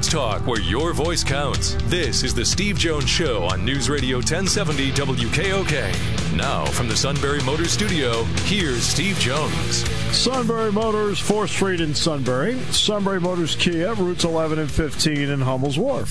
Sports 0.00 0.12
talk 0.12 0.46
where 0.46 0.60
your 0.60 0.94
voice 0.94 1.22
counts. 1.22 1.74
This 1.84 2.22
is 2.22 2.32
the 2.32 2.44
Steve 2.44 2.78
Jones 2.78 3.08
Show 3.08 3.44
on 3.44 3.66
News 3.66 3.90
Radio 3.90 4.16
1070 4.16 4.92
WKOK. 4.92 6.36
Now, 6.36 6.64
from 6.64 6.88
the 6.88 6.96
Sunbury 6.96 7.42
Motors 7.42 7.72
Studio, 7.72 8.22
here's 8.44 8.82
Steve 8.82 9.18
Jones. 9.18 9.86
Sunbury 10.16 10.72
Motors, 10.72 11.20
4th 11.20 11.50
Street 11.50 11.82
in 11.82 11.94
Sunbury. 11.94 12.58
Sunbury 12.70 13.20
Motors 13.20 13.54
Kia, 13.56 13.92
routes 13.94 14.24
11 14.24 14.58
and 14.58 14.70
15 14.70 15.28
in 15.28 15.40
Hummel's 15.40 15.76
Wharf. 15.76 16.10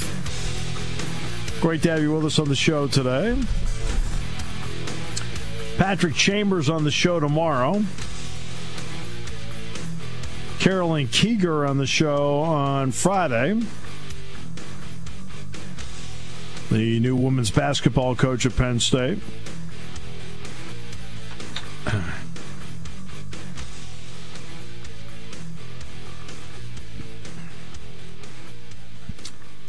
Great 1.60 1.82
to 1.84 1.90
have 1.90 2.02
you 2.02 2.14
with 2.14 2.26
us 2.26 2.38
on 2.38 2.48
the 2.48 2.56
show 2.56 2.88
today. 2.88 3.42
Patrick 5.78 6.14
Chambers 6.14 6.70
on 6.70 6.84
the 6.84 6.92
show 6.92 7.20
tomorrow. 7.20 7.82
Carolyn 10.60 11.08
Kieger 11.08 11.68
on 11.68 11.78
the 11.78 11.88
show 11.88 12.42
on 12.42 12.92
Friday. 12.92 13.60
The 16.70 17.00
new 17.00 17.16
women's 17.16 17.52
basketball 17.52 18.16
coach 18.16 18.46
at 18.46 18.56
Penn 18.56 18.80
State. 18.80 19.20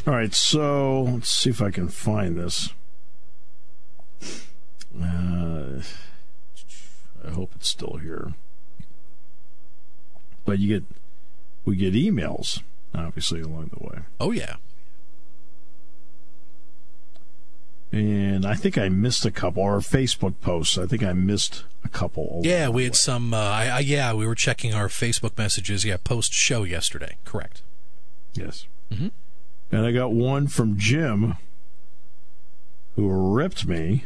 All 0.07 0.13
right, 0.13 0.33
so 0.33 1.03
let's 1.03 1.29
see 1.29 1.49
if 1.49 1.61
I 1.61 1.71
can 1.71 1.87
find 1.87 2.37
this. 2.37 2.73
Uh, 5.01 5.81
I 7.25 7.31
hope 7.31 7.51
it's 7.55 7.67
still 7.67 7.97
here 8.01 8.33
but 10.45 10.59
you 10.59 10.67
get 10.67 10.83
we 11.65 11.75
get 11.75 11.93
emails 11.93 12.61
obviously 12.93 13.41
along 13.41 13.71
the 13.77 13.83
way. 13.83 13.99
Oh 14.19 14.31
yeah. 14.31 14.55
And 17.91 18.45
I 18.45 18.55
think 18.55 18.77
I 18.77 18.87
missed 18.87 19.25
a 19.25 19.31
couple, 19.31 19.63
or 19.63 19.79
Facebook 19.79 20.35
posts. 20.39 20.77
I 20.77 20.85
think 20.85 21.03
I 21.03 21.11
missed 21.11 21.65
a 21.83 21.89
couple. 21.89 22.39
Yeah, 22.43 22.69
we 22.69 22.85
had 22.85 22.95
some. 22.95 23.33
Uh, 23.33 23.37
I, 23.37 23.65
I, 23.65 23.79
yeah, 23.79 24.13
we 24.13 24.25
were 24.25 24.35
checking 24.35 24.73
our 24.73 24.87
Facebook 24.87 25.37
messages. 25.37 25.83
Yeah, 25.83 25.97
post 26.01 26.33
show 26.33 26.63
yesterday. 26.63 27.17
Correct. 27.25 27.61
Yes. 28.33 28.65
Mm-hmm. 28.91 29.09
And 29.73 29.85
I 29.85 29.91
got 29.91 30.13
one 30.13 30.47
from 30.47 30.77
Jim, 30.77 31.35
who 32.95 33.09
ripped 33.09 33.65
me 33.65 34.05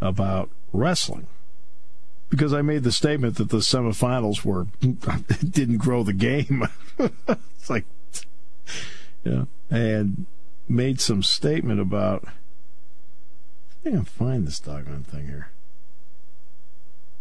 about 0.00 0.50
wrestling 0.72 1.26
because 2.28 2.52
I 2.52 2.62
made 2.62 2.82
the 2.82 2.92
statement 2.92 3.36
that 3.36 3.50
the 3.50 3.58
semifinals 3.58 4.44
were 4.44 4.66
didn't 5.50 5.78
grow 5.78 6.02
the 6.02 6.12
game. 6.12 6.66
it's 6.98 7.70
like, 7.70 7.84
yeah, 9.24 9.44
and 9.70 10.26
made 10.68 11.00
some 11.00 11.22
statement 11.22 11.80
about. 11.80 12.24
I 12.26 12.30
think 13.82 13.94
I 13.94 13.98
can 13.98 14.04
find 14.04 14.46
this 14.46 14.60
doggone 14.60 15.04
thing 15.04 15.26
here. 15.26 15.50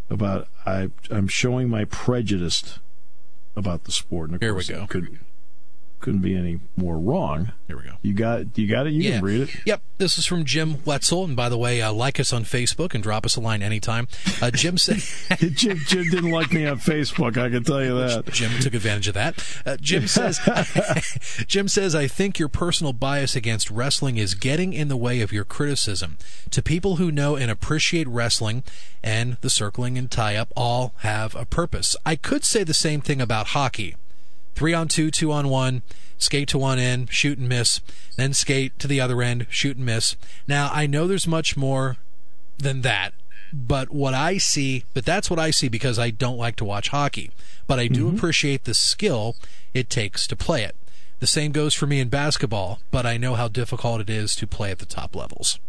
About 0.09 0.47
I 0.65 0.89
I'm 1.09 1.27
showing 1.27 1.69
my 1.69 1.85
prejudice 1.85 2.79
about 3.55 3.85
the 3.85 3.91
sport. 3.91 4.29
And 4.29 4.35
of 4.35 4.41
here 4.41 4.53
course, 4.53 4.69
we 4.69 4.75
go. 4.75 4.87
Could, 4.87 5.19
couldn't 6.05 6.21
be 6.21 6.37
any 6.37 6.59
more 6.77 6.99
wrong. 6.99 7.51
Here 7.65 7.75
we 7.77 7.81
go. 7.81 7.95
You 8.03 8.13
got 8.13 8.55
you 8.55 8.67
got 8.67 8.85
it. 8.85 8.93
You 8.93 9.01
yeah. 9.01 9.15
can 9.15 9.25
read 9.25 9.41
it. 9.41 9.49
Yep. 9.65 9.81
This 9.97 10.19
is 10.19 10.27
from 10.27 10.45
Jim 10.45 10.83
Wetzel, 10.85 11.25
and 11.25 11.35
by 11.35 11.49
the 11.49 11.57
way, 11.57 11.81
uh, 11.81 11.91
like 11.91 12.19
us 12.19 12.31
on 12.31 12.43
Facebook 12.43 12.93
and 12.93 13.01
drop 13.01 13.25
us 13.25 13.35
a 13.35 13.41
line 13.41 13.63
anytime. 13.63 14.07
Uh, 14.39 14.51
Jim 14.51 14.77
said 14.77 14.99
Jim, 15.39 15.79
Jim 15.87 16.07
didn't 16.11 16.29
like 16.29 16.53
me 16.53 16.67
on 16.67 16.77
Facebook. 16.77 17.37
I 17.37 17.49
can 17.49 17.63
tell 17.63 17.83
you 17.83 17.97
that. 17.97 18.25
Jim 18.31 18.51
took 18.61 18.75
advantage 18.75 19.07
of 19.07 19.15
that. 19.15 19.43
Uh, 19.65 19.77
Jim 19.77 20.05
says 20.07 20.39
Jim 21.47 21.67
says 21.67 21.95
I 21.95 22.05
think 22.05 22.37
your 22.37 22.49
personal 22.49 22.93
bias 22.93 23.35
against 23.35 23.71
wrestling 23.71 24.17
is 24.17 24.35
getting 24.35 24.73
in 24.73 24.89
the 24.89 24.97
way 24.97 25.21
of 25.21 25.33
your 25.33 25.43
criticism. 25.43 26.19
To 26.51 26.61
people 26.61 26.97
who 26.97 27.11
know 27.11 27.35
and 27.35 27.49
appreciate 27.49 28.07
wrestling 28.07 28.61
and 29.03 29.37
the 29.41 29.49
circling 29.49 29.97
and 29.97 30.11
tie 30.11 30.35
up 30.35 30.53
all 30.55 30.93
have 30.97 31.33
a 31.35 31.45
purpose. 31.45 31.95
I 32.05 32.15
could 32.15 32.43
say 32.43 32.63
the 32.63 32.75
same 32.75 33.01
thing 33.01 33.21
about 33.21 33.47
hockey 33.47 33.95
three 34.55 34.73
on 34.73 34.87
two, 34.87 35.11
two 35.11 35.31
on 35.31 35.49
one, 35.49 35.83
skate 36.17 36.47
to 36.49 36.57
one 36.57 36.79
end, 36.79 37.11
shoot 37.11 37.37
and 37.37 37.49
miss, 37.49 37.81
then 38.15 38.33
skate 38.33 38.77
to 38.79 38.87
the 38.87 39.01
other 39.01 39.21
end, 39.21 39.45
shoot 39.49 39.77
and 39.77 39.85
miss. 39.85 40.15
Now, 40.47 40.71
I 40.73 40.87
know 40.87 41.07
there's 41.07 41.27
much 41.27 41.55
more 41.55 41.97
than 42.57 42.81
that, 42.81 43.13
but 43.53 43.91
what 43.91 44.13
I 44.13 44.37
see, 44.37 44.85
but 44.93 45.05
that's 45.05 45.29
what 45.29 45.39
I 45.39 45.51
see 45.51 45.67
because 45.67 45.99
I 45.99 46.09
don't 46.09 46.37
like 46.37 46.55
to 46.57 46.65
watch 46.65 46.89
hockey. 46.89 47.31
But 47.67 47.79
I 47.79 47.87
do 47.87 48.07
mm-hmm. 48.07 48.17
appreciate 48.17 48.63
the 48.63 48.73
skill 48.73 49.35
it 49.73 49.89
takes 49.89 50.27
to 50.27 50.35
play 50.35 50.63
it. 50.63 50.75
The 51.19 51.27
same 51.27 51.51
goes 51.51 51.73
for 51.73 51.87
me 51.87 51.99
in 51.99 52.09
basketball, 52.09 52.79
but 52.91 53.05
I 53.05 53.17
know 53.17 53.35
how 53.35 53.47
difficult 53.47 54.01
it 54.01 54.09
is 54.09 54.35
to 54.37 54.47
play 54.47 54.71
at 54.71 54.79
the 54.79 54.85
top 54.85 55.15
levels. 55.15 55.59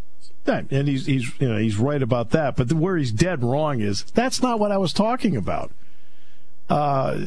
and 0.70 0.88
he's 0.88 1.06
he's 1.06 1.40
you 1.40 1.48
know 1.48 1.58
he's 1.58 1.76
right 1.76 2.02
about 2.02 2.30
that. 2.30 2.56
But 2.56 2.72
where 2.72 2.96
he's 2.96 3.12
dead 3.12 3.42
wrong 3.42 3.80
is 3.80 4.02
that's 4.14 4.42
not 4.42 4.58
what 4.58 4.72
I 4.72 4.78
was 4.78 4.92
talking 4.92 5.36
about. 5.36 5.72
Uh, 6.68 7.26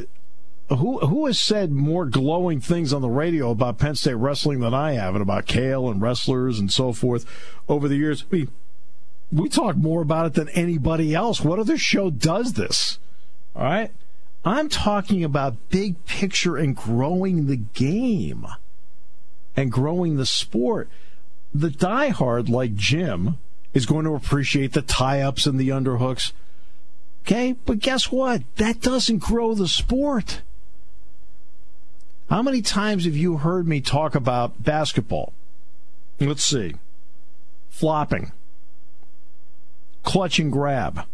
who 0.69 0.99
who 0.99 1.25
has 1.25 1.39
said 1.39 1.71
more 1.71 2.05
glowing 2.05 2.59
things 2.61 2.93
on 2.93 3.01
the 3.01 3.09
radio 3.09 3.51
about 3.51 3.77
Penn 3.79 3.95
State 3.95 4.13
wrestling 4.13 4.59
than 4.59 4.73
I 4.73 4.93
have, 4.93 5.15
and 5.15 5.21
about 5.21 5.45
Cael 5.47 5.91
and 5.91 6.01
wrestlers 6.01 6.59
and 6.59 6.71
so 6.71 6.93
forth 6.93 7.25
over 7.67 7.87
the 7.87 7.95
years? 7.95 8.23
Mean, 8.31 8.49
we 9.31 9.49
talk 9.49 9.75
more 9.75 10.01
about 10.01 10.27
it 10.27 10.33
than 10.33 10.49
anybody 10.49 11.13
else. 11.15 11.41
What 11.41 11.59
other 11.59 11.77
show 11.77 12.09
does 12.09 12.53
this? 12.53 12.99
All 13.55 13.63
right, 13.63 13.91
I'm 14.45 14.69
talking 14.69 15.23
about 15.23 15.69
big 15.69 16.05
picture 16.05 16.55
and 16.55 16.75
growing 16.75 17.47
the 17.47 17.57
game 17.57 18.45
and 19.55 19.71
growing 19.71 20.17
the 20.17 20.25
sport. 20.25 20.89
The 21.53 21.69
diehard 21.69 22.47
like 22.47 22.75
Jim 22.75 23.39
is 23.73 23.85
going 23.85 24.05
to 24.05 24.13
appreciate 24.13 24.73
the 24.73 24.83
tie-ups 24.83 25.45
and 25.45 25.59
the 25.59 25.69
underhooks. 25.69 26.31
Okay, 27.23 27.55
but 27.65 27.79
guess 27.79 28.11
what? 28.11 28.43
That 28.57 28.81
doesn't 28.81 29.19
grow 29.19 29.53
the 29.53 29.67
sport. 29.67 30.41
How 32.29 32.43
many 32.43 32.61
times 32.61 33.05
have 33.05 33.17
you 33.17 33.37
heard 33.37 33.67
me 33.67 33.81
talk 33.81 34.13
about 34.13 34.63
basketball? 34.63 35.33
Let's 36.19 36.43
see. 36.43 36.75
Flopping, 37.69 38.31
clutch 40.03 40.37
and 40.37 40.51
grab 40.51 41.05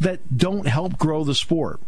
that 0.00 0.36
don't 0.36 0.66
help 0.66 0.98
grow 0.98 1.24
the 1.24 1.34
sport. 1.34 1.80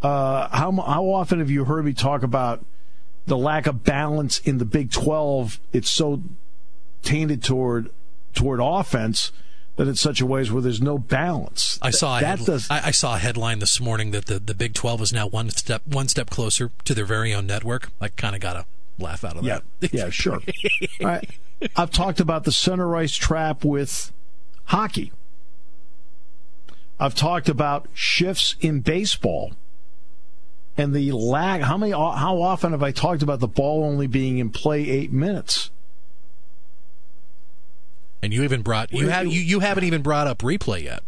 Uh, 0.00 0.48
how 0.56 0.70
how 0.72 1.04
often 1.04 1.38
have 1.40 1.50
you 1.50 1.64
heard 1.64 1.84
me 1.84 1.92
talk 1.92 2.22
about 2.22 2.64
the 3.26 3.36
lack 3.36 3.66
of 3.66 3.84
balance 3.84 4.38
in 4.38 4.58
the 4.58 4.64
Big 4.64 4.90
Twelve? 4.90 5.60
It's 5.72 5.90
so 5.90 6.22
tainted 7.02 7.42
toward 7.42 7.90
toward 8.32 8.60
offense 8.62 9.32
that 9.78 9.86
in 9.86 9.94
such 9.94 10.20
a 10.20 10.26
ways 10.26 10.50
where 10.50 10.60
there's 10.60 10.82
no 10.82 10.98
balance. 10.98 11.78
I 11.80 11.90
saw 11.90 12.18
a 12.18 12.20
that 12.20 12.40
does, 12.40 12.68
I, 12.68 12.88
I, 12.88 12.90
saw 12.90 13.14
a 13.14 13.18
headline 13.18 13.60
this 13.60 13.80
morning 13.80 14.10
that 14.10 14.26
the, 14.26 14.40
the 14.40 14.52
Big 14.52 14.74
Twelve 14.74 15.00
is 15.00 15.12
now 15.12 15.28
one 15.28 15.50
step 15.50 15.86
one 15.86 16.08
step 16.08 16.30
closer 16.30 16.72
to 16.84 16.94
their 16.94 17.04
very 17.04 17.32
own 17.32 17.46
network. 17.46 17.90
I 18.00 18.08
kind 18.08 18.34
of 18.34 18.42
got 18.42 18.56
a 18.56 18.66
laugh 18.98 19.22
out 19.22 19.36
of 19.36 19.44
yeah, 19.44 19.60
that. 19.78 19.94
yeah, 19.94 20.10
sure. 20.10 20.40
All 21.00 21.06
right. 21.06 21.30
I've 21.76 21.92
talked 21.92 22.18
about 22.18 22.42
the 22.42 22.50
center 22.50 22.96
ice 22.96 23.14
trap 23.14 23.64
with 23.64 24.12
hockey. 24.64 25.12
I've 26.98 27.14
talked 27.14 27.48
about 27.48 27.86
shifts 27.94 28.56
in 28.60 28.80
baseball 28.80 29.52
and 30.76 30.92
the 30.92 31.12
lag. 31.12 31.62
How 31.62 31.76
many? 31.76 31.92
How 31.92 32.42
often 32.42 32.72
have 32.72 32.82
I 32.82 32.90
talked 32.90 33.22
about 33.22 33.38
the 33.38 33.46
ball 33.46 33.84
only 33.84 34.08
being 34.08 34.38
in 34.38 34.50
play 34.50 34.90
eight 34.90 35.12
minutes? 35.12 35.70
And 38.22 38.32
you 38.32 38.42
even 38.42 38.62
brought 38.62 38.92
you 38.92 39.08
have 39.08 39.26
you, 39.26 39.40
you 39.40 39.60
haven't 39.60 39.84
even 39.84 40.02
brought 40.02 40.26
up 40.26 40.38
replay 40.38 40.84
yet. 40.84 41.02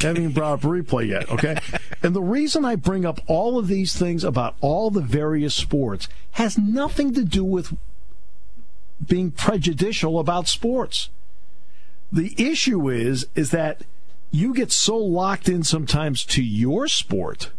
haven't 0.00 0.22
even 0.22 0.34
brought 0.34 0.54
up 0.54 0.60
replay 0.60 1.08
yet, 1.08 1.30
okay? 1.30 1.58
and 2.02 2.14
the 2.14 2.22
reason 2.22 2.64
I 2.64 2.76
bring 2.76 3.04
up 3.04 3.20
all 3.26 3.58
of 3.58 3.68
these 3.68 3.96
things 3.96 4.24
about 4.24 4.56
all 4.60 4.90
the 4.90 5.00
various 5.00 5.54
sports 5.54 6.08
has 6.32 6.58
nothing 6.58 7.14
to 7.14 7.24
do 7.24 7.44
with 7.44 7.76
being 9.04 9.30
prejudicial 9.30 10.18
about 10.18 10.48
sports. 10.48 11.10
The 12.10 12.34
issue 12.38 12.88
is 12.88 13.26
is 13.34 13.50
that 13.50 13.82
you 14.30 14.52
get 14.54 14.72
so 14.72 14.96
locked 14.96 15.48
in 15.48 15.62
sometimes 15.62 16.24
to 16.26 16.42
your 16.42 16.88
sport, 16.88 17.50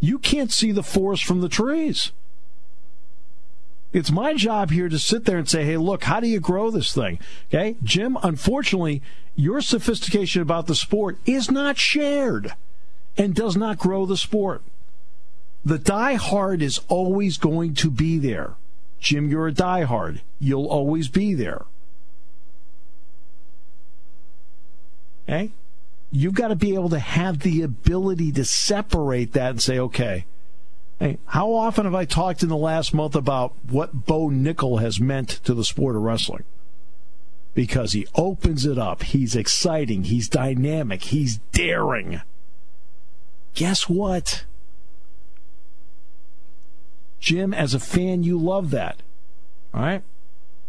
you 0.00 0.18
can't 0.18 0.52
see 0.52 0.72
the 0.72 0.82
forest 0.82 1.24
from 1.24 1.40
the 1.40 1.48
trees. 1.48 2.12
It's 3.92 4.10
my 4.10 4.34
job 4.34 4.70
here 4.70 4.88
to 4.88 4.98
sit 4.98 5.24
there 5.24 5.38
and 5.38 5.48
say, 5.48 5.64
hey, 5.64 5.76
look, 5.78 6.04
how 6.04 6.20
do 6.20 6.28
you 6.28 6.40
grow 6.40 6.70
this 6.70 6.92
thing? 6.92 7.18
Okay. 7.48 7.76
Jim, 7.82 8.18
unfortunately, 8.22 9.02
your 9.34 9.60
sophistication 9.60 10.42
about 10.42 10.66
the 10.66 10.74
sport 10.74 11.16
is 11.24 11.50
not 11.50 11.78
shared 11.78 12.54
and 13.16 13.34
does 13.34 13.56
not 13.56 13.78
grow 13.78 14.04
the 14.04 14.16
sport. 14.16 14.62
The 15.64 15.78
die-hard 15.78 16.62
is 16.62 16.80
always 16.88 17.38
going 17.38 17.74
to 17.74 17.90
be 17.90 18.18
there. 18.18 18.54
Jim, 19.00 19.30
you're 19.30 19.48
a 19.48 19.52
die-hard. 19.52 20.22
You'll 20.38 20.66
always 20.66 21.08
be 21.08 21.34
there. 21.34 21.64
Okay? 25.28 25.52
You've 26.10 26.34
got 26.34 26.48
to 26.48 26.56
be 26.56 26.74
able 26.74 26.88
to 26.90 26.98
have 26.98 27.40
the 27.40 27.62
ability 27.62 28.32
to 28.32 28.44
separate 28.44 29.32
that 29.32 29.50
and 29.50 29.62
say, 29.62 29.78
okay, 29.78 30.24
hey, 30.98 31.18
how 31.26 31.52
often 31.52 31.84
have 31.84 31.94
I 31.94 32.04
talked 32.04 32.42
in 32.42 32.48
the 32.48 32.56
last 32.56 32.92
month 32.92 33.14
about 33.14 33.54
what 33.68 34.06
Bo 34.06 34.28
Nickal 34.28 34.80
has 34.80 35.00
meant 35.00 35.28
to 35.44 35.54
the 35.54 35.64
sport 35.64 35.96
of 35.96 36.02
wrestling? 36.02 36.44
Because 37.54 37.92
he 37.92 38.06
opens 38.14 38.66
it 38.66 38.78
up. 38.78 39.02
He's 39.02 39.34
exciting. 39.34 40.04
He's 40.04 40.28
dynamic. 40.28 41.04
He's 41.04 41.38
daring. 41.52 42.20
Guess 43.54 43.88
what? 43.88 44.44
Jim, 47.20 47.52
as 47.52 47.74
a 47.74 47.80
fan, 47.80 48.22
you 48.22 48.38
love 48.38 48.70
that. 48.70 49.02
All 49.74 49.82
right? 49.82 50.02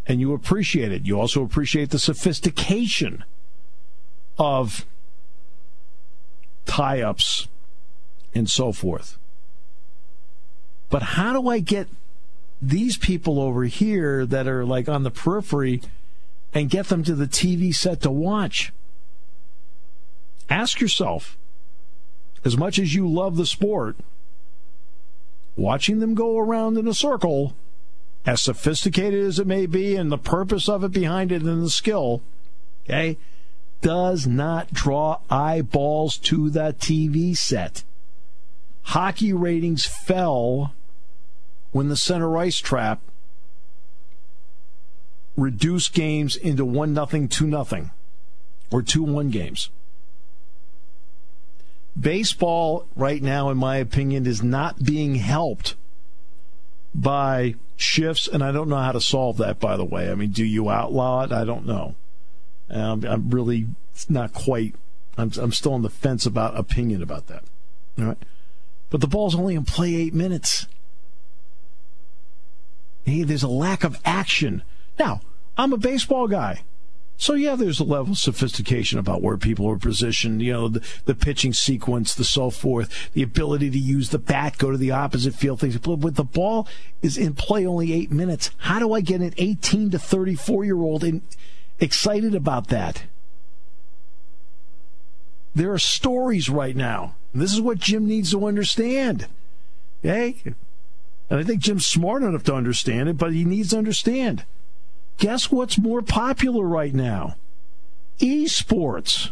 And 0.08 0.20
you 0.20 0.34
appreciate 0.34 0.92
it. 0.92 1.06
You 1.06 1.20
also 1.20 1.44
appreciate 1.44 1.92
the 1.92 2.00
sophistication 2.00 3.24
of 4.40 4.86
tie 6.66 7.02
ups 7.02 7.48
and 8.34 8.50
so 8.50 8.72
forth. 8.72 9.18
But 10.90 11.04
how 11.04 11.34
do 11.34 11.48
I 11.48 11.60
get 11.60 11.88
these 12.62 12.98
people 12.98 13.40
over 13.40 13.64
here 13.64 14.26
that 14.26 14.48
are 14.48 14.66
like 14.66 14.90
on 14.90 15.04
the 15.04 15.12
periphery 15.12 15.82
and 16.54 16.70
get 16.70 16.88
them 16.88 17.04
to 17.04 17.16
the 17.16 17.28
TV 17.28 17.74
set 17.74 18.02
to 18.02 18.12
watch? 18.12 18.74
Ask 20.50 20.82
yourself, 20.82 21.38
as 22.44 22.58
much 22.58 22.80
as 22.80 22.96
you 22.96 23.08
love 23.08 23.38
the 23.38 23.46
sport, 23.46 23.98
watching 25.56 26.00
them 26.00 26.16
go 26.16 26.40
around 26.40 26.78
in 26.78 26.88
a 26.88 26.94
circle, 26.94 27.54
as 28.26 28.42
sophisticated 28.42 29.24
as 29.26 29.38
it 29.38 29.46
may 29.46 29.68
be, 29.68 29.96
and 29.96 30.12
the 30.12 30.18
purpose 30.18 30.68
of 30.68 30.84
it 30.84 30.92
behind 30.92 31.32
it 31.32 31.44
and 31.44 31.64
the 31.64 31.70
skill, 31.70 32.22
okay, 32.86 33.18
does 33.82 34.26
not 34.26 34.74
draw 34.74 35.20
eyeballs 35.30 36.18
to 36.18 36.50
the 36.50 36.76
TV 36.80 37.38
set. 37.38 37.84
Hockey 38.84 39.32
ratings 39.32 39.86
fell 39.86 40.74
when 41.72 41.90
the 41.90 41.96
center 41.96 42.38
ice 42.38 42.58
trap 42.58 43.02
reduced 45.36 45.94
games 45.94 46.36
into 46.36 46.66
1 46.66 46.94
nothing, 46.94 47.28
2 47.28 47.48
nothing, 47.48 47.92
or 48.72 48.82
2 48.82 49.04
1 49.04 49.30
games. 49.30 49.70
Baseball, 52.00 52.88
right 52.96 53.22
now, 53.22 53.50
in 53.50 53.58
my 53.58 53.78
opinion, 53.78 54.26
is 54.26 54.44
not 54.44 54.84
being 54.84 55.16
helped 55.16 55.76
by 56.94 57.56
shifts, 57.76 58.28
and 58.28 58.44
I 58.44 58.52
don't 58.52 58.70
know 58.70 58.78
how 58.78 58.92
to 58.92 59.02
solve 59.02 59.38
that, 59.38 59.60
by 59.60 59.78
the 59.78 59.86
way. 59.86 60.12
I 60.12 60.16
mean, 60.16 60.32
do 60.32 60.46
you 60.46 60.70
outlaw 60.70 61.24
it? 61.24 61.32
I 61.32 61.44
don't 61.44 61.66
know. 61.66 61.96
Um, 62.70 63.04
I'm 63.04 63.30
really 63.30 63.68
not 64.08 64.34
quite, 64.34 64.76
I'm, 65.18 65.32
I'm 65.40 65.52
still 65.52 65.74
on 65.74 65.82
the 65.82 65.90
fence 65.90 66.26
about 66.26 66.58
opinion 66.58 67.02
about 67.02 67.28
that. 67.28 67.44
All 67.98 68.06
right. 68.06 68.18
But 68.90 69.02
the 69.02 69.08
ball's 69.08 69.36
only 69.36 69.56
in 69.56 69.66
play 69.66 69.96
eight 69.96 70.14
minutes. 70.14 70.68
Hey, 73.10 73.24
there's 73.24 73.44
a 73.44 73.48
lack 73.48 73.84
of 73.84 74.00
action. 74.06 74.64
Now, 74.98 75.22
I'm 75.58 75.74
a 75.74 75.78
baseball 75.78 76.28
guy. 76.28 76.62
So 77.18 77.34
yeah, 77.34 77.56
there's 77.56 77.82
a 77.82 77.84
level 77.84 78.14
of 78.14 78.18
sophistication 78.18 78.98
about 78.98 79.22
where 79.22 79.36
people 79.36 79.70
are 79.70 79.78
positioned, 79.78 80.42
you 80.42 80.54
know, 80.54 80.68
the, 80.70 80.88
the, 81.04 81.14
pitching 81.14 81.52
sequence, 81.52 82.16
the 82.16 82.24
so 82.24 82.50
forth, 82.50 83.12
the 83.12 83.24
ability 83.24 83.70
to 83.72 83.78
use 83.78 84.10
the 84.10 84.20
bat, 84.20 84.58
go 84.58 84.72
to 84.72 84.78
the 84.78 84.92
opposite 84.92 85.36
field, 85.36 85.60
things. 85.60 85.78
But 85.78 86.16
the 86.16 86.24
ball 86.24 86.66
is 87.02 87.18
in 87.18 87.34
play 87.34 87.66
only 87.66 87.92
eight 87.92 88.10
minutes. 88.10 88.52
How 88.60 88.80
do 88.80 88.94
I 88.94 89.02
get 89.02 89.20
an 89.20 89.34
18 89.38 89.90
to 89.92 90.00
34 90.00 90.64
year 90.64 90.78
old 90.78 91.04
excited 91.82 92.36
about 92.36 92.68
that? 92.68 93.04
There 95.54 95.74
are 95.74 95.80
stories 95.80 96.50
right 96.50 96.76
now. 96.76 97.16
This 97.34 97.52
is 97.52 97.60
what 97.60 97.80
Jim 97.80 98.08
needs 98.08 98.32
to 98.32 98.48
understand. 98.48 99.28
Okay? 100.06 100.38
And 101.30 101.40
I 101.40 101.44
think 101.44 101.62
Jim's 101.62 101.86
smart 101.86 102.24
enough 102.24 102.44
to 102.44 102.56
understand 102.56 103.10
it, 103.10 103.18
but 103.18 103.34
he 103.34 103.46
needs 103.46 103.70
to 103.70 103.78
understand 103.78 104.46
Guess 105.20 105.52
what's 105.52 105.78
more 105.78 106.02
popular 106.02 106.66
right 106.66 106.94
now? 106.94 107.36
Esports. 108.20 109.32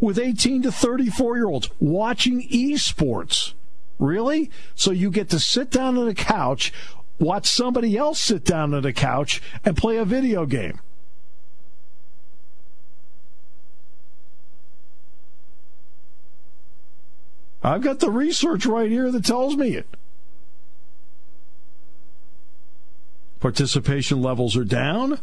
With 0.00 0.18
18 0.18 0.62
to 0.62 0.72
34 0.72 1.36
year 1.36 1.46
olds 1.46 1.70
watching 1.78 2.48
esports. 2.48 3.54
Really? 3.98 4.50
So 4.74 4.90
you 4.90 5.10
get 5.10 5.30
to 5.30 5.38
sit 5.38 5.70
down 5.70 5.96
on 5.96 6.08
a 6.08 6.14
couch, 6.14 6.72
watch 7.20 7.46
somebody 7.46 7.96
else 7.96 8.20
sit 8.20 8.44
down 8.44 8.74
on 8.74 8.84
a 8.84 8.92
couch, 8.92 9.40
and 9.64 9.76
play 9.76 9.96
a 9.98 10.04
video 10.04 10.46
game. 10.46 10.80
I've 17.62 17.82
got 17.82 18.00
the 18.00 18.10
research 18.10 18.64
right 18.64 18.90
here 18.90 19.12
that 19.12 19.24
tells 19.24 19.54
me 19.54 19.76
it. 19.76 19.86
Participation 23.40 24.20
levels 24.20 24.56
are 24.56 24.64
down 24.64 25.20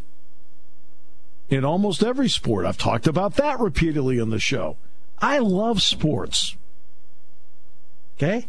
in 1.50 1.64
almost 1.64 2.04
every 2.04 2.28
sport. 2.28 2.66
I've 2.66 2.78
talked 2.78 3.08
about 3.08 3.36
that 3.36 3.60
repeatedly 3.60 4.20
on 4.20 4.32
the 4.32 4.40
show. 4.40 4.78
I 5.20 5.40
love 5.40 5.82
sports. 5.82 6.56
Okay? 8.18 8.48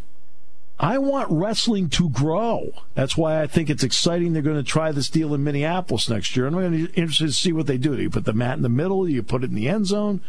I 0.81 0.99
want 0.99 1.31
wrestling 1.31 1.89
to 1.91 2.09
grow. 2.09 2.71
That's 2.95 3.17
why 3.17 3.43
I 3.43 3.47
think 3.47 3.69
it's 3.69 3.83
exciting 3.83 4.33
they're 4.33 4.43
going 4.43 4.57
to 4.57 4.63
try 4.63 4.93
this 4.93 5.11
deal 5.11 5.35
in 5.35 5.43
Minneapolis 5.43 6.09
next 6.09 6.37
year. 6.37 6.47
And 6.47 6.55
I'm 6.55 6.63
going 6.63 6.87
to 6.87 6.93
be 6.93 7.01
interested 7.01 7.27
to 7.27 7.33
see 7.33 7.53
what 7.53 7.67
they 7.67 7.79
do. 7.79 7.97
Do 7.97 8.03
you 8.03 8.11
put 8.11 8.25
the 8.25 8.33
mat 8.33 8.57
in 8.57 8.63
the 8.63 8.69
middle? 8.69 9.05
Do 9.05 9.11
you 9.11 9.23
put 9.23 9.43
it 9.43 9.51
in 9.51 9.57
the 9.57 9.69
end 9.69 9.87
zone? 9.87 10.21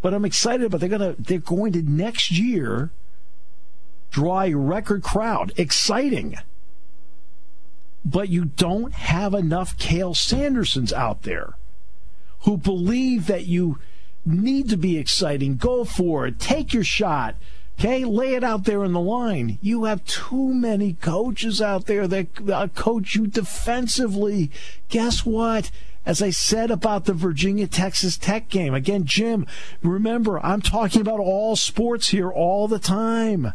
But 0.00 0.14
I'm 0.14 0.24
excited 0.24 0.70
But 0.70 0.80
they're 0.80 0.88
going 0.88 1.14
to 1.14 1.22
they're 1.22 1.38
going 1.38 1.72
to 1.72 1.82
next 1.82 2.30
year 2.30 2.90
draw 4.10 4.42
a 4.42 4.54
record 4.54 5.02
crowd. 5.02 5.52
Exciting 5.56 6.36
but 8.04 8.28
you 8.28 8.46
don't 8.46 8.92
have 8.92 9.34
enough 9.34 9.76
Cael 9.78 10.14
Sandersons 10.14 10.92
out 10.92 11.22
there 11.22 11.54
who 12.40 12.56
believe 12.56 13.26
that 13.26 13.46
you 13.46 13.78
need 14.24 14.68
to 14.70 14.76
be 14.76 14.98
exciting. 14.98 15.56
Go 15.56 15.84
for 15.84 16.26
it. 16.26 16.38
Take 16.38 16.72
your 16.72 16.84
shot. 16.84 17.36
Okay, 17.78 18.04
lay 18.04 18.34
it 18.34 18.44
out 18.44 18.64
there 18.64 18.84
in 18.84 18.92
the 18.92 19.00
line. 19.00 19.58
You 19.62 19.84
have 19.84 20.04
too 20.04 20.52
many 20.52 20.94
coaches 20.94 21.62
out 21.62 21.86
there 21.86 22.06
that 22.08 22.26
uh, 22.50 22.68
coach 22.68 23.14
you 23.14 23.26
defensively. 23.26 24.50
Guess 24.90 25.24
what? 25.24 25.70
As 26.04 26.20
I 26.20 26.30
said 26.30 26.70
about 26.70 27.04
the 27.04 27.14
Virginia 27.14 27.66
Texas 27.66 28.18
Tech 28.18 28.48
game, 28.48 28.74
again, 28.74 29.04
Jim, 29.04 29.46
remember, 29.82 30.44
I'm 30.44 30.60
talking 30.60 31.00
about 31.00 31.20
all 31.20 31.56
sports 31.56 32.08
here 32.08 32.30
all 32.30 32.68
the 32.68 32.78
time 32.78 33.52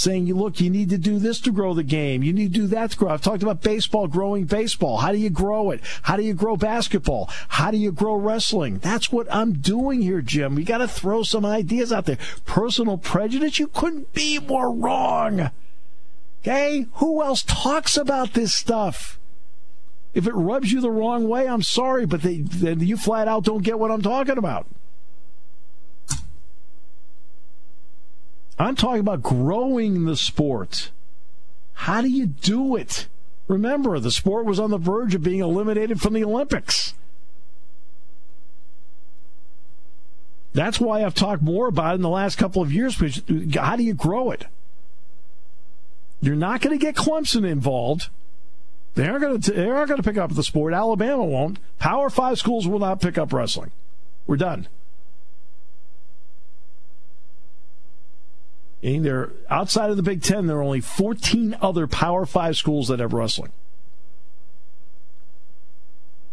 saying, 0.00 0.26
you 0.26 0.34
look, 0.34 0.60
you 0.60 0.70
need 0.70 0.88
to 0.90 0.98
do 0.98 1.18
this 1.18 1.40
to 1.40 1.52
grow 1.52 1.74
the 1.74 1.82
game. 1.82 2.22
You 2.22 2.32
need 2.32 2.54
to 2.54 2.60
do 2.60 2.66
that 2.68 2.92
to 2.92 2.96
grow. 2.96 3.10
I've 3.10 3.20
talked 3.20 3.42
about 3.42 3.60
baseball 3.60 4.08
growing 4.08 4.44
baseball. 4.44 4.96
How 4.98 5.12
do 5.12 5.18
you 5.18 5.30
grow 5.30 5.70
it? 5.70 5.80
How 6.02 6.16
do 6.16 6.22
you 6.22 6.32
grow 6.34 6.56
basketball? 6.56 7.28
How 7.48 7.70
do 7.70 7.76
you 7.76 7.92
grow 7.92 8.14
wrestling? 8.14 8.78
That's 8.78 9.12
what 9.12 9.32
I'm 9.32 9.52
doing 9.52 10.00
here, 10.00 10.22
Jim. 10.22 10.54
We 10.54 10.64
got 10.64 10.78
to 10.78 10.88
throw 10.88 11.22
some 11.22 11.44
ideas 11.44 11.92
out 11.92 12.06
there. 12.06 12.18
Personal 12.46 12.96
prejudice, 12.96 13.58
you 13.58 13.66
couldn't 13.68 14.12
be 14.14 14.38
more 14.38 14.74
wrong. 14.74 15.50
Okay? 16.40 16.86
Who 16.94 17.22
else 17.22 17.42
talks 17.46 17.96
about 17.96 18.32
this 18.32 18.54
stuff? 18.54 19.18
If 20.14 20.26
it 20.26 20.34
rubs 20.34 20.72
you 20.72 20.80
the 20.80 20.90
wrong 20.90 21.28
way, 21.28 21.46
I'm 21.46 21.62
sorry, 21.62 22.06
but 22.06 22.22
then 22.22 22.80
you 22.80 22.96
flat 22.96 23.28
out 23.28 23.44
don't 23.44 23.62
get 23.62 23.78
what 23.78 23.90
I'm 23.90 24.02
talking 24.02 24.38
about. 24.38 24.66
I'm 28.60 28.76
talking 28.76 29.00
about 29.00 29.22
growing 29.22 30.04
the 30.04 30.16
sport. 30.16 30.90
How 31.72 32.02
do 32.02 32.08
you 32.08 32.26
do 32.26 32.76
it? 32.76 33.08
Remember, 33.48 33.98
the 33.98 34.10
sport 34.10 34.44
was 34.44 34.60
on 34.60 34.70
the 34.70 34.78
verge 34.78 35.14
of 35.14 35.22
being 35.22 35.40
eliminated 35.40 36.00
from 36.00 36.12
the 36.12 36.24
Olympics. 36.24 36.94
That's 40.52 40.78
why 40.78 41.04
I've 41.04 41.14
talked 41.14 41.42
more 41.42 41.68
about 41.68 41.92
it 41.92 41.94
in 41.96 42.02
the 42.02 42.08
last 42.08 42.36
couple 42.36 42.60
of 42.60 42.72
years. 42.72 43.00
How 43.54 43.76
do 43.76 43.82
you 43.82 43.94
grow 43.94 44.30
it? 44.30 44.46
You're 46.20 46.36
not 46.36 46.60
going 46.60 46.78
to 46.78 46.84
get 46.84 46.96
Clemson 46.96 47.48
involved. 47.48 48.10
They 48.94 49.08
aren't 49.08 49.22
going 49.22 49.40
to. 49.40 49.52
They 49.52 49.68
aren't 49.70 49.88
going 49.88 50.02
to 50.02 50.08
pick 50.08 50.18
up 50.18 50.34
the 50.34 50.42
sport. 50.42 50.74
Alabama 50.74 51.24
won't. 51.24 51.58
Power 51.78 52.10
Five 52.10 52.38
schools 52.38 52.68
will 52.68 52.80
not 52.80 53.00
pick 53.00 53.16
up 53.16 53.32
wrestling. 53.32 53.70
We're 54.26 54.36
done. 54.36 54.68
And 58.82 59.04
there, 59.04 59.30
outside 59.50 59.90
of 59.90 59.96
the 59.96 60.02
Big 60.02 60.22
Ten, 60.22 60.46
there 60.46 60.58
are 60.58 60.62
only 60.62 60.80
14 60.80 61.56
other 61.60 61.86
Power 61.86 62.24
Five 62.24 62.56
schools 62.56 62.88
that 62.88 63.00
have 63.00 63.12
wrestling. 63.12 63.52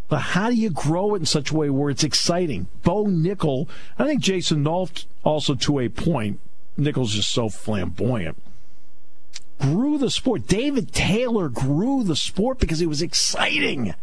But 0.10 0.20
how 0.20 0.50
do 0.50 0.56
you 0.56 0.70
grow 0.70 1.16
it 1.16 1.20
in 1.20 1.26
such 1.26 1.52
a 1.52 1.56
way 1.56 1.70
where 1.70 1.90
it's 1.90 2.04
exciting? 2.04 2.68
Bo 2.84 3.06
Nickal, 3.06 3.68
I 4.00 4.06
think 4.06 4.22
Jason 4.22 4.64
Nolf 4.64 5.06
also 5.24 5.54
to 5.56 5.80
a 5.80 5.90
point. 5.90 6.40
Nickal's 6.78 7.14
just 7.14 7.32
so 7.32 7.50
flamboyant. 7.50 8.42
Grew 9.60 9.98
the 9.98 10.10
sport. 10.10 10.48
David 10.48 10.94
Taylor 10.94 11.50
grew 11.50 12.04
the 12.04 12.16
sport 12.16 12.60
because 12.60 12.80
it 12.80 12.88
was 12.88 13.02
exciting, 13.02 13.96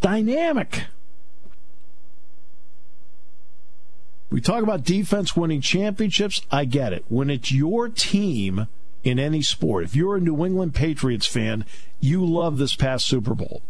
dynamic. 0.00 0.84
We 4.32 4.40
talk 4.40 4.62
about 4.62 4.82
defense 4.82 5.36
winning 5.36 5.60
championships. 5.60 6.40
I 6.50 6.64
get 6.64 6.94
it. 6.94 7.04
When 7.10 7.28
it's 7.28 7.52
your 7.52 7.90
team 7.90 8.66
in 9.04 9.18
any 9.18 9.42
sport, 9.42 9.84
if 9.84 9.94
you're 9.94 10.16
a 10.16 10.20
New 10.20 10.46
England 10.46 10.74
Patriots 10.74 11.26
fan, 11.26 11.66
you 12.00 12.24
love 12.24 12.56
this 12.56 12.74
past 12.74 13.04
Super 13.04 13.34
Bowl. 13.34 13.60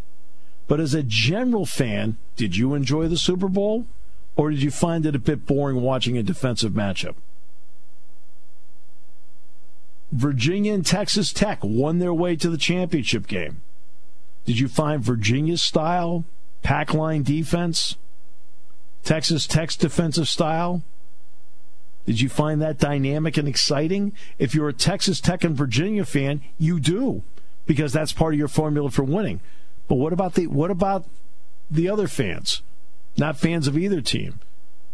But 0.69 0.79
as 0.79 0.93
a 0.93 1.03
general 1.03 1.65
fan, 1.65 2.15
did 2.37 2.55
you 2.55 2.75
enjoy 2.75 3.09
the 3.09 3.17
Super 3.17 3.49
Bowl? 3.49 3.87
Or 4.37 4.51
did 4.51 4.63
you 4.63 4.71
find 4.71 5.05
it 5.05 5.15
a 5.15 5.19
bit 5.19 5.45
boring 5.45 5.81
watching 5.81 6.17
a 6.17 6.23
defensive 6.23 6.71
matchup? 6.71 7.15
Virginia 10.13 10.73
and 10.73 10.85
Texas 10.85 11.33
Tech 11.33 11.59
won 11.61 11.99
their 11.99 12.13
way 12.13 12.37
to 12.37 12.49
the 12.49 12.57
championship 12.57 13.27
game. 13.27 13.61
Did 14.45 14.59
you 14.59 14.69
find 14.69 15.03
Virginia's 15.03 15.61
style, 15.61 16.23
pack 16.61 16.93
line 16.93 17.23
defense, 17.23 17.97
Texas 19.03 19.45
Tech's 19.47 19.75
defensive 19.75 20.27
style? 20.27 20.83
Did 22.05 22.19
you 22.19 22.29
find 22.29 22.61
that 22.61 22.79
dynamic 22.79 23.37
and 23.37 23.47
exciting? 23.47 24.13
If 24.37 24.53
you're 24.53 24.69
a 24.69 24.73
Texas 24.73 25.21
Tech 25.21 25.43
and 25.43 25.55
Virginia 25.55 26.03
fan, 26.05 26.41
you 26.57 26.79
do, 26.79 27.23
because 27.65 27.93
that's 27.93 28.11
part 28.11 28.33
of 28.33 28.37
your 28.37 28.49
formula 28.49 28.89
for 28.89 29.03
winning. 29.03 29.39
But 29.87 29.95
what 29.95 30.13
about 30.13 30.33
the 30.33 30.47
what 30.47 30.71
about 30.71 31.05
the 31.71 31.89
other 31.89 32.07
fans? 32.07 32.61
Not 33.17 33.37
fans 33.37 33.67
of 33.67 33.77
either 33.77 34.01
team. 34.01 34.39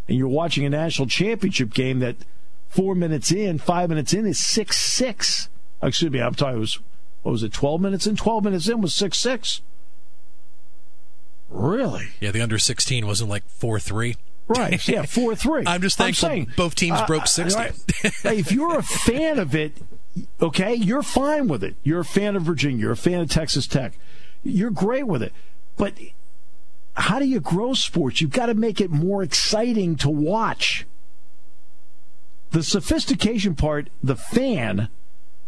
And 0.07 0.17
you're 0.17 0.27
watching 0.27 0.65
a 0.65 0.69
national 0.69 1.07
championship 1.07 1.73
game 1.73 1.99
that 1.99 2.15
four 2.67 2.95
minutes 2.95 3.31
in, 3.31 3.57
five 3.57 3.89
minutes 3.89 4.13
in 4.13 4.25
is 4.25 4.39
six 4.39 4.77
six. 4.77 5.49
Excuse 5.81 6.11
me, 6.11 6.21
I'm 6.21 6.35
talking 6.35 6.57
it 6.57 6.59
was 6.59 6.79
what 7.23 7.31
was 7.31 7.43
it, 7.43 7.53
twelve 7.53 7.81
minutes 7.81 8.05
in? 8.05 8.15
Twelve 8.15 8.43
minutes 8.43 8.67
in 8.67 8.81
was 8.81 8.93
six 8.93 9.17
six. 9.17 9.61
Really? 11.49 12.09
Yeah, 12.19 12.31
the 12.31 12.41
under 12.41 12.59
16 12.59 13.05
wasn't 13.05 13.29
like 13.29 13.47
4 13.49 13.79
3. 13.79 14.15
Right. 14.47 14.87
Yeah, 14.87 15.01
4 15.05 15.35
3. 15.35 15.63
I'm 15.65 15.81
just 15.81 15.97
thankful 15.97 16.29
I'm 16.29 16.35
saying, 16.35 16.51
both 16.55 16.75
teams 16.75 16.99
uh, 16.99 17.05
broke 17.05 17.27
60. 17.27 17.59
Right. 17.59 17.73
if 18.25 18.51
you're 18.51 18.77
a 18.77 18.83
fan 19.05 19.39
of 19.39 19.55
it, 19.55 19.77
okay, 20.41 20.73
you're 20.73 21.03
fine 21.03 21.47
with 21.47 21.63
it. 21.63 21.75
You're 21.83 22.01
a 22.01 22.05
fan 22.05 22.35
of 22.35 22.43
Virginia, 22.43 22.77
you're 22.79 22.91
a 22.91 22.97
fan 22.97 23.21
of 23.21 23.29
Texas 23.29 23.67
Tech. 23.67 23.97
You're 24.43 24.71
great 24.71 25.07
with 25.07 25.21
it. 25.21 25.33
But 25.77 25.93
how 26.95 27.19
do 27.19 27.25
you 27.25 27.39
grow 27.39 27.73
sports? 27.73 28.21
You've 28.21 28.31
got 28.31 28.47
to 28.47 28.53
make 28.53 28.81
it 28.81 28.89
more 28.89 29.23
exciting 29.23 29.95
to 29.97 30.09
watch. 30.09 30.85
The 32.51 32.63
sophistication 32.63 33.55
part, 33.55 33.89
the 34.03 34.15
fan 34.15 34.89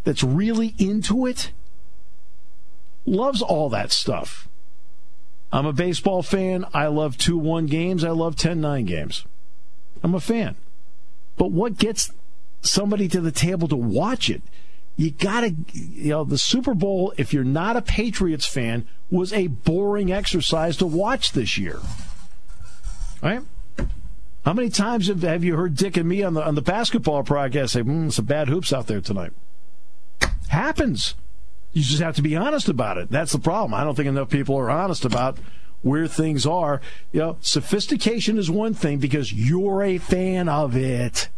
that's 0.04 0.24
really 0.24 0.76
into 0.78 1.26
it, 1.26 1.52
loves 3.06 3.42
all 3.42 3.70
that 3.70 3.92
stuff. 3.92 4.48
I'm 5.52 5.66
a 5.66 5.74
baseball 5.74 6.24
fan. 6.24 6.66
I 6.74 6.88
love 6.88 7.18
2 7.18 7.38
1 7.38 7.66
games. 7.66 8.04
I 8.04 8.12
love 8.12 8.36
10 8.36 8.62
9 8.62 8.86
games. 8.86 9.26
I'm 10.04 10.16
a 10.16 10.20
fan. 10.20 10.56
But 11.38 11.52
what 11.52 11.78
gets 11.78 12.12
somebody 12.62 13.08
to 13.10 13.22
the 13.22 13.32
table 13.32 13.68
to 13.68 13.76
watch 13.76 14.30
it? 14.30 14.42
You 14.96 15.12
got 15.12 15.42
to, 15.42 15.56
you 15.74 16.10
know, 16.10 16.24
the 16.24 16.38
Super 16.38 16.74
Bowl, 16.74 17.14
if 17.18 17.34
you're 17.34 17.44
not 17.44 17.76
a 17.76 17.82
Patriots 17.82 18.46
fan, 18.46 18.88
was 19.10 19.34
a 19.34 19.48
boring 19.48 20.12
exercise 20.12 20.78
to 20.78 20.86
watch 20.86 21.32
this 21.32 21.58
year. 21.58 21.80
Right? 23.22 23.42
How 24.46 24.54
many 24.54 24.70
times 24.70 25.08
have, 25.08 25.22
have 25.22 25.44
you 25.44 25.56
heard 25.56 25.76
Dick 25.76 25.98
and 25.98 26.10
me 26.10 26.24
on 26.24 26.34
the 26.34 26.44
on 26.44 26.56
the 26.56 26.62
basketball 26.62 27.22
broadcast 27.22 27.74
say, 27.74 27.84
mm, 27.84 28.12
some 28.12 28.26
bad 28.26 28.48
hoops 28.48 28.74
out 28.74 28.88
there 28.88 29.02
tonight? 29.02 29.34
Happens. 30.50 31.16
You 31.74 31.84
just 31.84 32.02
have 32.02 32.16
to 32.18 32.22
be 32.22 32.36
honest 32.36 32.68
about 32.68 32.98
it. 32.98 33.10
That's 33.10 33.32
the 33.32 33.40
problem. 33.40 33.74
I 33.74 33.84
don't 33.84 33.96
think 33.96 34.08
enough 34.08 34.30
people 34.30 34.58
are 34.58 34.70
honest 34.70 35.06
about 35.06 35.38
where 35.82 36.08
things 36.08 36.46
are. 36.46 36.82
You 37.12 37.20
know, 37.20 37.38
sophistication 37.42 38.38
is 38.38 38.52
one 38.52 38.74
thing 38.74 39.00
because 39.00 39.34
you're 39.34 39.82
a 39.82 39.98
fan 39.98 40.50
of 40.50 40.76
it. 40.76 41.30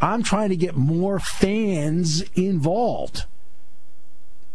I'm 0.00 0.22
trying 0.22 0.50
to 0.50 0.56
get 0.56 0.76
more 0.76 1.18
fans 1.18 2.22
involved. 2.34 3.24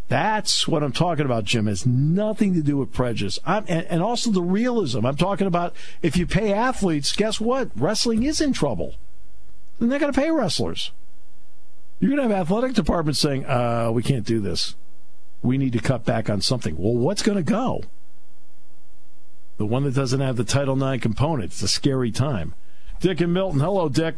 That's 0.08 0.66
what 0.66 0.82
I'm 0.82 0.92
talking 0.92 1.24
about, 1.24 1.44
Jim. 1.44 1.68
It 1.68 1.70
has 1.70 1.86
nothing 1.86 2.54
to 2.54 2.62
do 2.62 2.76
with 2.76 2.92
prejudice. 2.92 3.38
I'm, 3.46 3.64
and, 3.68 3.86
and 3.86 4.02
also 4.02 4.30
the 4.30 4.42
realism. 4.42 5.06
I'm 5.06 5.16
talking 5.16 5.46
about 5.46 5.74
if 6.02 6.16
you 6.16 6.26
pay 6.26 6.52
athletes, 6.52 7.14
guess 7.14 7.40
what? 7.40 7.70
Wrestling 7.76 8.24
is 8.24 8.40
in 8.40 8.52
trouble. 8.52 8.96
Then 9.78 9.88
they're 9.88 10.00
going 10.00 10.12
to 10.12 10.20
pay 10.20 10.30
wrestlers. 10.30 10.90
You're 12.00 12.16
going 12.16 12.28
to 12.28 12.34
have 12.34 12.46
athletic 12.46 12.74
departments 12.74 13.20
saying, 13.20 13.46
uh, 13.46 13.90
we 13.92 14.02
can't 14.02 14.26
do 14.26 14.40
this. 14.40 14.74
We 15.42 15.58
need 15.58 15.72
to 15.72 15.80
cut 15.80 16.04
back 16.04 16.28
on 16.28 16.40
something. 16.40 16.76
Well, 16.76 16.94
what's 16.94 17.22
going 17.22 17.38
to 17.38 17.42
go? 17.42 17.82
The 19.56 19.66
one 19.66 19.84
that 19.84 19.94
doesn't 19.94 20.20
have 20.20 20.36
the 20.36 20.44
Title 20.44 20.82
IX 20.82 21.02
component. 21.02 21.52
It's 21.52 21.62
a 21.62 21.68
scary 21.68 22.10
time. 22.10 22.54
Dick 23.00 23.20
and 23.20 23.32
Milton. 23.32 23.60
Hello, 23.60 23.88
Dick. 23.88 24.16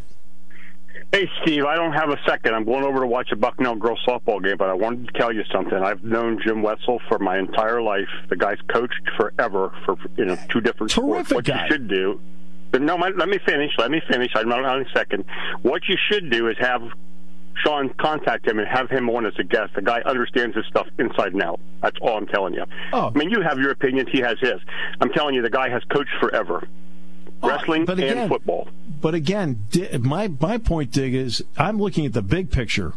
Hey, 1.10 1.28
Steve, 1.42 1.64
I 1.64 1.74
don't 1.74 1.92
have 1.92 2.10
a 2.10 2.18
second. 2.26 2.54
I'm 2.54 2.64
going 2.64 2.84
over 2.84 3.00
to 3.00 3.06
watch 3.06 3.30
a 3.32 3.36
Bucknell 3.36 3.76
girls 3.76 4.00
softball 4.06 4.42
game, 4.42 4.56
but 4.56 4.68
I 4.68 4.74
wanted 4.74 5.08
to 5.08 5.18
tell 5.18 5.32
you 5.32 5.42
something. 5.52 5.74
I've 5.74 6.02
known 6.02 6.40
Jim 6.42 6.62
Wetzel 6.62 7.00
for 7.08 7.18
my 7.18 7.38
entire 7.38 7.82
life. 7.82 8.08
The 8.28 8.36
guy's 8.36 8.58
coached 8.68 9.02
forever 9.16 9.72
for 9.84 9.96
you 10.16 10.24
know 10.24 10.38
two 10.48 10.60
different 10.60 10.92
Terrific 10.92 11.26
sports. 11.26 11.34
What 11.34 11.44
guy. 11.44 11.64
you 11.64 11.72
should 11.72 11.88
do. 11.88 12.20
But 12.70 12.82
no, 12.82 12.96
my, 12.96 13.08
let 13.08 13.28
me 13.28 13.38
finish. 13.44 13.72
Let 13.78 13.90
me 13.90 14.00
finish. 14.10 14.30
I'm 14.34 14.48
not 14.48 14.64
on 14.64 14.80
a 14.80 14.90
second. 14.94 15.24
What 15.60 15.82
you 15.88 15.96
should 16.10 16.30
do 16.30 16.48
is 16.48 16.56
have 16.58 16.82
Sean 17.56 17.90
contact 18.00 18.46
him 18.46 18.58
and 18.58 18.68
have 18.68 18.90
him 18.90 19.08
on 19.10 19.26
as 19.26 19.34
a 19.38 19.44
guest. 19.44 19.74
The 19.74 19.82
guy 19.82 20.00
understands 20.02 20.54
this 20.54 20.66
stuff 20.66 20.86
inside 20.98 21.32
and 21.32 21.42
out. 21.42 21.60
That's 21.82 21.96
all 22.00 22.16
I'm 22.16 22.26
telling 22.26 22.54
you. 22.54 22.64
Oh. 22.92 23.12
I 23.14 23.18
mean, 23.18 23.30
you 23.30 23.40
have 23.42 23.58
your 23.58 23.70
opinions. 23.70 24.08
He 24.10 24.20
has 24.20 24.38
his. 24.40 24.60
I'm 25.00 25.10
telling 25.10 25.34
you, 25.34 25.42
the 25.42 25.50
guy 25.50 25.68
has 25.68 25.82
coached 25.84 26.14
forever. 26.20 26.66
Oh, 27.42 27.48
wrestling 27.48 27.84
but 27.84 27.98
and 27.98 28.28
football. 28.30 28.68
But 29.00 29.14
again, 29.14 29.66
my 30.00 30.28
my 30.40 30.58
point, 30.58 30.92
Dick, 30.92 31.12
is 31.12 31.42
I'm 31.56 31.78
looking 31.78 32.06
at 32.06 32.12
the 32.12 32.22
big 32.22 32.50
picture. 32.50 32.94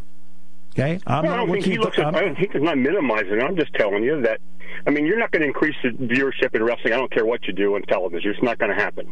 Okay, 0.74 1.00
I'm 1.08 1.24
Well, 1.24 1.34
I 1.34 1.38
don't 1.38 1.52
think 1.52 1.66
he 1.66 1.78
looks 1.78 1.98
at. 1.98 2.06
I'm- 2.06 2.14
don't 2.14 2.36
think 2.36 2.52
he's 2.54 2.62
not 2.62 2.78
minimizing. 2.78 3.42
I'm 3.42 3.56
just 3.56 3.74
telling 3.74 4.04
you 4.04 4.22
that. 4.22 4.40
I 4.86 4.90
mean, 4.92 5.06
you're 5.06 5.18
not 5.18 5.32
going 5.32 5.42
to 5.42 5.48
increase 5.48 5.76
the 5.84 5.90
viewership 5.90 6.54
in 6.54 6.64
wrestling. 6.64 6.94
I 6.94 6.98
don't 6.98 7.12
care 7.12 7.26
what 7.26 7.46
you 7.48 7.54
do 7.54 7.76
on 7.76 7.82
television. 7.84 8.32
It's 8.32 8.44
not 8.44 8.60
going 8.60 8.76
to 8.76 8.82
happen. 8.82 9.12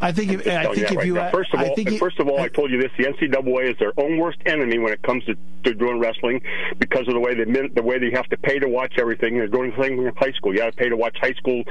I 0.00 0.12
think 0.12 0.32
if, 0.32 0.40
I 0.46 0.64
think 0.64 0.76
that 0.76 0.90
if 0.92 0.96
right 0.96 1.06
you 1.06 1.14
now. 1.14 1.30
first 1.30 1.52
of 1.54 1.60
I 1.60 1.68
all, 1.68 1.74
think 1.76 1.90
you- 1.90 1.98
first 1.98 2.18
of 2.20 2.28
all, 2.28 2.40
I 2.40 2.48
told 2.48 2.70
you 2.70 2.80
this: 2.80 2.90
the 2.98 3.04
NCAA 3.04 3.70
is 3.72 3.76
their 3.78 3.92
own 3.98 4.18
worst 4.18 4.38
enemy 4.46 4.78
when 4.78 4.92
it 4.92 5.02
comes 5.02 5.24
to, 5.24 5.34
to 5.64 5.74
doing 5.74 5.98
wrestling 5.98 6.40
because 6.78 7.06
of 7.08 7.14
the 7.14 7.20
way 7.20 7.34
they 7.34 7.44
the 7.44 7.82
way 7.82 7.98
they 7.98 8.10
have 8.12 8.26
to 8.30 8.36
pay 8.38 8.58
to 8.58 8.68
watch 8.68 8.94
everything. 8.98 9.34
They're 9.36 9.48
doing 9.48 9.72
the 9.76 9.82
thing 9.82 9.98
in 9.98 10.12
high 10.16 10.32
school. 10.32 10.52
You 10.52 10.58
got 10.60 10.70
to 10.72 10.76
pay 10.76 10.88
to 10.88 10.96
watch 10.96 11.16
high 11.20 11.34
school 11.34 11.62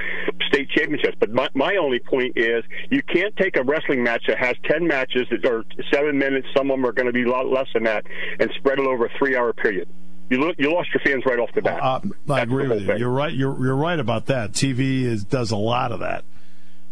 state 0.47 0.69
championships. 0.69 1.17
But 1.19 1.31
my, 1.31 1.47
my 1.53 1.75
only 1.77 1.99
point 1.99 2.33
is, 2.37 2.63
you 2.89 3.01
can't 3.03 3.35
take 3.37 3.57
a 3.57 3.63
wrestling 3.63 4.03
match 4.03 4.23
that 4.27 4.37
has 4.37 4.55
ten 4.65 4.85
matches 4.87 5.27
that 5.31 5.45
are 5.45 5.63
seven 5.91 6.17
minutes. 6.17 6.47
Some 6.55 6.71
of 6.71 6.77
them 6.77 6.85
are 6.85 6.91
going 6.91 7.07
to 7.07 7.13
be 7.13 7.23
a 7.23 7.29
lot 7.29 7.47
less 7.47 7.67
than 7.73 7.83
that, 7.83 8.05
and 8.39 8.49
spread 8.57 8.79
it 8.79 8.85
over 8.85 9.05
a 9.05 9.09
three-hour 9.17 9.53
period. 9.53 9.87
You 10.29 10.39
lo- 10.41 10.53
you 10.59 10.71
lost 10.71 10.89
your 10.93 11.01
fans 11.03 11.23
right 11.25 11.39
off 11.39 11.49
the 11.55 11.61
bat. 11.63 11.81
Uh, 11.81 11.99
I 12.03 12.09
That's 12.27 12.43
agree 12.43 12.67
with 12.67 12.81
you. 12.81 12.87
thing. 12.87 12.97
You're 12.99 13.09
right. 13.09 13.33
You're 13.33 13.57
you're 13.65 13.75
right 13.75 13.99
about 13.99 14.27
that. 14.27 14.51
TV 14.51 15.01
is 15.03 15.23
does 15.23 15.49
a 15.49 15.57
lot 15.57 15.91
of 15.91 16.01
that. 16.01 16.23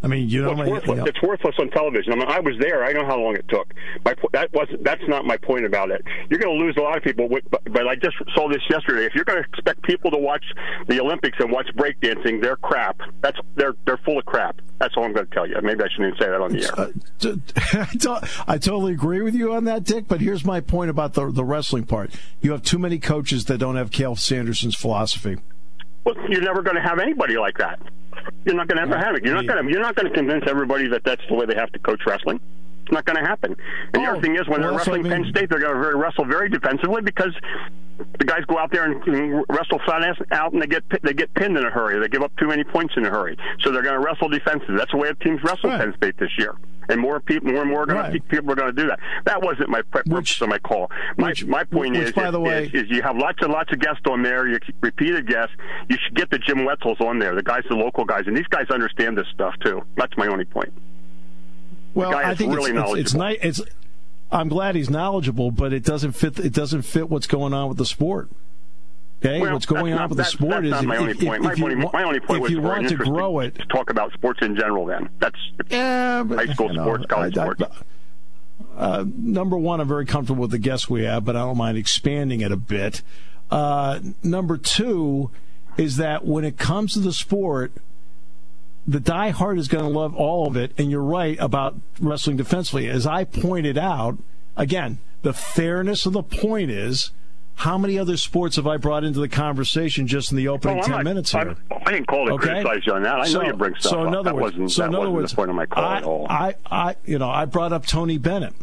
I 0.04 0.08
mean, 0.08 0.30
you 0.30 0.44
know, 0.44 0.54
Well, 0.54 0.76
it's, 0.76 0.88
worthless. 0.88 1.10
it's 1.10 1.22
worthless 1.24 1.56
on 1.60 1.70
television. 1.72 2.14
I 2.14 2.16
mean, 2.18 2.28
I 2.28 2.40
was 2.40 2.56
there. 2.60 2.84
I 2.84 2.92
know 2.92 3.04
how 3.06 3.18
long 3.20 3.36
it 3.36 3.46
took. 3.50 3.74
My 4.06 4.14
that 4.34 4.54
wasn't. 4.54 4.84
That's 4.84 5.02
not 5.08 5.26
my 5.26 5.38
point 5.38 5.66
about 5.66 5.90
it. 5.90 6.04
You're 6.30 6.40
going 6.40 6.58
to 6.58 6.64
lose 6.64 6.76
a 6.78 6.82
lot 6.82 6.98
of 6.98 7.04
people. 7.04 7.28
With, 7.28 7.44
but, 7.50 7.62
but 7.72 7.88
I 7.88 7.96
just 7.96 8.16
saw 8.36 8.48
this 8.48 8.62
yesterday. 8.70 9.06
If 9.06 9.16
you're 9.16 9.26
going 9.26 9.42
to 9.42 9.50
expect 9.50 9.82
people 9.84 10.12
to 10.12 10.18
watch 10.18 10.44
the 10.88 11.02
Olympics 11.02 11.38
and 11.40 11.52
watch 11.52 11.68
breakdancing, 11.76 12.42
they're 12.42 12.58
crap. 12.58 13.00
That's 13.22 13.40
they're 13.56 13.74
they're 13.86 13.98
full 13.98 14.20
of 14.20 14.26
crap. 14.26 14.62
That's 14.80 14.94
all 14.96 15.04
I'm 15.04 15.14
going 15.14 15.26
to 15.26 15.34
tell 15.34 15.48
you. 15.48 15.56
Maybe 15.64 15.84
I 15.84 15.88
shouldn't 15.90 16.16
even 16.16 16.20
say 16.20 16.30
that 16.30 16.42
on 16.42 16.52
the 16.52 16.64
air. 16.64 16.80
Uh, 16.80 17.96
t- 17.98 18.08
I 18.48 18.54
I 18.54 18.58
totally 18.60 18.94
agree 18.94 19.22
with 19.24 19.34
you 19.34 19.54
on 19.54 19.64
that, 19.64 19.84
Dick. 19.84 20.08
But 20.08 20.22
here's 20.22 20.46
my 20.46 20.60
point 20.60 20.92
about 20.92 21.16
the 21.16 21.32
the 21.32 21.44
wrestling 21.44 21.86
part. 21.86 22.12
You 22.42 22.52
have 22.52 22.62
too 22.62 22.78
many 22.78 23.00
coaches 23.00 23.46
that 23.46 23.58
don't 23.58 23.76
have 23.78 23.90
Cael 23.90 24.18
Sanderson's 24.18 24.76
philosophy. 24.76 25.38
Well, 26.04 26.16
you're 26.30 26.42
never 26.42 26.62
going 26.62 26.76
to 26.76 26.82
have 26.82 27.00
anybody 27.00 27.38
like 27.38 27.58
that. 27.58 27.80
You're 28.48 28.56
not 28.56 28.68
going 28.68 28.78
to 28.78 28.84
ever 28.84 28.98
have 28.98 29.14
it. 29.16 29.24
You're 29.26 29.36
not 29.36 29.46
going 29.46 29.64
to. 29.66 29.72
You're 29.72 29.82
not 29.82 29.96
going 29.96 30.08
to 30.08 30.14
convince 30.14 30.46
everybody 30.48 30.88
that 30.88 31.04
that's 31.04 31.22
the 31.30 31.36
way 31.36 31.46
they 31.46 31.56
have 31.56 31.72
to 31.74 31.80
coach 31.80 32.02
wrestling. 32.08 32.40
It's 32.84 32.92
not 32.94 33.04
going 33.06 33.18
to 33.18 33.26
happen. 33.26 33.56
And 33.94 34.04
the 34.04 34.08
Oh, 34.08 34.12
other 34.14 34.22
thing 34.22 34.36
is, 34.36 34.48
when 34.48 34.62
they're 34.62 34.72
wrestling 34.72 35.02
I 35.06 35.10
mean. 35.10 35.24
Penn 35.24 35.32
State, 35.32 35.50
they're 35.50 35.60
going 35.60 35.76
to 35.76 35.96
wrestle 35.98 36.24
very 36.24 36.50
defensively 36.50 37.02
because 37.02 37.34
the 38.20 38.26
guys 38.26 38.46
go 38.48 38.58
out 38.58 38.72
there 38.72 38.86
and, 38.90 39.44
wrestle 39.50 39.80
flat 39.86 40.04
ass 40.04 40.16
out, 40.32 40.54
and 40.54 40.62
they 40.62 40.68
get 40.68 40.84
they 41.04 41.14
get 41.14 41.34
pinned 41.34 41.58
in 41.58 41.66
a 41.66 41.70
hurry. 41.70 42.00
They 42.00 42.08
give 42.08 42.24
up 42.24 42.32
too 42.38 42.48
many 42.48 42.64
points 42.64 42.94
in 42.96 43.06
a 43.06 43.10
hurry, 43.10 43.38
so 43.62 43.72
they're 43.72 43.82
going 43.82 44.00
to 44.00 44.06
wrestle 44.06 44.30
defensive. 44.30 44.78
That's 44.78 44.92
the 44.92 44.98
way 44.98 45.12
teams 45.22 45.44
wrestle 45.44 45.70
Right. 45.70 45.82
Penn 45.82 45.94
State 45.98 46.18
this 46.18 46.32
year. 46.38 46.56
And 46.90 47.00
more 47.02 47.20
people, 47.20 47.52
more 47.52 47.62
and 47.62 47.70
more 47.70 47.86
going 47.86 47.98
Right. 48.00 48.28
people 48.30 48.52
are 48.52 48.56
going 48.56 48.76
to 48.76 48.82
do 48.82 48.88
that. 48.88 49.00
That 49.26 49.42
wasn't 49.42 49.70
my 49.70 49.82
pre- 49.84 50.04
purpose 50.04 50.40
of 50.42 50.50
my 50.50 50.60
call. 50.60 50.90
My 51.18 51.30
which- 51.30 51.46
my 51.46 51.64
point 51.64 51.92
which, 51.96 52.08
is, 52.08 52.12
by 52.14 52.26
is, 52.28 52.32
the 52.32 52.40
way- 52.40 52.66
is, 52.74 52.84
is 52.84 52.90
you 52.90 53.02
have 53.02 53.18
lots 53.18 53.40
and 53.42 53.52
lots 53.52 53.72
of 53.72 53.80
guests 53.80 54.02
on 54.10 54.22
there. 54.24 54.48
You 54.48 54.60
repeated 54.82 55.28
guests. 55.28 55.56
You 55.90 55.98
should 56.04 56.16
get 56.16 56.30
the 56.30 56.40
Jim 56.40 56.60
Wetzels 56.60 57.00
on 57.02 57.20
there, 57.20 57.36
the 57.36 57.44
guys, 57.44 57.64
the 57.70 57.76
local 57.76 58.06
guys, 58.06 58.24
and 58.28 58.36
these 58.38 58.48
guys 58.48 58.70
understand 58.70 59.18
this 59.18 59.28
stuff 59.34 59.54
too. 59.64 59.82
That's 59.96 60.16
my 60.18 60.28
only 60.28 60.46
point. 60.46 60.74
Well, 61.94 62.12
guy 62.12 62.22
I 62.24 62.32
is 62.34 62.38
think 62.38 62.54
really 62.56 62.72
it's, 62.72 62.92
it's, 62.92 63.00
it's 63.00 63.14
nice. 63.14 63.38
It's. 63.42 63.62
I'm 64.32 64.50
glad 64.50 64.76
he's 64.76 64.90
knowledgeable, 64.90 65.52
but 65.52 65.72
it 65.74 65.84
doesn't 65.84 66.12
fit. 66.12 66.38
It 66.40 66.54
doesn't 66.54 66.82
fit 66.84 67.10
what's 67.10 67.28
going 67.28 67.54
on 67.54 67.70
with 67.70 67.78
the 67.78 67.86
sport. 67.86 68.30
Okay, 69.20 69.42
Well, 69.42 69.54
what's 69.54 69.66
going 69.66 69.94
on 69.94 70.00
not, 70.00 70.10
with 70.10 70.20
the 70.20 70.24
sport 70.26 70.64
is 70.66 70.74
if, 70.74 70.84
my 70.84 70.98
only 70.98 71.12
if- 71.12 71.20
point. 71.20 71.42
My, 71.42 71.54
if 71.54 71.62
only, 71.62 71.76
wa- 71.76 71.90
my 71.92 72.04
only 72.04 72.20
point 72.20 72.46
if 72.46 72.52
you 72.52 72.62
want 72.62 72.88
to 72.90 72.96
grow 72.96 73.40
it, 73.40 73.56
to 73.56 73.66
talk 73.66 73.90
about 73.90 74.14
sports 74.14 74.40
in 74.44 74.56
general. 74.56 74.86
Then 74.86 75.10
that's 75.20 75.36
Yeah, 75.70 76.24
but, 76.24 76.38
high 76.48 76.54
school 76.54 76.68
you 76.68 76.74
know, 76.78 76.84
sports, 76.84 77.06
college 77.08 77.38
I- 77.38 77.42
I- 77.42 77.46
sports. 77.54 77.78
uh, 78.78 79.06
number 79.18 79.58
one, 79.58 79.82
I'm 79.82 79.88
very 79.88 80.06
comfortable 80.06 80.42
with 80.42 80.52
the 80.52 80.60
guests 80.60 80.88
we 80.90 81.04
have, 81.04 81.26
but 81.26 81.36
I 81.36 81.40
don't 81.40 81.58
mind 81.58 81.78
expanding 81.80 82.42
it 82.42 82.52
a 82.52 82.58
bit. 82.58 83.02
Uh, 83.50 84.00
number 84.22 84.56
two 84.58 85.32
is 85.78 85.98
that 85.98 86.26
when 86.26 86.44
it 86.46 86.58
comes 86.58 86.94
to 86.94 87.00
the 87.00 87.14
sport, 87.14 87.72
the 88.88 89.00
diehard 89.00 89.58
is 89.58 89.68
going 89.68 89.84
to 89.84 89.90
love 89.90 90.16
all 90.16 90.48
of 90.48 90.56
it. 90.56 90.74
And 90.78 90.92
you're 90.92 91.02
right 91.04 91.38
about 91.40 91.76
wrestling 92.00 92.38
defensively. 92.38 92.88
As 92.88 93.08
I 93.08 93.24
pointed 93.24 93.78
out, 93.80 94.18
again, 94.56 95.00
the 95.24 95.34
fairness 95.34 96.06
of 96.06 96.14
the 96.14 96.24
point 96.24 96.70
is 96.72 97.12
how 97.58 97.78
many 97.78 97.98
other 97.98 98.18
sports 98.18 98.56
have 98.58 98.68
I 98.68 98.78
brought 98.78 99.04
into 99.04 99.20
the 99.20 99.28
conversation 99.28 100.06
just 100.06 100.32
in 100.32 100.38
the 100.38 100.48
opening 100.48 100.78
Oh, 100.80 100.82
10 100.84 100.92
not- 100.92 101.04
minutes 101.04 101.32
here? 101.32 101.56
I 101.86 101.92
didn't 101.92 102.08
call 102.08 102.28
to 102.28 102.34
Okay. 102.34 102.62
criticize 102.62 102.86
you 102.86 102.94
on 102.94 103.02
that. 103.04 103.20
I 103.20 103.26
so, 103.28 103.42
know 103.42 103.48
you 103.48 103.54
bring 103.54 103.74
stuff 103.80 103.90
so 103.92 104.02
in 104.04 104.08
up. 104.10 104.14
other 104.20 104.24
that 104.26 104.36
words, 104.36 104.54
wasn't 104.56 104.72
so 104.72 104.82
that 104.84 104.90
in 104.90 104.96
other 104.96 105.10
words, 105.10 105.32
the 105.32 105.36
point 105.36 105.50
of 105.50 105.56
my 105.56 105.66
call 105.66 105.84
I, 105.84 105.98
at 105.98 106.04
all. 106.04 106.28
I, 106.30 106.56
I, 106.70 106.96
you 107.06 107.18
know, 107.18 107.30
I 107.30 107.46
brought 107.46 107.74
up 107.74 107.86
Tony 107.88 108.18
Bennett. 108.20 108.54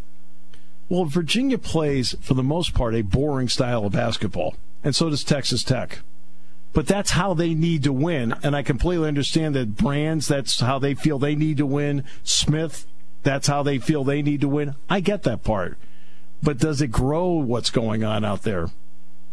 Well, 0.89 1.07
Virginia 1.07 1.59
plays 1.59 2.15
for 2.21 2.35
the 2.35 2.43
most 2.43 2.73
part 2.75 2.95
a 2.95 3.03
boring 3.03 3.49
style 3.49 3.87
of 3.87 3.93
basketball, 3.93 4.55
and 4.85 4.95
so 4.95 5.11
does 5.11 5.25
Texas 5.25 5.63
Tech. 5.65 6.01
But 6.73 6.87
that's 6.87 7.13
how 7.13 7.35
they 7.35 7.55
need 7.55 7.83
to 7.85 7.93
win, 7.93 8.35
and 8.43 8.55
I 8.55 8.63
completely 8.63 9.09
understand 9.09 9.55
that 9.55 9.77
brands. 9.77 10.29
That's 10.29 10.61
how 10.61 10.79
they 10.79 10.95
feel 10.95 11.19
they 11.19 11.35
need 11.35 11.57
to 11.57 11.67
win. 11.67 12.05
Smith, 12.23 12.87
that's 13.23 13.47
how 13.49 13.63
they 13.63 13.79
feel 13.79 14.05
they 14.05 14.23
need 14.23 14.41
to 14.43 14.49
win. 14.49 14.75
I 14.91 15.01
get 15.01 15.23
that 15.25 15.43
part, 15.43 15.79
but 16.43 16.59
does 16.59 16.81
it 16.83 16.89
grow 16.93 17.29
what's 17.29 17.71
going 17.71 18.05
on 18.05 18.25
out 18.25 18.43
there? 18.43 18.69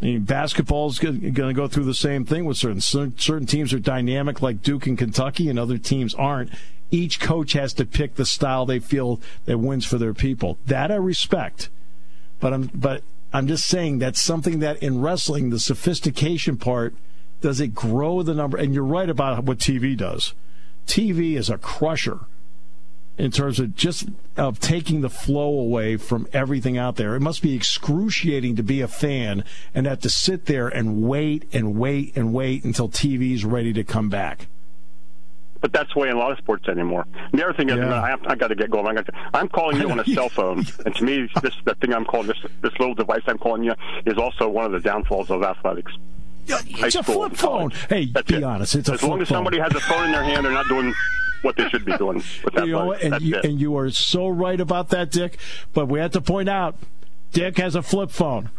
I 0.01 0.05
mean, 0.05 0.21
basketball's 0.21 0.97
going 0.97 1.33
to 1.33 1.53
go 1.53 1.67
through 1.67 1.83
the 1.85 1.93
same 1.93 2.25
thing 2.25 2.45
with 2.45 2.57
certain 2.57 2.81
certain 2.81 3.45
teams 3.45 3.71
are 3.71 3.79
dynamic, 3.79 4.41
like 4.41 4.63
Duke 4.63 4.87
and 4.87 4.97
Kentucky, 4.97 5.47
and 5.47 5.59
other 5.59 5.77
teams 5.77 6.15
aren't. 6.15 6.51
Each 6.89 7.19
coach 7.19 7.53
has 7.53 7.73
to 7.75 7.85
pick 7.85 8.15
the 8.15 8.25
style 8.25 8.65
they 8.65 8.79
feel 8.79 9.21
that 9.45 9.59
wins 9.59 9.85
for 9.85 9.97
their 9.97 10.13
people. 10.13 10.57
That 10.65 10.91
I 10.91 10.95
respect, 10.95 11.69
but 12.39 12.51
I'm 12.51 12.71
but 12.73 13.03
I'm 13.31 13.47
just 13.47 13.65
saying 13.65 13.99
that's 13.99 14.21
something 14.21 14.59
that 14.59 14.81
in 14.81 15.01
wrestling, 15.01 15.51
the 15.51 15.59
sophistication 15.59 16.57
part 16.57 16.95
does 17.41 17.59
it 17.59 17.73
grow 17.73 18.23
the 18.23 18.33
number? 18.33 18.57
And 18.57 18.73
you're 18.73 18.83
right 18.83 19.09
about 19.09 19.43
what 19.43 19.57
TV 19.57 19.95
does. 19.95 20.33
TV 20.87 21.37
is 21.37 21.49
a 21.49 21.57
crusher 21.57 22.21
in 23.21 23.29
terms 23.29 23.59
of 23.59 23.75
just 23.75 24.07
of 24.35 24.59
taking 24.59 25.01
the 25.01 25.09
flow 25.09 25.59
away 25.59 25.95
from 25.97 26.27
everything 26.33 26.77
out 26.77 26.95
there. 26.95 27.15
It 27.15 27.19
must 27.19 27.41
be 27.43 27.53
excruciating 27.55 28.55
to 28.55 28.63
be 28.63 28.81
a 28.81 28.87
fan 28.87 29.43
and 29.75 29.85
have 29.85 29.99
to 30.01 30.09
sit 30.09 30.45
there 30.45 30.67
and 30.67 31.03
wait 31.03 31.47
and 31.53 31.75
wait 31.77 32.15
and 32.17 32.33
wait 32.33 32.63
until 32.63 32.89
TV's 32.89 33.45
ready 33.45 33.73
to 33.73 33.83
come 33.83 34.09
back. 34.09 34.47
but 35.61 35.71
that's 35.71 35.93
the 35.93 35.99
way 35.99 36.09
in 36.09 36.15
a 36.15 36.19
lot 36.19 36.31
of 36.31 36.39
sports 36.39 36.67
anymore. 36.67 37.05
And 37.31 37.39
the 37.39 37.43
other 37.45 37.53
thing 37.53 37.69
is, 37.69 37.75
Yeah. 37.77 37.93
I, 38.01 38.17
I 38.31 38.35
got 38.35 38.47
to 38.47 38.55
get 38.55 38.71
going. 38.71 38.87
I 38.87 38.93
got 38.95 39.05
to, 39.05 39.11
I'm 39.35 39.47
calling 39.47 39.77
you 39.79 39.91
on 39.91 39.99
a 39.99 40.05
cell 40.15 40.29
phone, 40.29 40.65
and 40.85 40.95
to 40.95 41.03
me, 41.03 41.29
this 41.43 41.53
the 41.65 41.75
thing 41.75 41.93
I'm 41.93 42.05
calling 42.05 42.25
this 42.27 42.39
this 42.63 42.73
little 42.79 42.95
device 42.95 43.21
I'm 43.27 43.37
calling 43.37 43.63
you 43.63 43.75
is 44.07 44.17
also 44.17 44.49
one 44.49 44.65
of 44.65 44.71
the 44.71 44.79
downfalls 44.79 45.29
of 45.29 45.43
athletics. 45.43 45.93
High 46.49 46.87
It's 46.87 46.95
a 46.95 47.03
school 47.03 47.27
flip 47.29 47.37
phone. 47.37 47.69
Hey, 47.87 48.05
That's 48.07 48.27
be 48.27 48.37
it. 48.37 48.43
honest. 48.43 48.73
It's 48.73 48.89
a 48.89 48.93
as 48.93 49.03
long 49.03 49.21
as 49.21 49.27
phone. 49.29 49.35
somebody 49.37 49.59
has 49.59 49.73
a 49.75 49.79
phone 49.81 50.05
in 50.05 50.11
their 50.11 50.23
hand, 50.23 50.43
they're 50.43 50.51
not 50.51 50.67
doing 50.67 50.91
what 51.41 51.55
they 51.55 51.67
should 51.69 51.85
be 51.85 51.95
doing 51.97 52.17
with 52.43 52.53
that 52.53 52.65
you 52.65 52.73
know, 52.73 52.93
and 52.93 53.21
you, 53.21 53.35
and 53.43 53.59
you 53.59 53.77
are 53.77 53.89
so 53.89 54.27
right 54.27 54.59
about 54.59 54.89
that, 54.89 55.11
Dick. 55.11 55.37
But 55.73 55.87
we 55.87 55.99
have 55.99 56.11
to 56.11 56.21
point 56.21 56.49
out, 56.49 56.75
Dick 57.31 57.57
has 57.57 57.75
a 57.75 57.81
flip 57.81 58.11
phone. 58.11 58.49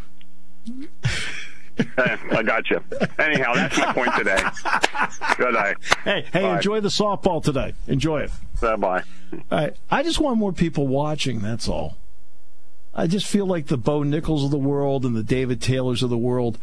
I 1.98 2.42
got 2.42 2.68
you. 2.70 2.82
Anyhow, 3.18 3.54
that's 3.54 3.76
my 3.78 3.92
point 3.92 4.14
today. 4.16 4.42
Good 5.36 5.54
night. 5.54 5.76
Hey, 6.04 6.26
hey, 6.32 6.42
Bye. 6.42 6.56
enjoy 6.56 6.80
the 6.80 6.88
softball 6.88 7.42
today. 7.42 7.74
Enjoy 7.86 8.20
it. 8.20 8.30
Bye 8.60 8.76
bye. 8.76 9.02
I, 9.50 9.70
I 9.90 10.02
just 10.02 10.20
want 10.20 10.38
more 10.38 10.52
people 10.52 10.86
watching. 10.86 11.40
That's 11.40 11.68
all. 11.68 11.96
I 12.94 13.06
just 13.06 13.26
feel 13.26 13.46
like 13.46 13.66
the 13.66 13.78
Bo 13.78 14.00
Nickals 14.00 14.44
of 14.44 14.50
the 14.50 14.58
world 14.58 15.06
and 15.06 15.16
the 15.16 15.22
David 15.22 15.62
Taylors 15.62 16.02
of 16.02 16.10
the 16.10 16.18
world 16.18 16.58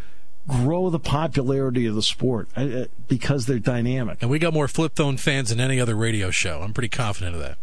grow 0.50 0.90
the 0.90 1.00
popularity 1.00 1.86
of 1.86 1.96
the 1.96 2.02
sport 2.02 2.50
I, 2.56 2.64
I, 2.64 2.88
because 3.08 3.46
they're 3.46 3.60
dynamic. 3.60 4.18
And 4.22 4.30
we 4.30 4.40
got 4.40 4.54
more 4.54 4.68
flip 4.68 4.96
phone 4.96 5.16
fans 5.18 5.50
than 5.50 5.62
any 5.62 5.80
other 5.80 5.96
radio 5.96 6.32
show. 6.32 6.62
I'm 6.62 6.74
pretty 6.74 6.90
confident 6.90 7.36
of 7.36 7.42
that. 7.42 7.58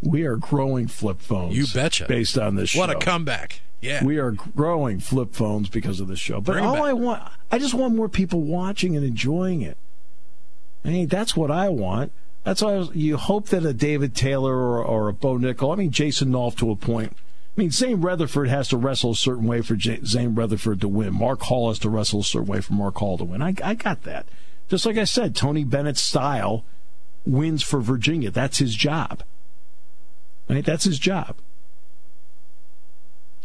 We 0.00 0.24
are 0.24 0.36
growing 0.36 0.86
flip 0.86 1.20
phones. 1.20 1.56
You 1.56 1.66
betcha. 1.66 2.06
Based 2.06 2.38
on 2.38 2.54
this 2.54 2.70
show. 2.70 2.78
What 2.78 2.90
a 2.90 2.94
comeback. 2.94 3.60
Yeah. 3.80 4.04
We 4.04 4.18
are 4.18 4.30
growing 4.30 5.00
flip 5.00 5.34
phones 5.34 5.68
because 5.68 6.00
of 6.00 6.08
this 6.08 6.18
show. 6.18 6.40
But 6.40 6.52
Bring 6.52 6.64
all. 6.64 6.82
I 6.82 6.92
want, 6.92 7.22
I 7.50 7.58
just 7.58 7.74
want 7.74 7.94
more 7.94 8.08
people 8.08 8.40
watching 8.40 8.96
and 8.96 9.04
enjoying 9.04 9.62
it. 9.62 9.76
I 10.84 10.90
mean, 10.90 11.08
that's 11.08 11.36
what 11.36 11.50
I 11.50 11.68
want. 11.68 12.12
That's 12.44 12.62
why 12.62 12.76
I 12.76 12.88
you 12.94 13.16
hope 13.16 13.48
that 13.48 13.64
a 13.64 13.74
David 13.74 14.14
Taylor 14.14 14.54
or, 14.54 14.82
or 14.82 15.08
a 15.08 15.12
Bo 15.12 15.38
Nickal, 15.38 15.72
I 15.72 15.76
mean, 15.76 15.90
Jason 15.90 16.30
Nolf 16.30 16.56
to 16.58 16.70
a 16.70 16.76
point. 16.76 17.16
I 17.58 17.60
mean, 17.60 17.72
Zain 17.72 18.00
Retherford 18.00 18.48
has 18.48 18.68
to 18.68 18.76
wrestle 18.76 19.10
a 19.10 19.16
certain 19.16 19.44
way 19.48 19.62
for 19.62 19.74
J- 19.74 19.98
Zain 20.04 20.36
Retherford 20.36 20.80
to 20.82 20.86
win. 20.86 21.12
Mark 21.12 21.40
Hall 21.42 21.70
has 21.70 21.80
to 21.80 21.90
wrestle 21.90 22.20
a 22.20 22.24
certain 22.24 22.46
way 22.46 22.60
for 22.60 22.74
Mark 22.74 22.94
Hall 22.98 23.18
to 23.18 23.24
win. 23.24 23.42
I, 23.42 23.52
I 23.64 23.74
got 23.74 24.04
that. 24.04 24.26
Just 24.68 24.86
like 24.86 24.96
I 24.96 25.02
said, 25.02 25.34
Tony 25.34 25.64
Bennett's 25.64 26.00
style 26.00 26.64
wins 27.26 27.64
for 27.64 27.80
Virginia. 27.80 28.30
That's 28.30 28.58
his 28.58 28.76
job. 28.76 29.24
Right? 30.48 30.64
That's 30.64 30.84
his 30.84 31.00
job. 31.00 31.34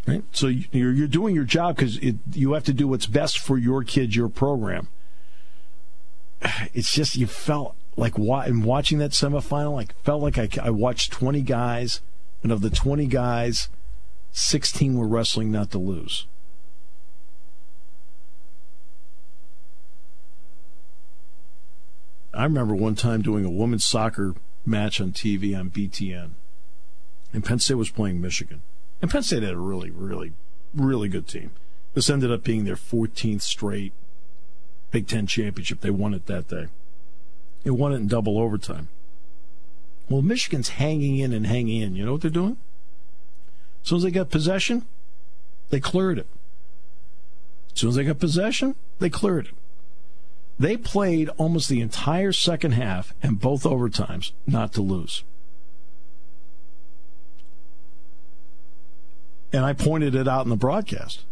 Right? 0.05 0.23
So 0.31 0.45
you- 0.45 0.65
you're, 0.71 0.93
you're 0.93 1.07
doing 1.07 1.33
your 1.33 1.43
job 1.45 1.77
because 1.77 1.97
you 1.99 2.53
have 2.53 2.65
to 2.65 2.73
do 2.73 2.87
what's 2.87 3.07
best 3.07 3.39
for 3.39 3.57
your 3.57 3.83
kids, 3.83 4.15
your 4.15 4.29
program. 4.29 4.89
It's 6.75 6.93
just 6.93 7.15
you 7.15 7.25
felt 7.25 7.75
like 7.97 8.19
in 8.19 8.61
watching 8.61 8.99
that 8.99 9.11
semifinal, 9.11 9.73
like 9.73 9.95
felt 10.03 10.21
like 10.21 10.37
I, 10.37 10.49
I 10.61 10.69
watched 10.69 11.11
20 11.13 11.41
guys, 11.41 12.01
and 12.43 12.51
of 12.51 12.61
the 12.61 12.69
20 12.69 13.07
guys, 13.07 13.69
16 14.33 14.97
were 14.97 15.07
wrestling 15.07 15.51
not 15.51 15.71
to 15.71 15.77
lose. 15.77 16.25
I 22.33 22.43
remember 22.43 22.75
one 22.75 22.95
time 22.95 23.21
doing 23.21 23.45
a 23.45 23.49
women's 23.49 23.85
soccer 23.85 24.33
match 24.65 24.99
on 24.99 25.11
TV 25.11 25.57
on 25.57 25.69
BTN, 25.69 26.31
and 27.31 27.45
Penn 27.45 27.59
State 27.59 27.75
was 27.75 27.91
playing 27.91 28.19
Michigan. 28.19 28.63
And 29.03 29.11
Penn 29.11 29.21
State 29.21 29.43
had 29.43 29.53
a 29.53 29.57
really, 29.57 29.91
really, 29.91 30.33
really 30.73 31.09
good 31.09 31.27
team. 31.27 31.51
This 31.93 32.09
ended 32.09 32.31
up 32.31 32.43
being 32.43 32.65
their 32.65 32.75
14th 32.75 33.43
straight 33.43 33.93
Big 34.89 35.07
Ten 35.07 35.27
championship. 35.27 35.81
They 35.81 35.91
won 35.91 36.15
it 36.15 36.25
that 36.25 36.47
day. 36.47 36.67
They 37.63 37.69
won 37.69 37.93
it 37.93 37.97
in 37.97 38.07
double 38.07 38.39
overtime. 38.39 38.89
Well, 40.09 40.23
Michigan's 40.23 40.69
hanging 40.69 41.19
in 41.19 41.33
and 41.33 41.45
hanging 41.45 41.81
in. 41.81 41.95
You 41.95 42.05
know 42.05 42.13
what 42.13 42.21
they're 42.21 42.31
doing? 42.31 42.57
As 43.83 43.89
soon 43.89 43.97
as 43.97 44.03
they 44.03 44.11
got 44.11 44.29
possession, 44.29 44.85
they 45.69 45.79
cleared 45.79 46.19
it. 46.19 46.27
As 47.73 47.79
soon 47.81 47.89
as 47.89 47.95
they 47.95 48.03
got 48.05 48.19
possession, 48.19 48.75
they 48.99 49.09
cleared 49.09 49.47
it. 49.47 49.53
They 50.57 50.77
played 50.77 51.29
almost 51.37 51.67
the 51.67 51.81
entire 51.81 52.31
second 52.31 52.73
half 52.73 53.13
and 53.21 53.39
both 53.39 53.63
overtimes 53.63 54.31
not 54.45 54.71
to 54.73 54.81
lose. 54.81 55.23
And 59.51 59.65
I 59.65 59.73
pointed 59.73 60.15
it 60.15 60.27
out 60.27 60.45
in 60.45 60.49
the 60.49 60.55
broadcast 60.55 61.25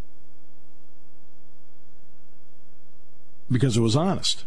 because 3.49 3.77
it 3.77 3.81
was 3.81 3.95
honest. 3.95 4.45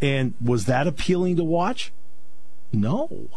And 0.00 0.34
was 0.42 0.66
that 0.66 0.86
appealing 0.86 1.36
to 1.36 1.44
watch? 1.44 1.92
No. 2.72 3.28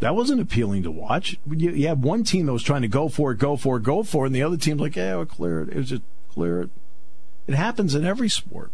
That 0.00 0.14
wasn't 0.14 0.40
appealing 0.40 0.82
to 0.82 0.90
watch. 0.90 1.38
You, 1.50 1.70
you 1.70 1.88
had 1.88 2.02
one 2.02 2.22
team 2.22 2.46
that 2.46 2.52
was 2.52 2.62
trying 2.62 2.82
to 2.82 2.88
go 2.88 3.08
for 3.08 3.32
it, 3.32 3.38
go 3.38 3.56
for 3.56 3.78
it, 3.78 3.82
go 3.82 4.02
for 4.02 4.24
it, 4.24 4.28
and 4.28 4.34
the 4.34 4.42
other 4.42 4.56
team's 4.56 4.80
like, 4.80 4.96
yeah, 4.96 5.16
we'll 5.16 5.26
clear 5.26 5.62
it. 5.62 5.70
It 5.70 5.76
was 5.76 5.88
just 5.88 6.02
clear 6.30 6.62
it. 6.62 6.70
It 7.46 7.54
happens 7.54 7.94
in 7.94 8.04
every 8.04 8.28
sport. 8.28 8.70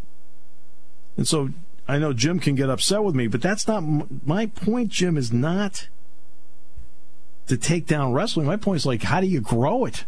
And 1.16 1.28
so 1.28 1.50
I 1.86 1.98
know 1.98 2.12
Jim 2.12 2.40
can 2.40 2.54
get 2.54 2.70
upset 2.70 3.04
with 3.04 3.14
me, 3.14 3.28
but 3.28 3.42
that's 3.42 3.68
not 3.68 3.84
my 4.26 4.46
point, 4.46 4.90
Jim, 4.90 5.16
is 5.16 5.32
not 5.32 5.88
to 7.46 7.56
take 7.56 7.86
down 7.86 8.12
wrestling. 8.12 8.46
My 8.46 8.56
point 8.56 8.78
is 8.78 8.86
like, 8.86 9.02
how 9.02 9.20
do 9.20 9.26
you 9.26 9.40
grow 9.40 9.84
it? 9.84 10.04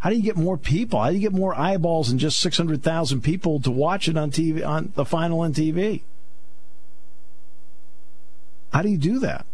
How 0.00 0.10
do 0.10 0.16
you 0.16 0.22
get 0.22 0.36
more 0.36 0.56
people? 0.56 1.00
How 1.00 1.10
do 1.10 1.14
you 1.14 1.20
get 1.20 1.32
more 1.32 1.54
eyeballs 1.54 2.08
than 2.08 2.18
just 2.18 2.40
600,000 2.40 3.20
people 3.20 3.60
to 3.60 3.70
watch 3.70 4.08
it 4.08 4.16
on 4.16 4.30
TV, 4.30 4.66
on 4.66 4.92
the 4.94 5.04
final 5.04 5.40
on 5.40 5.52
TV? 5.52 6.02
How 8.72 8.82
do 8.82 8.88
you 8.88 8.98
do 8.98 9.18
that? 9.20 9.46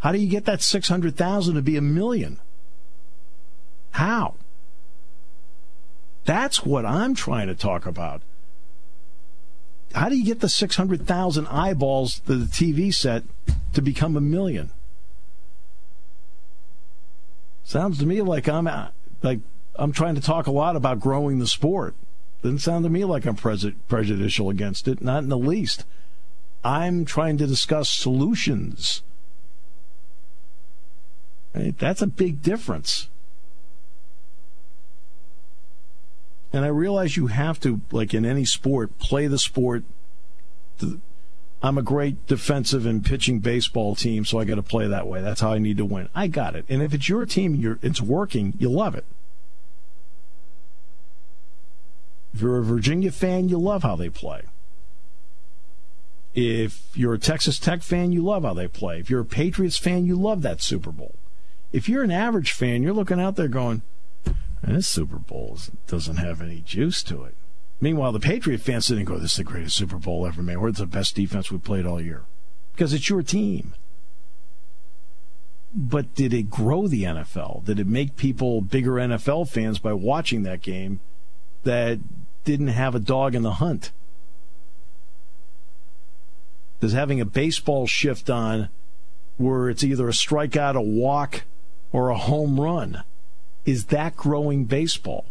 How 0.00 0.12
do 0.12 0.18
you 0.18 0.28
get 0.28 0.44
that 0.44 0.62
600,000 0.62 1.54
to 1.54 1.62
be 1.62 1.76
a 1.76 1.82
million? 1.82 2.38
How? 3.92 4.34
That's 6.24 6.64
what 6.64 6.86
I'm 6.86 7.14
trying 7.14 7.48
to 7.48 7.54
talk 7.54 7.86
about. 7.86 8.22
How 9.94 10.08
do 10.08 10.16
you 10.16 10.24
get 10.24 10.40
the 10.40 10.48
600,000 10.48 11.46
eyeballs 11.46 12.20
to 12.20 12.36
the 12.36 12.44
TV 12.44 12.92
set 12.92 13.24
to 13.72 13.80
become 13.80 14.16
a 14.16 14.20
million? 14.20 14.70
Sounds 17.64 17.98
to 17.98 18.06
me 18.06 18.22
like 18.22 18.48
I'm 18.48 18.68
like 19.22 19.40
I'm 19.76 19.92
trying 19.92 20.14
to 20.14 20.20
talk 20.20 20.46
a 20.46 20.52
lot 20.52 20.76
about 20.76 21.00
growing 21.00 21.38
the 21.38 21.46
sport. 21.46 21.94
Doesn't 22.42 22.60
sound 22.60 22.84
to 22.84 22.90
me 22.90 23.04
like 23.04 23.26
I'm 23.26 23.36
prejudicial 23.36 24.50
against 24.50 24.86
it, 24.86 25.02
not 25.02 25.22
in 25.22 25.28
the 25.28 25.38
least. 25.38 25.84
I'm 26.62 27.04
trying 27.04 27.38
to 27.38 27.46
discuss 27.46 27.88
solutions. 27.88 29.02
That's 31.78 32.02
a 32.02 32.06
big 32.06 32.42
difference. 32.42 33.08
And 36.52 36.64
I 36.64 36.68
realize 36.68 37.16
you 37.16 37.26
have 37.26 37.60
to, 37.60 37.80
like 37.92 38.14
in 38.14 38.24
any 38.24 38.44
sport, 38.44 38.98
play 38.98 39.26
the 39.26 39.38
sport. 39.38 39.84
I'm 41.60 41.76
a 41.76 41.82
great 41.82 42.26
defensive 42.26 42.86
and 42.86 43.04
pitching 43.04 43.40
baseball 43.40 43.94
team, 43.94 44.24
so 44.24 44.38
I 44.38 44.44
got 44.44 44.54
to 44.54 44.62
play 44.62 44.86
that 44.86 45.06
way. 45.06 45.20
That's 45.20 45.40
how 45.40 45.52
I 45.52 45.58
need 45.58 45.76
to 45.78 45.84
win. 45.84 46.08
I 46.14 46.28
got 46.28 46.56
it. 46.56 46.64
And 46.68 46.82
if 46.82 46.94
it's 46.94 47.08
your 47.08 47.26
team, 47.26 47.78
it's 47.82 48.00
working, 48.00 48.54
you 48.58 48.70
love 48.70 48.94
it. 48.94 49.04
If 52.32 52.42
you're 52.42 52.58
a 52.58 52.64
Virginia 52.64 53.10
fan, 53.10 53.48
you 53.48 53.58
love 53.58 53.82
how 53.82 53.96
they 53.96 54.08
play. 54.08 54.42
If 56.34 56.96
you're 56.96 57.14
a 57.14 57.18
Texas 57.18 57.58
Tech 57.58 57.82
fan, 57.82 58.12
you 58.12 58.22
love 58.22 58.44
how 58.44 58.54
they 58.54 58.68
play. 58.68 59.00
If 59.00 59.10
you're 59.10 59.22
a 59.22 59.26
Patriots 59.26 59.76
fan, 59.76 60.06
you 60.06 60.14
love 60.14 60.42
that 60.42 60.62
Super 60.62 60.92
Bowl. 60.92 61.14
If 61.72 61.88
you're 61.88 62.02
an 62.02 62.10
average 62.10 62.52
fan, 62.52 62.82
you're 62.82 62.92
looking 62.92 63.20
out 63.20 63.36
there 63.36 63.48
going, 63.48 63.82
this 64.62 64.88
Super 64.88 65.18
Bowl 65.18 65.58
doesn't 65.86 66.16
have 66.16 66.40
any 66.40 66.60
juice 66.60 67.02
to 67.04 67.24
it. 67.24 67.34
Meanwhile, 67.80 68.12
the 68.12 68.20
Patriot 68.20 68.60
fans 68.60 68.86
sitting 68.86 69.04
go, 69.04 69.18
this 69.18 69.32
is 69.32 69.36
the 69.38 69.44
greatest 69.44 69.76
Super 69.76 69.98
Bowl 69.98 70.26
ever 70.26 70.42
made. 70.42 70.56
or 70.56 70.68
it's 70.68 70.80
the 70.80 70.86
best 70.86 71.14
defense 71.14 71.50
we 71.50 71.58
played 71.58 71.86
all 71.86 72.00
year. 72.00 72.24
Because 72.74 72.92
it's 72.92 73.08
your 73.08 73.22
team. 73.22 73.74
But 75.74 76.14
did 76.14 76.32
it 76.32 76.50
grow 76.50 76.88
the 76.88 77.04
NFL? 77.04 77.64
Did 77.64 77.78
it 77.78 77.86
make 77.86 78.16
people 78.16 78.62
bigger 78.62 78.92
NFL 78.92 79.48
fans 79.48 79.78
by 79.78 79.92
watching 79.92 80.42
that 80.42 80.62
game 80.62 81.00
that 81.64 82.00
didn't 82.44 82.68
have 82.68 82.94
a 82.94 83.00
dog 83.00 83.34
in 83.34 83.42
the 83.42 83.54
hunt? 83.54 83.92
Does 86.80 86.92
having 86.92 87.20
a 87.20 87.24
baseball 87.24 87.86
shift 87.86 88.30
on 88.30 88.70
where 89.36 89.68
it's 89.68 89.84
either 89.84 90.08
a 90.08 90.12
strikeout, 90.12 90.74
a 90.74 90.80
walk, 90.80 91.42
or 91.92 92.10
a 92.10 92.16
home 92.16 92.60
run, 92.60 93.02
is 93.64 93.86
that 93.86 94.16
growing 94.16 94.64
baseball? 94.64 95.26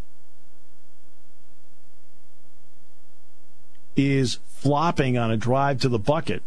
Is 3.95 4.39
flopping 4.47 5.17
on 5.17 5.31
a 5.31 5.37
drive 5.37 5.79
to 5.81 5.89
the 5.89 5.99
bucket 5.99 6.43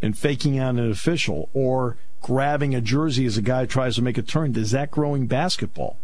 and 0.00 0.16
faking 0.16 0.58
out 0.58 0.76
an 0.76 0.90
official 0.90 1.48
or 1.52 1.96
grabbing 2.20 2.74
a 2.74 2.80
jersey 2.80 3.26
as 3.26 3.36
a 3.36 3.42
guy 3.42 3.66
tries 3.66 3.96
to 3.96 4.02
make 4.02 4.18
a 4.18 4.22
turn, 4.22 4.54
is 4.56 4.72
that 4.72 4.90
growing 4.90 5.26
basketball? 5.26 5.96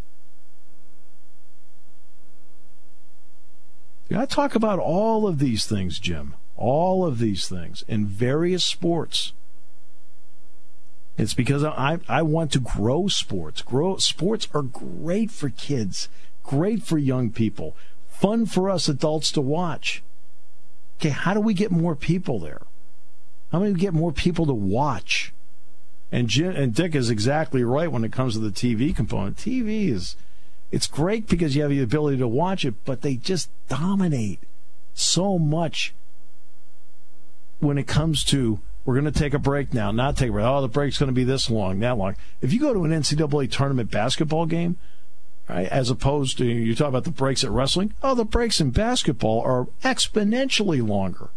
I 4.15 4.27
talk 4.27 4.55
about 4.55 4.79
all 4.79 5.27
of 5.27 5.39
these 5.39 5.65
things, 5.65 5.99
Jim. 5.99 6.35
All 6.57 7.07
of 7.07 7.19
these 7.19 7.49
things 7.49 7.83
in 7.89 8.07
various 8.07 8.63
sports. 8.63 9.33
It's 11.17 11.35
because 11.35 11.63
I, 11.63 11.99
I 12.09 12.23
want 12.23 12.53
to 12.53 12.61
grow 12.61 13.09
sports. 13.09 13.63
Grow 13.63 13.97
sports 13.99 14.49
are 14.55 14.63
great 14.63 15.31
for 15.31 15.51
kids, 15.51 16.09
great 16.43 16.83
for 16.83 16.99
young 16.99 17.31
people, 17.31 17.77
fun 18.09 18.47
for 18.47 18.71
us 18.71 18.89
adults 18.89 19.31
to 19.33 19.41
watch. 19.41 20.03
Okay, 20.99 21.11
how 21.11 21.35
do 21.35 21.41
we 21.41 21.55
get 21.55 21.71
more 21.71 21.95
people 21.95 22.39
there? 22.39 22.63
How 23.51 23.59
do 23.59 23.67
we 23.67 23.75
get 23.75 23.93
more 23.93 24.13
people 24.13 24.47
to 24.47 24.55
watch? 24.55 25.33
And 26.11 26.29
Jim, 26.29 26.55
and 26.55 26.75
Dick 26.75 26.95
is 26.95 27.11
exactly 27.11 27.65
right 27.65 27.91
when 27.91 28.05
it 28.05 28.13
comes 28.13 28.35
to 28.35 28.41
the 28.41 28.51
TV 28.51 28.95
component. 28.95 29.37
TV 29.37 29.89
is 29.89 30.17
it's 30.71 30.87
great 30.87 31.29
because 31.29 31.55
you 31.55 31.63
have 31.63 31.71
the 31.71 31.83
ability 31.83 32.17
to 32.19 32.29
watch 32.29 32.65
it, 32.65 32.75
but 32.85 33.03
they 33.03 33.17
just 33.17 33.51
dominate 33.69 34.41
so 34.95 35.39
much 35.39 35.95
when 37.61 37.79
it 37.79 37.87
comes 37.87 38.25
to 38.25 38.61
we're 38.85 38.95
going 38.95 39.13
to 39.13 39.19
take 39.19 39.35
a 39.35 39.39
break 39.39 39.73
now, 39.73 39.91
not 39.91 40.17
take 40.17 40.31
a 40.31 40.33
break. 40.33 40.45
Oh, 40.45 40.61
the 40.61 40.69
break's 40.69 40.99
going 40.99 41.09
to 41.09 41.15
be 41.15 41.25
this 41.25 41.49
long, 41.49 41.79
that 41.81 41.97
long. 41.97 42.17
If 42.41 42.53
you 42.53 42.61
go 42.61 42.75
to 42.75 42.85
an 42.85 42.91
NCAA 42.91 43.51
tournament 43.51 43.91
basketball 43.91 44.47
game, 44.47 44.77
right, 45.49 45.69
as 45.69 45.91
opposed 45.91 46.39
to 46.39 46.45
you 46.45 46.75
talk 46.75 46.89
about 46.89 47.05
the 47.05 47.11
breaks 47.11 47.45
at 47.45 47.51
wrestling, 47.51 47.95
oh, 48.03 48.15
the 48.15 48.25
breaks 48.25 48.61
in 48.61 48.71
basketball 48.71 49.41
are 49.43 49.67
exponentially 49.83 50.87
longer. 50.87 51.31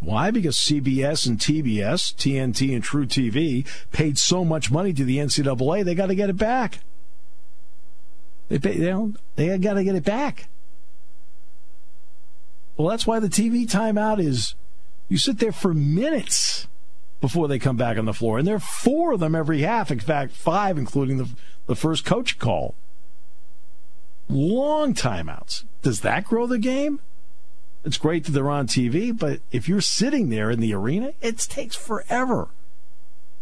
Why? 0.00 0.30
Because 0.30 0.56
CBS 0.56 1.26
and 1.26 1.38
TBS, 1.38 2.14
TNT 2.14 2.74
and 2.74 2.84
truTV 2.84 3.66
paid 3.90 4.16
so 4.16 4.44
much 4.44 4.70
money 4.70 4.92
to 4.92 5.04
the 5.04 5.18
NCAA, 5.18 5.84
they 5.84 5.94
got 5.94 6.06
to 6.06 6.14
get 6.14 6.30
it 6.30 6.36
back. 6.36 6.80
They 8.48 8.58
pay, 8.58 8.78
they, 8.78 8.94
they 9.34 9.58
got 9.58 9.74
to 9.74 9.84
get 9.84 9.96
it 9.96 10.04
back. 10.04 10.48
Well, 12.78 12.88
that's 12.88 13.06
why 13.08 13.18
the 13.18 13.28
TV 13.28 13.68
timeout 13.68 14.20
is 14.20 14.54
you 15.08 15.18
sit 15.18 15.40
there 15.40 15.52
for 15.52 15.74
minutes 15.74 16.68
before 17.20 17.48
they 17.48 17.58
come 17.58 17.76
back 17.76 17.98
on 17.98 18.04
the 18.04 18.14
floor. 18.14 18.38
And 18.38 18.46
there 18.46 18.54
are 18.54 18.60
four 18.60 19.12
of 19.12 19.20
them 19.20 19.34
every 19.34 19.62
half. 19.62 19.90
In 19.90 19.98
fact, 19.98 20.32
five, 20.32 20.78
including 20.78 21.18
the, 21.18 21.28
the 21.66 21.74
first 21.74 22.04
coach 22.04 22.38
call. 22.38 22.76
Long 24.28 24.94
timeouts. 24.94 25.64
Does 25.82 26.02
that 26.02 26.24
grow 26.24 26.46
the 26.46 26.58
game? 26.58 27.00
It's 27.84 27.98
great 27.98 28.24
that 28.24 28.32
they're 28.32 28.50
on 28.50 28.68
TV, 28.68 29.16
but 29.16 29.40
if 29.50 29.68
you're 29.68 29.80
sitting 29.80 30.28
there 30.28 30.50
in 30.50 30.60
the 30.60 30.74
arena, 30.74 31.14
it 31.20 31.38
takes 31.38 31.74
forever. 31.74 32.48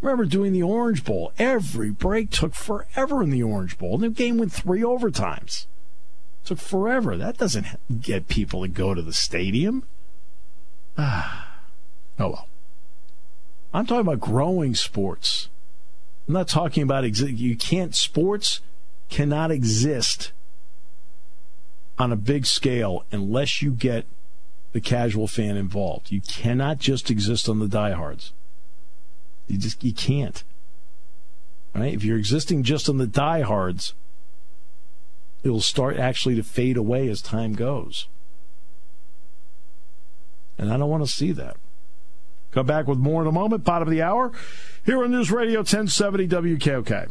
Remember 0.01 0.25
doing 0.25 0.53
the 0.53 0.63
Orange 0.63 1.05
Bowl. 1.05 1.33
Every 1.39 1.91
break 1.91 2.31
took 2.31 2.55
forever 2.55 3.23
in 3.23 3.31
the 3.31 3.43
Orange 3.43 3.77
Bowl. 3.77 3.99
The 3.99 4.09
game 4.09 4.39
went 4.39 4.53
three 4.53 4.83
overtimes. 4.83 5.67
Took 6.47 6.59
forever. 6.61 7.17
That 7.17 7.37
doesn't 7.37 7.67
get 8.01 8.29
people 8.29 8.63
to 8.63 8.69
go 8.69 8.95
to 8.95 9.03
the 9.03 9.13
stadium. 9.13 9.83
Ah. 10.97 11.59
Oh 12.21 12.29
well. 12.29 12.49
I'm 13.75 13.85
talking 13.85 14.01
about 14.01 14.21
growing 14.21 14.77
sports. 14.77 15.49
I'm 16.27 16.35
not 16.35 16.47
talking 16.47 16.85
about 16.85 17.03
exi- 17.03 17.37
you 17.37 17.57
can't 17.57 17.95
sports 17.97 18.61
cannot 19.11 19.51
exist 19.51 20.33
on 21.99 22.13
a 22.13 22.17
big 22.17 22.47
scale 22.47 23.05
unless 23.11 23.61
you 23.61 23.73
get 23.73 24.07
the 24.73 24.81
casual 24.81 25.27
fan 25.27 25.57
involved. 25.57 26.13
You 26.13 26.21
cannot 26.21 26.79
just 26.79 27.11
exist 27.11 27.49
on 27.49 27.59
the 27.59 27.69
diehards. 27.69 28.33
You 29.49 29.59
just 29.59 29.83
you 29.83 29.93
can't. 29.93 30.45
Right? 31.75 31.93
If 31.93 32.05
you're 32.05 32.19
existing 32.19 32.63
just 32.63 32.89
on 32.89 32.99
the 32.99 33.07
diehards, 33.09 33.95
it'll 35.47 35.61
start 35.61 35.97
actually 35.97 36.35
to 36.35 36.43
fade 36.43 36.77
away 36.77 37.09
as 37.09 37.23
time 37.23 37.55
goes. 37.55 38.09
And 40.59 40.73
I 40.73 40.77
don't 40.77 40.91
want 40.91 41.05
to 41.05 41.11
see 41.11 41.33
that. 41.33 41.57
Come 42.51 42.67
back 42.67 42.87
with 42.87 42.99
more 42.99 43.23
in 43.23 43.29
a 43.29 43.33
moment, 43.33 43.65
bottom 43.65 43.87
of 43.87 43.93
the 43.93 44.03
hour, 44.03 44.33
here 44.85 45.03
on 45.05 45.11
News 45.11 45.31
Radio 45.31 45.61
1070 45.61 46.29
WKOK. 46.29 47.11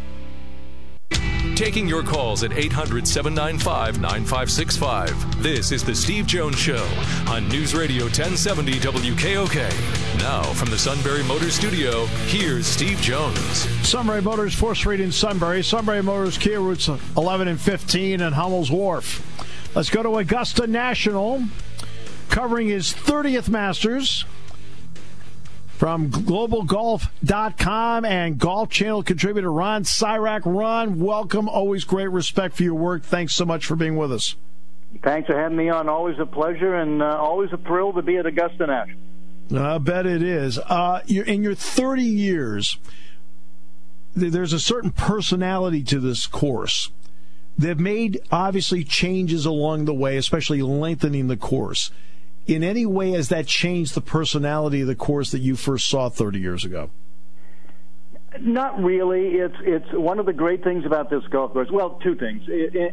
Taking 1.55 1.87
your 1.87 2.01
calls 2.01 2.43
at 2.43 2.53
800 2.53 3.07
795 3.07 4.01
9565. 4.01 5.43
This 5.43 5.71
is 5.71 5.83
The 5.83 5.93
Steve 5.93 6.25
Jones 6.25 6.57
Show 6.57 6.87
on 7.27 7.47
News 7.49 7.75
Radio 7.75 8.05
1070 8.05 8.73
WKOK. 8.73 10.17
Now, 10.19 10.41
from 10.53 10.69
the 10.69 10.77
Sunbury 10.77 11.23
Motors 11.23 11.53
Studio, 11.53 12.05
here's 12.27 12.65
Steve 12.65 12.99
Jones. 12.99 13.67
Sunbury 13.87 14.21
Motors, 14.21 14.55
4th 14.55 14.77
Street 14.77 15.01
in 15.01 15.11
Sunbury. 15.11 15.61
Sunbury 15.61 16.01
Motors, 16.01 16.37
Kia 16.37 16.59
routes 16.59 16.89
11 17.15 17.47
and 17.47 17.59
15, 17.59 18.21
and 18.21 18.33
Hummel's 18.33 18.71
Wharf. 18.71 19.21
Let's 19.75 19.89
go 19.89 20.01
to 20.01 20.17
Augusta 20.17 20.65
National, 20.67 21.43
covering 22.29 22.69
his 22.69 22.91
30th 22.91 23.49
Masters 23.49 24.25
from 25.81 26.11
globalgolf.com 26.11 28.05
and 28.05 28.37
Golf 28.37 28.69
Channel 28.69 29.01
contributor 29.01 29.51
Ron 29.51 29.81
Sirak. 29.81 30.41
Ron, 30.45 30.99
welcome. 30.99 31.49
Always 31.49 31.85
great 31.85 32.11
respect 32.11 32.55
for 32.55 32.61
your 32.61 32.75
work. 32.75 33.01
Thanks 33.01 33.33
so 33.33 33.45
much 33.45 33.65
for 33.65 33.75
being 33.75 33.97
with 33.97 34.11
us. 34.11 34.35
Thanks 35.03 35.25
for 35.25 35.35
having 35.35 35.57
me 35.57 35.69
on. 35.69 35.89
Always 35.89 36.19
a 36.19 36.27
pleasure 36.27 36.75
and 36.75 37.01
uh, 37.01 37.17
always 37.17 37.51
a 37.51 37.57
thrill 37.57 37.93
to 37.93 38.03
be 38.03 38.17
at 38.17 38.27
Augusta 38.27 38.67
National. 38.67 38.99
I 39.57 39.79
bet 39.79 40.05
it 40.05 40.21
is. 40.21 40.59
Uh, 40.59 41.01
in 41.07 41.41
your 41.41 41.55
30 41.55 42.03
years, 42.03 42.77
there's 44.15 44.53
a 44.53 44.59
certain 44.59 44.91
personality 44.91 45.81
to 45.85 45.99
this 45.99 46.27
course. 46.27 46.91
They've 47.57 47.79
made 47.79 48.21
obviously 48.31 48.83
changes 48.83 49.47
along 49.47 49.85
the 49.85 49.95
way, 49.95 50.15
especially 50.17 50.61
lengthening 50.61 51.25
the 51.25 51.37
course 51.37 51.89
in 52.51 52.63
any 52.63 52.85
way 52.85 53.11
has 53.11 53.29
that 53.29 53.47
changed 53.47 53.95
the 53.95 54.01
personality 54.01 54.81
of 54.81 54.87
the 54.87 54.95
course 54.95 55.31
that 55.31 55.39
you 55.39 55.55
first 55.55 55.87
saw 55.87 56.09
30 56.09 56.39
years 56.39 56.65
ago? 56.65 56.89
Not 58.39 58.81
really. 58.81 59.35
It's 59.35 59.55
it's 59.59 59.91
one 59.91 60.17
of 60.17 60.25
the 60.25 60.33
great 60.33 60.63
things 60.63 60.85
about 60.85 61.09
this 61.09 61.21
golf 61.29 61.51
course. 61.51 61.69
Well, 61.69 61.99
two 62.01 62.15
things, 62.15 62.43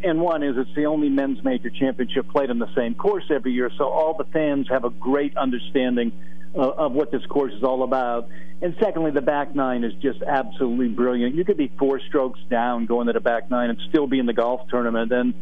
and 0.03 0.21
one 0.21 0.43
is 0.43 0.57
it's 0.57 0.75
the 0.75 0.87
only 0.87 1.09
men's 1.09 1.43
major 1.45 1.71
championship 1.71 2.29
played 2.31 2.51
on 2.51 2.59
the 2.59 2.73
same 2.75 2.97
course 2.97 3.23
every 3.31 3.53
year, 3.53 3.71
so 3.79 3.85
all 3.85 4.15
the 4.15 4.25
fans 4.25 4.67
have 4.69 4.85
a 4.85 4.91
great 4.91 5.37
understanding 5.37 6.11
of, 6.55 6.73
of 6.73 6.93
what 6.93 7.13
this 7.13 7.25
course 7.27 7.53
is 7.53 7.63
all 7.63 7.85
about. 7.85 8.29
And 8.61 8.75
secondly, 8.81 9.13
the 9.13 9.23
back 9.23 9.55
nine 9.55 9.85
is 9.85 9.93
just 10.03 10.23
absolutely 10.23 10.89
brilliant. 10.89 11.37
You 11.37 11.45
could 11.45 11.57
be 11.57 11.71
four 11.79 12.01
strokes 12.01 12.41
down 12.51 12.87
going 12.87 13.07
to 13.07 13.13
the 13.13 13.21
back 13.21 13.49
nine 13.49 13.71
and 13.71 13.79
still 13.89 14.09
be 14.09 14.19
in 14.19 14.27
the 14.27 14.33
golf 14.33 14.69
tournament, 14.69 15.13
and 15.13 15.35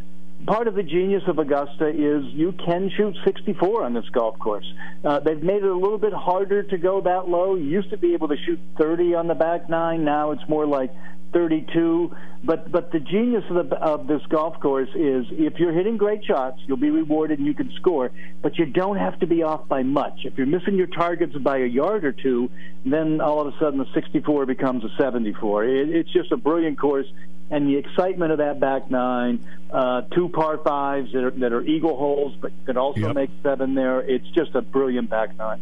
part 0.46 0.68
of 0.68 0.74
the 0.74 0.82
genius 0.82 1.22
of 1.26 1.38
Augusta 1.38 1.88
is 1.88 2.24
you 2.32 2.52
can 2.64 2.90
shoot 2.96 3.16
64 3.24 3.84
on 3.84 3.94
this 3.94 4.08
golf 4.12 4.38
course. 4.38 4.66
Uh, 5.04 5.20
they've 5.20 5.42
made 5.42 5.62
it 5.62 5.70
a 5.70 5.74
little 5.74 5.98
bit 5.98 6.12
harder 6.12 6.62
to 6.62 6.78
go 6.78 7.00
that 7.00 7.28
low. 7.28 7.54
You 7.54 7.64
used 7.64 7.90
to 7.90 7.96
be 7.96 8.14
able 8.14 8.28
to 8.28 8.36
shoot 8.36 8.58
30 8.78 9.14
on 9.14 9.26
the 9.26 9.34
back 9.34 9.68
nine. 9.68 10.04
Now 10.04 10.30
it's 10.30 10.48
more 10.48 10.66
like 10.66 10.90
32. 11.32 12.14
But 12.44 12.70
but 12.70 12.92
the 12.92 13.00
genius 13.00 13.44
of, 13.50 13.68
the, 13.68 13.76
of 13.76 14.06
this 14.06 14.22
golf 14.28 14.58
course 14.60 14.88
is 14.94 15.26
if 15.32 15.58
you're 15.58 15.72
hitting 15.72 15.96
great 15.96 16.24
shots, 16.24 16.60
you'll 16.66 16.76
be 16.76 16.90
rewarded 16.90 17.38
and 17.38 17.46
you 17.46 17.54
can 17.54 17.72
score. 17.76 18.10
But 18.40 18.56
you 18.56 18.66
don't 18.66 18.96
have 18.96 19.18
to 19.20 19.26
be 19.26 19.42
off 19.42 19.68
by 19.68 19.82
much. 19.82 20.20
If 20.24 20.38
you're 20.38 20.46
missing 20.46 20.76
your 20.76 20.86
targets 20.86 21.36
by 21.36 21.58
a 21.58 21.66
yard 21.66 22.04
or 22.04 22.12
two, 22.12 22.50
then 22.84 23.20
all 23.20 23.40
of 23.40 23.52
a 23.52 23.58
sudden 23.58 23.78
the 23.78 23.86
64 23.94 24.46
becomes 24.46 24.84
a 24.84 24.88
74. 24.96 25.64
It, 25.64 25.88
it's 25.90 26.12
just 26.12 26.32
a 26.32 26.36
brilliant 26.36 26.78
course 26.78 27.06
and 27.50 27.68
the 27.68 27.76
excitement 27.76 28.32
of 28.32 28.38
that 28.38 28.58
back 28.60 28.90
nine, 28.90 29.46
uh, 29.70 30.02
two 30.02 30.28
par 30.28 30.58
fives 30.58 31.12
that 31.12 31.24
are, 31.24 31.30
that 31.30 31.52
are 31.52 31.62
eagle 31.62 31.96
holes, 31.96 32.36
but 32.40 32.52
you 32.52 32.66
can 32.66 32.76
also 32.76 33.00
yep. 33.00 33.14
make 33.14 33.30
seven 33.42 33.74
there. 33.74 34.00
It's 34.00 34.28
just 34.30 34.54
a 34.54 34.62
brilliant 34.62 35.10
back 35.10 35.36
nine. 35.36 35.60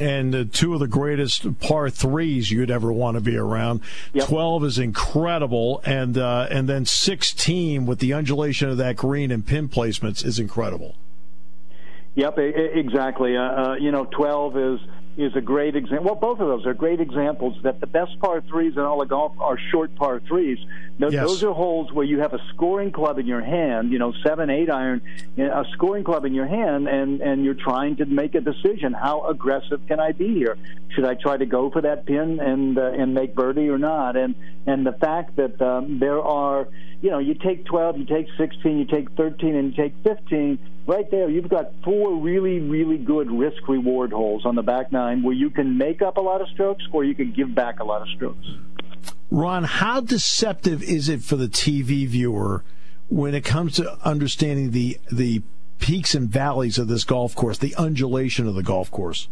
And 0.00 0.34
uh, 0.34 0.44
two 0.50 0.72
of 0.72 0.80
the 0.80 0.88
greatest 0.88 1.60
par 1.60 1.90
threes 1.90 2.50
you'd 2.50 2.70
ever 2.70 2.90
want 2.90 3.18
to 3.18 3.20
be 3.20 3.36
around. 3.36 3.82
Yep. 4.14 4.26
Twelve 4.26 4.64
is 4.64 4.78
incredible, 4.78 5.82
and 5.84 6.16
uh, 6.16 6.46
and 6.50 6.66
then 6.66 6.86
sixteen 6.86 7.84
with 7.84 7.98
the 7.98 8.14
undulation 8.14 8.70
of 8.70 8.78
that 8.78 8.96
green 8.96 9.30
and 9.30 9.46
pin 9.46 9.68
placements 9.68 10.24
is 10.24 10.38
incredible. 10.38 10.94
Yep, 12.14 12.38
exactly. 12.38 13.36
Uh, 13.36 13.42
uh, 13.42 13.74
you 13.74 13.90
know, 13.90 14.06
twelve 14.06 14.56
is 14.56 14.80
is 15.16 15.36
a 15.36 15.40
great 15.40 15.76
example. 15.76 16.06
Well, 16.06 16.14
both 16.14 16.40
of 16.40 16.48
those 16.48 16.66
are 16.66 16.74
great 16.74 17.00
examples 17.00 17.58
that 17.62 17.80
the 17.80 17.86
best 17.86 18.18
par 18.18 18.40
threes 18.40 18.74
in 18.74 18.80
all 18.80 19.02
of 19.02 19.08
golf 19.08 19.38
are 19.38 19.58
short 19.70 19.94
par 19.94 20.20
threes. 20.20 20.58
Those, 20.98 21.12
yes. 21.12 21.26
those 21.26 21.44
are 21.44 21.52
holes 21.52 21.92
where 21.92 22.04
you 22.04 22.20
have 22.20 22.32
a 22.32 22.40
scoring 22.54 22.92
club 22.92 23.18
in 23.18 23.26
your 23.26 23.40
hand, 23.40 23.92
you 23.92 23.98
know, 23.98 24.12
seven, 24.24 24.48
eight 24.50 24.70
iron, 24.70 25.02
a 25.36 25.64
scoring 25.72 26.04
club 26.04 26.24
in 26.24 26.32
your 26.32 26.46
hand, 26.46 26.88
and 26.88 27.20
and 27.20 27.44
you're 27.44 27.54
trying 27.54 27.96
to 27.96 28.06
make 28.06 28.34
a 28.34 28.40
decision. 28.40 28.92
How 28.92 29.26
aggressive 29.26 29.86
can 29.86 30.00
I 30.00 30.12
be 30.12 30.28
here? 30.34 30.56
Should 30.94 31.04
I 31.04 31.14
try 31.14 31.36
to 31.36 31.46
go 31.46 31.70
for 31.70 31.80
that 31.82 32.06
pin 32.06 32.40
and 32.40 32.78
uh, 32.78 32.92
and 32.92 33.14
make 33.14 33.34
birdie 33.34 33.68
or 33.68 33.78
not? 33.78 34.16
And 34.16 34.34
and 34.66 34.86
the 34.86 34.92
fact 34.92 35.36
that 35.36 35.60
um, 35.60 35.98
there 35.98 36.22
are, 36.22 36.68
you 37.00 37.10
know, 37.10 37.18
you 37.18 37.34
take 37.34 37.64
12, 37.64 37.98
you 37.98 38.04
take 38.04 38.28
16, 38.38 38.78
you 38.78 38.84
take 38.84 39.10
13, 39.12 39.56
and 39.56 39.74
you 39.74 39.82
take 39.82 39.94
15 40.04 40.58
right 40.86 41.10
there, 41.10 41.28
you've 41.28 41.48
got 41.48 41.72
four 41.84 42.16
really, 42.16 42.60
really 42.60 42.98
good 42.98 43.30
risk 43.30 43.68
reward 43.68 44.12
holes 44.12 44.44
on 44.44 44.54
the 44.54 44.62
back 44.62 44.92
nine 44.92 45.22
where 45.22 45.34
you 45.34 45.50
can 45.50 45.78
make 45.78 46.02
up 46.02 46.16
a 46.16 46.20
lot 46.20 46.40
of 46.40 46.48
strokes 46.48 46.84
or 46.92 47.04
you 47.04 47.14
can 47.14 47.32
give 47.32 47.54
back 47.54 47.80
a 47.80 47.84
lot 47.84 48.02
of 48.02 48.08
strokes. 48.14 48.46
Ron, 49.30 49.64
how 49.64 50.00
deceptive 50.00 50.82
is 50.82 51.08
it 51.08 51.22
for 51.22 51.36
the 51.36 51.48
TV 51.48 52.06
viewer 52.06 52.64
when 53.08 53.34
it 53.34 53.44
comes 53.44 53.74
to 53.76 53.98
understanding 54.04 54.70
the 54.70 54.98
the 55.10 55.42
peaks 55.78 56.14
and 56.14 56.28
valleys 56.28 56.78
of 56.78 56.86
this 56.86 57.04
golf 57.04 57.34
course, 57.34 57.58
the 57.58 57.74
undulation 57.76 58.46
of 58.46 58.54
the 58.54 58.62
golf 58.62 58.90
course? 58.90 59.28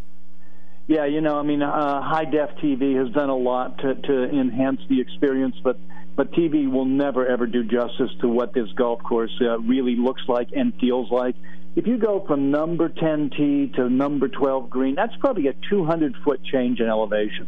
Yeah, 0.88 1.04
you 1.04 1.20
know, 1.20 1.38
I 1.38 1.42
mean, 1.42 1.62
uh, 1.62 2.02
high 2.02 2.24
def 2.24 2.50
TV 2.56 2.96
has 2.96 3.14
done 3.14 3.30
a 3.30 3.36
lot 3.36 3.78
to, 3.78 3.94
to 3.94 4.24
enhance 4.24 4.80
the 4.88 5.00
experience, 5.00 5.54
but 5.62 5.78
but 6.16 6.32
TV 6.32 6.70
will 6.70 6.84
never 6.84 7.26
ever 7.26 7.46
do 7.46 7.62
justice 7.64 8.10
to 8.20 8.28
what 8.28 8.52
this 8.52 8.68
golf 8.76 9.02
course 9.02 9.32
uh, 9.40 9.58
really 9.60 9.96
looks 9.96 10.22
like 10.28 10.48
and 10.54 10.72
feels 10.80 11.10
like. 11.10 11.34
If 11.76 11.86
you 11.86 11.98
go 11.98 12.24
from 12.26 12.50
number 12.50 12.88
10 12.88 13.30
tee 13.36 13.72
to 13.76 13.88
number 13.88 14.28
12 14.28 14.68
green, 14.68 14.96
that's 14.96 15.14
probably 15.20 15.46
a 15.46 15.54
200 15.70 16.16
foot 16.24 16.42
change 16.44 16.80
in 16.80 16.88
elevation. 16.88 17.46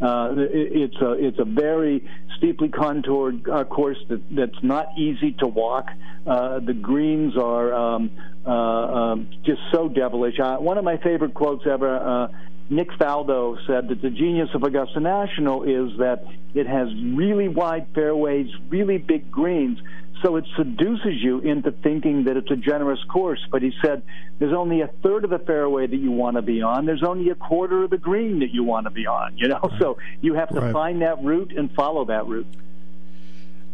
Uh, 0.00 0.34
it, 0.36 0.92
it's 0.92 0.96
a 1.00 1.12
it's 1.12 1.38
a 1.38 1.44
very 1.44 2.08
steeply 2.36 2.68
contoured 2.68 3.48
uh, 3.48 3.64
course 3.64 3.98
that, 4.08 4.22
that's 4.34 4.62
not 4.62 4.88
easy 4.98 5.32
to 5.32 5.46
walk. 5.46 5.86
Uh, 6.26 6.58
the 6.60 6.74
greens 6.74 7.36
are 7.36 7.72
um, 7.72 8.10
uh, 8.46 8.50
um, 8.50 9.30
just 9.44 9.60
so 9.72 9.88
devilish. 9.88 10.38
Uh, 10.40 10.56
one 10.56 10.78
of 10.78 10.84
my 10.84 10.96
favorite 10.98 11.34
quotes 11.34 11.64
ever 11.66 11.96
uh, 11.96 12.28
Nick 12.74 12.90
Faldo 12.92 13.56
said 13.68 13.88
that 13.88 14.02
the 14.02 14.10
genius 14.10 14.48
of 14.52 14.64
Augusta 14.64 14.98
National 14.98 15.62
is 15.62 15.96
that 15.98 16.26
it 16.54 16.66
has 16.66 16.88
really 17.14 17.46
wide 17.46 17.86
fairways, 17.94 18.48
really 18.68 18.98
big 18.98 19.30
greens, 19.30 19.78
so 20.22 20.34
it 20.36 20.44
seduces 20.56 21.22
you 21.22 21.38
into 21.38 21.70
thinking 21.70 22.24
that 22.24 22.36
it's 22.36 22.50
a 22.50 22.56
generous 22.56 22.98
course. 23.04 23.38
But 23.50 23.62
he 23.62 23.72
said 23.80 24.02
there's 24.40 24.52
only 24.52 24.80
a 24.80 24.88
third 25.04 25.22
of 25.22 25.30
the 25.30 25.38
fairway 25.38 25.86
that 25.86 25.96
you 25.96 26.10
want 26.10 26.36
to 26.36 26.42
be 26.42 26.62
on. 26.62 26.84
There's 26.84 27.04
only 27.04 27.30
a 27.30 27.36
quarter 27.36 27.84
of 27.84 27.90
the 27.90 27.98
green 27.98 28.40
that 28.40 28.50
you 28.50 28.64
want 28.64 28.86
to 28.86 28.90
be 28.90 29.06
on. 29.06 29.38
You 29.38 29.48
know, 29.48 29.70
so 29.78 29.98
you 30.20 30.34
have 30.34 30.48
to 30.48 30.60
right. 30.60 30.72
find 30.72 31.02
that 31.02 31.22
route 31.22 31.52
and 31.56 31.72
follow 31.74 32.04
that 32.06 32.26
route. 32.26 32.46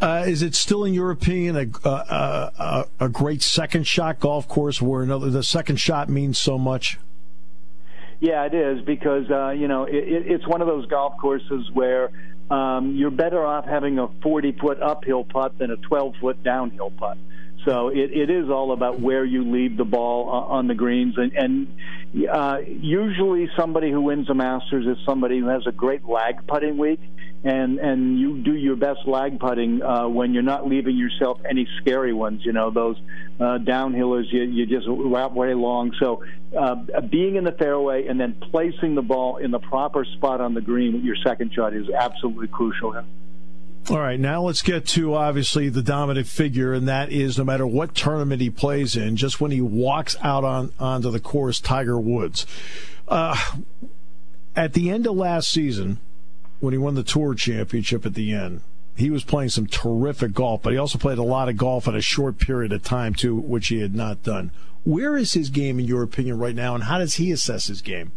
Uh, 0.01 0.25
is 0.27 0.43
it 0.43 0.55
still, 0.55 0.85
in 0.85 0.93
your 0.93 1.11
opinion, 1.11 1.57
a, 1.57 1.89
a, 1.89 2.53
a, 2.59 2.87
a 3.01 3.09
great 3.09 3.43
second 3.43 3.87
shot 3.87 4.19
golf 4.19 4.49
course 4.49 4.81
where 4.81 5.03
another, 5.03 5.31
the 5.31 5.43
second 5.43 5.77
shot 5.77 6.09
means 6.09 6.39
so 6.39 6.59
much? 6.59 6.99
Yeah, 8.21 8.45
it 8.45 8.55
is 8.55 8.83
because 8.85 9.31
uh, 9.31 9.51
you 9.51 9.67
know 9.67 9.85
it, 9.85 9.95
it's 9.95 10.47
one 10.47 10.61
of 10.61 10.67
those 10.67 10.87
golf 10.87 11.15
courses 11.19 11.71
where 11.73 12.11
um, 12.51 12.95
you're 12.97 13.11
better 13.11 13.45
off 13.45 13.65
having 13.65 13.99
a 13.99 14.09
40 14.23 14.53
foot 14.61 14.83
uphill 14.83 15.25
putt 15.25 15.59
than 15.59 15.71
a 15.71 15.77
12 15.77 16.15
foot 16.21 16.43
downhill 16.43 16.91
putt. 16.91 17.17
So 17.65 17.89
it, 17.89 18.11
it 18.13 18.31
is 18.31 18.49
all 18.49 18.73
about 18.73 19.01
where 19.01 19.25
you 19.25 19.45
leave 19.45 19.77
the 19.77 19.85
ball 19.85 20.29
on 20.29 20.67
the 20.67 20.75
greens, 20.75 21.15
and, 21.19 21.33
and 21.33 22.27
uh, 22.31 22.59
usually 22.67 23.51
somebody 23.59 23.91
who 23.91 24.01
wins 24.01 24.31
a 24.31 24.35
Masters 24.35 24.87
is 24.87 24.97
somebody 25.05 25.39
who 25.41 25.47
has 25.49 25.67
a 25.67 25.73
great 25.73 26.05
lag 26.05 26.47
putting 26.47 26.79
week, 26.79 27.01
and 27.45 27.79
and 27.79 28.19
you 28.19 28.39
do 28.39 28.55
your 28.55 28.77
best 28.77 29.01
lag 29.07 29.39
putting 29.39 29.83
uh, 29.83 30.09
when 30.09 30.33
you're 30.33 30.43
not 30.43 30.67
leaving 30.67 30.97
yourself 30.97 31.39
any 31.49 31.69
scary 31.81 32.15
ones. 32.15 32.43
You 32.45 32.53
know 32.53 32.71
those 32.71 32.97
uh, 33.39 33.59
downhillers 33.59 34.33
you, 34.33 34.43
you 34.43 34.65
just 34.67 34.87
wrap 34.89 35.33
way 35.33 35.53
long. 35.55 35.93
So 36.01 36.25
uh, 36.59 36.77
being 37.11 37.37
in 37.37 37.45
the 37.45 37.53
fairway 37.53 38.07
and 38.07 38.19
then 38.19 38.37
placing 38.51 38.95
the 38.95 39.03
ball 39.03 39.37
in 39.37 39.51
the 39.51 39.61
proper 39.61 40.05
spot 40.05 40.41
on 40.41 40.55
the 40.55 40.61
green 40.61 40.95
with 40.95 41.05
your 41.05 41.17
second 41.25 41.53
shot 41.53 41.75
is 41.75 41.89
absolutely 41.91 42.49
crucial. 42.49 42.95
All 43.89 43.99
right, 43.99 44.21
now 44.21 44.43
let's 44.43 44.63
get 44.63 44.87
to 44.89 45.15
obviously 45.15 45.69
the 45.69 45.83
dominant 45.83 46.29
figure, 46.29 46.73
and 46.73 46.87
that 46.87 47.11
is 47.11 47.39
no 47.39 47.45
matter 47.45 47.67
what 47.67 47.95
tournament 47.95 48.41
he 48.41 48.51
plays 48.51 48.95
in, 48.95 49.17
just 49.17 49.41
when 49.41 49.51
he 49.51 49.61
walks 49.61 50.17
out 50.23 50.45
on 50.45 50.73
onto 50.79 51.11
the 51.11 51.19
course, 51.19 51.59
Tiger 51.59 51.99
Woods. 51.99 52.47
Uh, 53.09 53.37
at 54.55 54.75
the 54.75 54.91
end 54.91 55.07
of 55.07 55.17
last 55.17 55.49
season, 55.49 55.99
when 56.61 56.73
he 56.73 56.79
won 56.79 56.95
the 56.95 57.03
Tour 57.03 57.35
Championship 57.35 58.07
at 58.07 58.15
the 58.15 58.33
end, 58.33 58.61
he 58.97 59.11
was 59.11 59.25
playing 59.25 59.49
some 59.49 59.67
terrific 59.67 60.35
golf, 60.35 60.63
but 60.63 60.73
he 60.73 60.79
also 60.79 60.99
played 60.99 61.19
a 61.19 61.23
lot 61.23 61.49
of 61.49 61.57
golf 61.57 61.89
in 61.89 61.97
a 61.97 62.01
short 62.01 62.39
period 62.39 62.73
of 62.73 62.85
time 62.85 63.15
too, 63.15 63.35
which 63.35 63.69
he 63.69 63.81
had 63.81 63.95
not 63.95 64.23
done. 64.23 64.53
Where 64.85 65.17
is 65.17 65.33
his 65.33 65.51
game 65.51 65.81
in 65.81 65.87
your 65.87 66.03
opinion 66.03 66.39
right 66.39 66.55
now, 66.55 66.75
and 66.75 66.85
how 66.85 66.99
does 66.99 67.15
he 67.15 67.33
assess 67.33 67.67
his 67.67 67.83
game? 67.83 68.13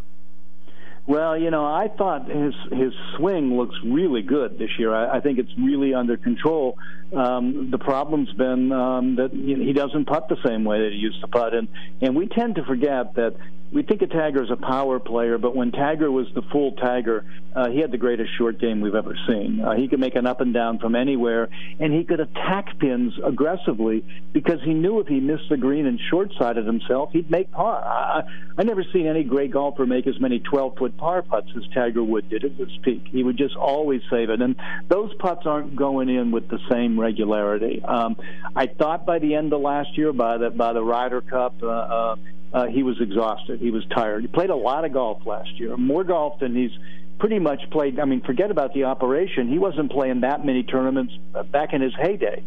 Well, 1.06 1.38
you 1.38 1.52
know, 1.52 1.66
I 1.66 1.90
thought 1.90 2.30
his 2.30 2.54
his 2.72 2.94
swing 3.18 3.58
looks 3.58 3.76
really 3.84 4.22
good 4.22 4.58
this 4.58 4.70
year. 4.80 4.94
I, 4.94 5.18
I 5.18 5.20
think 5.20 5.38
it's 5.38 5.52
really 5.58 5.94
under 5.94 6.16
control. 6.16 6.78
Um, 7.14 7.70
the 7.72 7.78
problem's 7.78 8.32
been 8.34 8.72
um, 8.72 9.18
that 9.18 9.32
he 9.32 9.74
doesn't 9.74 10.06
putt 10.06 10.30
the 10.30 10.38
same 10.46 10.64
way 10.64 10.80
that 10.80 10.92
he 10.94 10.98
used 10.98 11.20
to 11.20 11.28
putt, 11.28 11.54
and 11.54 11.68
and 12.02 12.16
we 12.16 12.28
tend 12.28 12.56
to 12.56 12.64
forget 12.64 13.16
that 13.16 13.36
we 13.74 13.82
think 13.82 14.02
of 14.04 14.12
Tiger 14.12 14.44
as 14.44 14.52
a 14.52 14.56
power 14.56 15.00
player, 15.00 15.38
but 15.38 15.56
when 15.56 15.72
Tiger 15.72 16.12
was 16.12 16.28
the 16.36 16.44
full 16.52 16.74
Tiger, 16.74 17.26
uh, 17.56 17.70
he 17.70 17.80
had 17.80 17.92
the 17.92 17.98
greatest 17.98 18.30
short 18.38 18.60
game 18.60 18.82
we've 18.82 18.94
ever 18.94 19.18
seen. 19.28 19.62
Uh, 19.62 19.74
he 19.76 19.88
could 19.88 20.00
make 20.00 20.16
an 20.16 20.28
up 20.28 20.42
and 20.42 20.54
down 20.54 20.78
from 20.78 20.96
anywhere, 20.96 21.50
and 21.80 21.92
he 21.92 22.04
could 22.04 22.20
attack 22.20 22.78
pins 22.80 23.14
aggressively 23.24 24.06
because 24.32 24.60
he 24.64 24.74
knew 24.74 25.00
if 25.00 25.08
he 25.08 25.20
missed 25.20 25.50
the 25.50 25.58
green 25.58 25.88
and 25.88 26.00
short 26.12 26.32
sided 26.38 26.66
himself, 26.66 27.10
he'd 27.14 27.30
make 27.32 27.52
par. 27.52 27.84
I, 27.84 28.22
I 28.58 28.64
never 28.64 28.84
seen 28.94 29.08
any 29.08 29.24
great 29.24 29.52
golfer 29.52 29.88
make 29.88 30.06
as 30.06 30.20
many 30.20 30.40
12 30.40 30.78
foot 30.78 30.98
par 30.98 31.24
putts 31.24 31.50
as 31.58 31.64
Tiger 31.74 32.04
Wood 32.04 32.30
did 32.30 32.46
at 32.46 32.52
his 32.52 32.78
peak. 32.84 33.08
He 33.12 33.24
would 33.24 33.38
just 33.38 33.56
always 33.56 34.02
save 34.10 34.30
it, 34.30 34.42
and 34.42 34.56
those 34.88 35.12
putts 35.16 35.48
aren't 35.48 35.76
going 35.76 36.10
in 36.10 36.32
with 36.32 36.48
the 36.48 36.60
same 36.70 37.00
regularity. 37.00 37.82
Um, 37.84 38.18
I 38.56 38.68
thought 38.68 39.06
by 39.06 39.18
the 39.18 39.34
end 39.34 39.52
of 39.52 39.62
last 39.62 39.98
year, 39.98 40.14
by 40.14 40.38
the 40.38 40.52
by 40.52 40.74
the 40.74 40.84
Ryder 40.84 41.22
Cup, 41.22 41.56
uh, 41.64 41.68
uh, 41.68 42.16
uh, 42.54 42.68
he 42.68 42.84
was 42.84 43.02
exhausted. 43.02 43.60
He 43.60 43.72
was 43.72 43.84
tired. 43.94 44.22
He 44.22 44.28
played 44.28 44.50
a 44.50 44.56
lot 44.56 44.86
of 44.86 44.94
golf 44.94 45.26
last 45.26 45.60
year, 45.60 45.76
more 45.76 46.04
golf 46.04 46.40
than 46.40 46.56
he's 46.56 46.72
pretty 47.20 47.40
much 47.40 47.62
played. 47.72 48.00
I 48.00 48.06
mean, 48.06 48.22
forget 48.22 48.52
about 48.52 48.74
the 48.74 48.84
operation. 48.86 49.48
He 49.48 49.58
wasn't 49.58 49.92
playing 49.92 50.22
that 50.22 50.46
many 50.46 50.64
tournaments 50.64 51.14
back 51.52 51.74
in 51.74 51.82
his 51.82 51.94
heyday. 51.96 52.44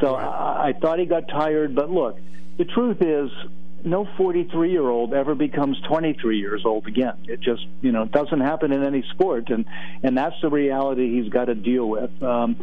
So 0.00 0.14
I, 0.14 0.68
I 0.68 0.72
thought 0.72 0.98
he 0.98 1.04
got 1.04 1.28
tired. 1.28 1.74
But 1.74 1.90
look, 1.90 2.18
the 2.56 2.64
truth 2.64 2.98
is, 3.02 3.30
no 3.84 4.06
43 4.16 4.70
year 4.70 4.88
old 4.88 5.14
ever 5.14 5.34
becomes 5.34 5.80
23 5.88 6.38
years 6.38 6.62
old 6.64 6.86
again. 6.86 7.16
It 7.24 7.40
just, 7.40 7.66
you 7.80 7.92
know, 7.92 8.04
doesn't 8.04 8.40
happen 8.40 8.72
in 8.72 8.82
any 8.82 9.04
sport, 9.10 9.50
and 9.50 9.64
and 10.02 10.16
that's 10.16 10.36
the 10.42 10.50
reality 10.50 11.20
he's 11.20 11.30
got 11.30 11.46
to 11.46 11.54
deal 11.54 11.88
with. 11.88 12.22
Um, 12.22 12.56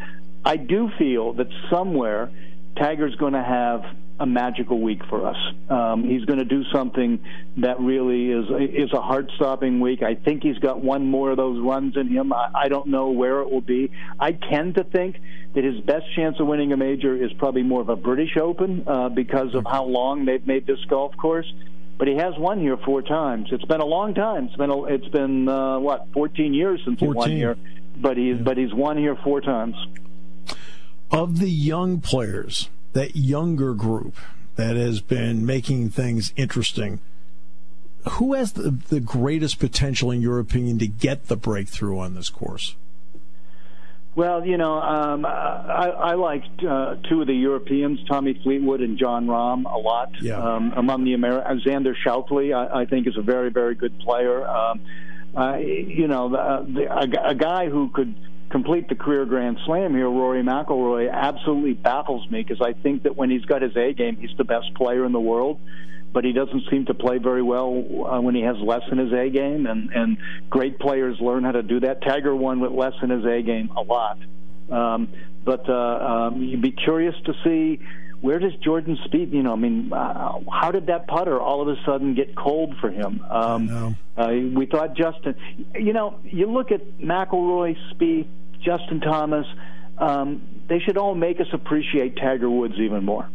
I 0.46 0.58
do 0.58 0.90
feel 0.98 1.34
that 1.34 1.48
somewhere 1.70 2.32
Tiger's 2.76 3.16
going 3.16 3.34
to 3.34 3.44
have 3.44 3.84
a 4.20 4.26
magical 4.26 4.80
week 4.82 5.02
for 5.10 5.28
us. 5.28 5.38
Um, 5.70 6.04
he's 6.04 6.26
going 6.26 6.40
to 6.40 6.46
do 6.46 6.64
something 6.74 7.20
that 7.58 7.80
really 7.80 8.32
is 8.32 8.46
is 8.72 8.92
a 8.94 9.02
heart 9.02 9.32
stopping 9.36 9.80
week. 9.80 10.02
I 10.02 10.16
think 10.16 10.44
he's 10.44 10.58
got 10.58 10.82
one 10.82 11.06
more 11.06 11.32
of 11.32 11.38
those 11.38 11.60
runs 11.64 11.96
in 11.96 12.08
him. 12.08 12.34
I, 12.34 12.50
I 12.54 12.68
don't 12.68 12.88
know 12.88 13.12
where 13.12 13.42
it 13.42 13.52
will 13.52 13.62
be. 13.62 13.92
I 14.20 14.32
tend 14.32 14.76
to 14.76 14.84
think 14.84 15.18
that 15.54 15.64
his 15.64 15.80
best 15.82 16.06
chance 16.16 16.40
of 16.40 16.48
winning 16.48 16.74
a 16.74 16.78
major 16.78 17.16
is 17.16 17.32
probably 17.34 17.64
more 17.64 17.82
of 17.82 17.90
a 17.90 17.96
British 17.96 18.38
Open 18.38 18.84
uh, 18.88 19.10
because 19.10 19.54
of 19.54 19.66
how 19.66 19.86
long 19.86 20.26
they've 20.26 20.46
made 20.46 20.66
this 20.66 20.84
golf 20.86 21.16
course. 21.18 21.52
But 21.98 22.08
he 22.08 22.16
has 22.16 22.34
won 22.38 22.60
here 22.60 22.78
four 22.78 23.02
times. 23.02 23.50
It's 23.52 23.66
been 23.66 23.82
a 23.82 23.86
long 23.86 24.14
time. 24.14 24.46
It's 24.46 24.56
been 24.56 24.70
a, 24.70 24.84
it's 24.84 25.08
been 25.08 25.48
uh, 25.50 25.80
what 25.80 26.08
14 26.14 26.54
years 26.54 26.80
since 26.86 27.00
14. 27.00 27.14
he 27.14 27.16
won 27.18 27.32
here. 27.32 27.58
But 28.00 28.18
he's 28.18 28.38
yeah. 28.38 28.44
but 28.44 28.58
he's 28.58 28.74
won 28.74 28.98
here 28.98 29.16
four 29.24 29.42
times. 29.42 29.76
Of 31.10 31.40
the 31.40 31.50
young 31.50 32.02
players 32.02 32.70
that 32.98 33.16
younger 33.16 33.76
group 33.76 34.16
that 34.56 34.76
has 34.76 35.02
been 35.02 35.46
making 35.46 35.92
things 35.92 36.34
interesting. 36.36 37.00
Who 38.12 38.34
has 38.34 38.54
the, 38.54 38.72
the 38.72 39.00
greatest 39.00 39.60
potential, 39.60 40.10
in 40.10 40.22
your 40.22 40.40
opinion, 40.40 40.80
to 40.80 40.88
get 40.88 41.28
the 41.28 41.36
breakthrough 41.36 42.00
on 42.00 42.16
this 42.16 42.30
course? 42.30 42.76
Well, 44.16 44.44
you 44.44 44.58
know, 44.58 44.82
um, 44.82 45.28
I, 45.28 45.90
I 45.90 46.14
liked 46.16 46.64
uh, 46.64 46.96
two 47.08 47.22
of 47.22 47.28
the 47.28 47.36
Europeans, 47.36 48.00
Tommy 48.10 48.34
Fleetwood 48.42 48.82
and 48.82 48.98
Jon 48.98 49.28
Rahm, 49.28 49.72
a 49.72 49.78
lot. 49.78 50.10
Yeah. 50.20 50.42
Um, 50.42 50.74
among 50.76 51.04
the 51.04 51.14
Americans, 51.14 51.64
Xander 51.64 51.94
Schauffele, 52.04 52.52
I, 52.52 52.82
I 52.82 52.86
think, 52.86 53.06
is 53.06 53.16
a 53.16 53.22
very, 53.22 53.52
very 53.52 53.76
good 53.76 54.00
player. 54.00 54.48
Um, 54.48 54.82
uh, 55.36 55.58
you 55.58 56.08
know, 56.08 56.30
the, 56.30 56.74
the, 56.74 56.92
a, 56.92 57.30
a 57.30 57.36
guy 57.36 57.70
who 57.70 57.90
could 57.90 58.16
complete 58.50 58.90
the 58.90 58.96
career 58.96 59.26
Grand 59.26 59.58
Slam 59.66 59.94
here, 59.94 60.10
Rory 60.10 60.44
McIlroy 60.44 61.12
absolutely 61.12 61.74
baffles 61.74 62.30
me 62.30 62.44
because 62.44 62.62
I 62.62 62.74
think 62.74 63.04
that 63.04 63.16
when 63.16 63.30
he's 63.30 63.46
got 63.46 63.62
his 63.62 63.76
A 63.76 63.94
game, 63.94 64.18
he's 64.18 64.36
the 64.38 64.44
best 64.44 64.74
player 64.76 65.06
in 65.06 65.12
the 65.12 65.20
world. 65.20 65.60
But 66.14 66.24
he 66.24 66.32
doesn't 66.32 66.64
seem 66.72 66.86
to 66.86 66.94
play 66.94 67.18
very 67.18 67.44
well 67.44 67.68
uh, 68.10 68.22
when 68.22 68.34
he 68.34 68.42
has 68.42 68.58
less 68.58 68.82
in 68.92 68.98
his 68.98 69.12
A 69.14 69.30
game, 69.30 69.68
and 69.68 69.92
and 69.92 70.18
great 70.50 70.80
players 70.80 71.20
learn 71.20 71.44
how 71.44 71.52
to 71.52 71.62
do 71.62 71.82
that. 71.82 72.02
Tiger 72.02 72.36
won 72.36 72.60
with 72.60 72.72
less 72.72 72.94
in 73.04 73.10
his 73.10 73.26
A 73.26 73.42
game 73.42 73.70
a 73.76 73.82
lot, 73.82 74.18
um, 74.72 75.10
but 75.44 75.70
uh, 75.70 75.74
um, 76.34 76.42
you'd 76.42 76.62
be 76.62 76.72
curious 76.72 77.14
to 77.26 77.34
see 77.44 77.80
where 78.22 78.40
does 78.40 78.56
Jordan 78.56 78.98
Spieth? 79.06 79.32
You 79.32 79.44
know, 79.44 79.54
I 79.54 79.58
mean, 79.58 79.94
uh, 79.94 80.40
how 80.52 80.72
did 80.72 80.88
that 80.88 81.08
putter 81.08 81.40
all 81.40 81.62
of 81.62 81.68
a 81.68 81.76
sudden 81.86 82.16
get 82.16 82.36
cold 82.36 82.76
for 82.82 82.90
him? 82.90 83.22
Um, 83.30 83.96
uh, 84.18 84.30
we 84.30 84.66
thought 84.66 84.96
Justin. 84.96 85.36
You 85.76 85.94
know, 85.94 86.20
you 86.24 86.48
look 86.48 86.72
at 86.72 87.00
McIlroy, 87.00 87.78
Spieth, 87.94 88.28
Justin 88.62 89.00
Thomas. 89.00 89.48
Um, 89.98 90.42
they 90.68 90.80
should 90.80 90.98
all 90.98 91.16
make 91.16 91.40
us 91.40 91.48
appreciate 91.54 92.18
Tiger 92.18 92.50
Woods 92.50 92.76
even 92.78 93.04
more 93.04 93.28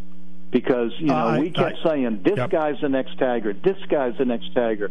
because 0.50 0.92
you 0.98 1.06
know 1.06 1.28
uh, 1.28 1.40
we 1.40 1.50
kept 1.50 1.78
I, 1.84 1.88
saying 1.88 2.20
this 2.22 2.36
yep. 2.36 2.50
guy's 2.50 2.80
the 2.80 2.88
next 2.88 3.18
Tiger, 3.18 3.52
this 3.52 3.78
guy's 3.88 4.16
the 4.18 4.24
next 4.24 4.54
Tiger 4.54 4.90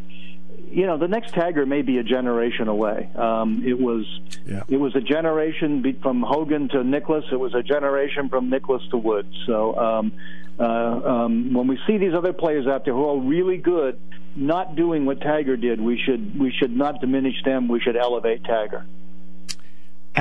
you 0.71 0.85
know, 0.85 0.97
the 0.97 1.07
next 1.07 1.33
Tiger 1.33 1.65
may 1.65 1.81
be 1.81 1.97
a 1.97 2.03
generation 2.03 2.67
away. 2.67 3.09
Um, 3.15 3.63
it 3.65 3.79
was 3.79 4.05
yeah. 4.45 4.63
it 4.69 4.77
was 4.77 4.95
a 4.95 5.01
generation 5.01 5.97
from 6.01 6.21
Hogan 6.21 6.69
to 6.69 6.83
Nicklaus. 6.83 7.25
It 7.31 7.35
was 7.35 7.53
a 7.53 7.61
generation 7.61 8.29
from 8.29 8.49
Nicklaus 8.49 8.81
to 8.91 8.97
Woods. 8.97 9.33
So 9.45 9.75
um, 9.77 10.13
uh, 10.59 10.63
um, 10.63 11.53
when 11.53 11.67
we 11.67 11.77
see 11.85 11.97
these 11.97 12.13
other 12.13 12.33
players 12.33 12.67
out 12.67 12.85
there 12.85 12.93
who 12.93 13.05
are 13.05 13.19
really 13.19 13.57
good, 13.57 13.99
not 14.35 14.75
doing 14.75 15.05
what 15.05 15.19
Tiger 15.21 15.57
did, 15.57 15.81
we 15.81 16.01
should 16.01 16.39
we 16.39 16.51
should 16.51 16.75
not 16.75 17.01
diminish 17.01 17.35
them. 17.43 17.67
We 17.67 17.81
should 17.81 17.97
elevate 17.97 18.43
Tiger. 18.45 18.85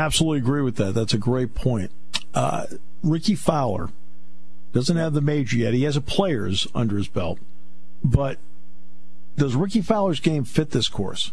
Absolutely 0.01 0.39
agree 0.39 0.63
with 0.63 0.77
that. 0.77 0.95
That's 0.95 1.13
a 1.13 1.19
great 1.19 1.55
point. 1.55 1.91
Uh, 2.33 2.65
Rickie 3.03 3.35
Fowler 3.35 3.91
doesn't 4.73 4.97
have 4.97 5.13
the 5.13 5.21
major 5.21 5.59
yet. 5.59 5.75
He 5.75 5.83
has 5.83 5.95
a 5.95 6.01
players 6.01 6.67
under 6.75 6.97
his 6.97 7.07
belt, 7.07 7.39
but 8.03 8.39
does 9.37 9.55
Rickie 9.55 9.83
Fowler's 9.83 10.19
game 10.19 10.45
fit 10.45 10.71
this 10.71 10.89
course? 10.89 11.33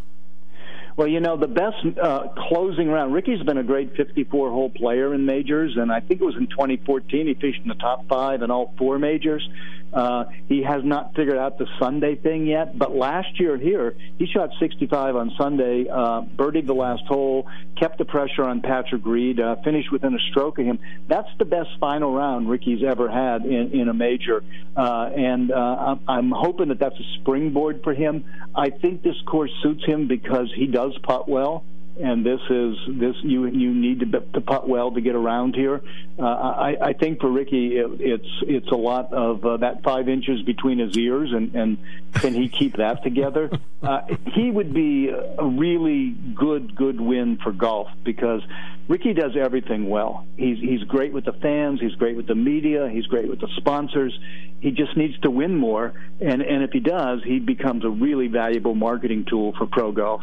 Well, 0.97 1.07
you 1.07 1.21
know, 1.21 1.37
the 1.37 1.47
best 1.47 1.77
uh, 2.01 2.27
closing 2.49 2.89
round, 2.89 3.13
Rickie's 3.13 3.41
been 3.43 3.59
a 3.59 3.63
great 3.63 3.95
54 3.95 4.49
hole 4.49 4.69
player 4.69 5.13
in 5.13 5.25
majors, 5.25 5.77
and 5.77 5.89
I 5.89 6.01
think 6.01 6.19
it 6.19 6.25
was 6.25 6.35
in 6.35 6.47
2014 6.47 7.27
he 7.27 7.35
finished 7.35 7.61
in 7.61 7.69
the 7.69 7.75
top 7.75 8.05
five 8.09 8.41
in 8.41 8.51
all 8.51 8.73
four 8.77 8.99
majors. 8.99 9.47
Uh, 9.93 10.25
he 10.47 10.63
has 10.63 10.83
not 10.83 11.15
figured 11.15 11.37
out 11.37 11.57
the 11.57 11.67
Sunday 11.79 12.15
thing 12.15 12.45
yet, 12.45 12.77
but 12.77 12.95
last 12.95 13.39
year 13.39 13.57
here, 13.57 13.95
he 14.17 14.25
shot 14.25 14.49
65 14.59 15.15
on 15.15 15.31
Sunday, 15.37 15.87
uh, 15.89 16.21
birdied 16.21 16.67
the 16.67 16.75
last 16.75 17.03
hole, 17.05 17.47
kept 17.75 17.97
the 17.97 18.05
pressure 18.05 18.43
on 18.43 18.61
Patrick 18.61 19.05
Reed, 19.05 19.39
uh, 19.39 19.55
finished 19.63 19.91
within 19.91 20.13
a 20.13 20.19
stroke 20.31 20.59
of 20.59 20.65
him. 20.65 20.79
That's 21.07 21.29
the 21.39 21.45
best 21.45 21.69
final 21.79 22.13
round 22.13 22.49
Rickie's 22.49 22.83
ever 22.83 23.09
had 23.09 23.45
in, 23.45 23.71
in 23.71 23.89
a 23.89 23.93
major, 23.93 24.43
uh, 24.75 25.09
and 25.15 25.51
uh, 25.51 25.95
I'm 26.07 26.31
hoping 26.31 26.67
that 26.69 26.79
that's 26.79 26.99
a 26.99 27.19
springboard 27.21 27.81
for 27.83 27.93
him. 27.93 28.25
I 28.53 28.69
think 28.69 29.03
this 29.03 29.19
course 29.25 29.51
suits 29.63 29.85
him 29.85 30.07
because 30.07 30.51
he 30.55 30.67
does 30.67 30.97
putt 31.03 31.29
well 31.29 31.63
and 31.99 32.25
this 32.25 32.39
is 32.49 32.77
this 32.87 33.15
you 33.23 33.45
you 33.47 33.73
need 33.73 33.99
to, 33.99 34.19
to 34.19 34.41
putt 34.41 34.67
well 34.67 34.91
to 34.91 35.01
get 35.01 35.15
around 35.15 35.55
here. 35.55 35.81
Uh, 36.19 36.23
I, 36.23 36.77
I 36.81 36.93
think 36.93 37.21
for 37.21 37.29
Rickie, 37.29 37.77
it, 37.77 37.89
it's 37.99 38.43
it's 38.43 38.71
a 38.71 38.75
lot 38.75 39.13
of 39.13 39.45
uh, 39.45 39.57
that 39.57 39.83
five 39.83 40.09
inches 40.09 40.41
between 40.43 40.79
his 40.79 40.97
ears, 40.97 41.31
and 41.33 41.55
and 41.55 41.77
can 42.13 42.33
he 42.33 42.49
keep 42.49 42.77
that 42.77 43.03
together? 43.03 43.49
Uh, 43.79 44.01
he 44.33 44.49
would 44.49 44.73
be 44.73 45.07
a 45.07 45.45
really 45.45 46.09
good 46.09 46.75
good 46.75 46.99
win 46.99 47.37
for 47.37 47.51
golf 47.51 47.87
because 48.03 48.41
Rickie 48.87 49.13
does 49.13 49.37
everything 49.37 49.87
well. 49.87 50.25
He's 50.35 50.57
he's 50.57 50.81
great 50.83 51.13
with 51.13 51.25
the 51.25 51.33
fans. 51.33 51.79
He's 51.79 51.93
great 51.93 52.17
with 52.17 52.25
the 52.25 52.35
media. 52.35 52.89
He's 52.89 53.05
great 53.05 53.29
with 53.29 53.39
the 53.39 53.49
sponsors. 53.57 54.17
He 54.61 54.71
just 54.71 54.97
needs 54.97 55.17
to 55.19 55.29
win 55.29 55.55
more, 55.55 55.93
and 56.19 56.41
and 56.41 56.63
if 56.63 56.71
he 56.71 56.79
does, 56.79 57.21
he 57.23 57.37
becomes 57.37 57.85
a 57.85 57.89
really 57.89 58.27
valuable 58.27 58.73
marketing 58.73 59.25
tool 59.29 59.53
for 59.57 59.67
pro 59.67 59.91
golf. 59.91 60.21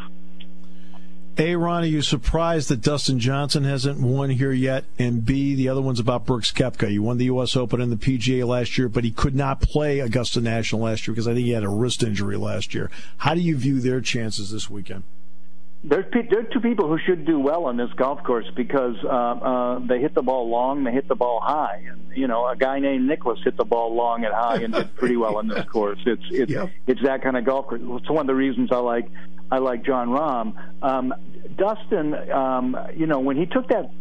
A, 1.37 1.55
Ron, 1.57 1.83
are 1.83 1.87
you 1.87 2.01
surprised 2.01 2.69
that 2.69 2.81
Dustin 2.81 3.19
Johnson 3.19 3.65
hasn't 3.65 3.99
won 3.99 4.29
here 4.29 4.53
yet? 4.53 4.85
And 4.97 5.25
B, 5.25 5.53
the 5.53 5.67
other 5.67 5.81
one's 5.81 5.99
about 5.99 6.25
Brooks 6.25 6.49
Koepka. 6.49 6.89
He 6.89 6.97
won 6.97 7.17
the 7.17 7.25
U.S. 7.25 7.57
Open 7.57 7.81
and 7.81 7.91
the 7.91 7.97
PGA 7.97 8.47
last 8.47 8.77
year, 8.77 8.87
but 8.87 9.03
he 9.03 9.11
could 9.11 9.35
not 9.35 9.59
play 9.59 9.99
Augusta 9.99 10.39
National 10.39 10.81
last 10.81 11.05
year 11.05 11.13
because 11.13 11.27
I 11.27 11.33
think 11.33 11.45
he 11.45 11.51
had 11.51 11.63
a 11.63 11.69
wrist 11.69 12.03
injury 12.03 12.37
last 12.37 12.73
year. 12.73 12.89
How 13.17 13.33
do 13.33 13.41
you 13.41 13.57
view 13.57 13.81
their 13.81 13.99
chances 13.99 14.49
this 14.51 14.69
weekend? 14.69 15.03
There's 15.87 16.05
there 16.11 16.39
are 16.39 16.43
two 16.51 16.61
people 16.61 16.87
who 16.87 16.97
should 17.05 17.25
do 17.25 17.39
well 17.39 17.65
on 17.65 17.77
this 17.77 17.91
golf 17.95 18.23
course 18.23 18.47
because 18.55 18.95
uh, 19.03 19.07
uh, 19.07 19.79
they 19.87 19.99
hit 19.99 20.15
the 20.15 20.23
ball 20.23 20.49
long, 20.49 20.83
they 20.83 20.91
hit 20.91 21.07
the 21.07 21.15
ball 21.15 21.39
high, 21.43 21.83
and 21.87 22.17
you 22.17 22.27
know 22.27 22.47
a 22.47 22.55
guy 22.55 22.79
named 22.79 23.07
Nicklaus 23.07 23.37
hit 23.43 23.55
the 23.55 23.65
ball 23.65 23.93
long 23.93 24.25
and 24.25 24.33
high 24.33 24.63
and 24.63 24.73
did 24.73 24.95
pretty 24.95 25.15
well 25.15 25.37
on 25.37 25.47
this 25.47 25.63
course. 25.71 25.99
It's 26.07 26.23
it's 26.31 26.53
it's 26.87 27.01
that 27.03 27.21
kind 27.21 27.37
of 27.37 27.45
golf 27.45 27.67
course. 27.67 27.81
It's 27.83 28.09
one 28.09 28.21
of 28.21 28.27
the 28.27 28.33
reasons 28.33 28.69
I 28.71 28.77
like 28.77 29.07
I 29.51 29.59
like 29.59 29.85
Jon 29.85 30.09
Rahm. 30.09 30.55
Um, 30.81 31.13
Dustin, 31.55 32.15
um, 32.31 32.75
you 32.95 33.05
know 33.05 33.19
when 33.19 33.37
he 33.37 33.45
took 33.45 33.67
that 33.69 33.91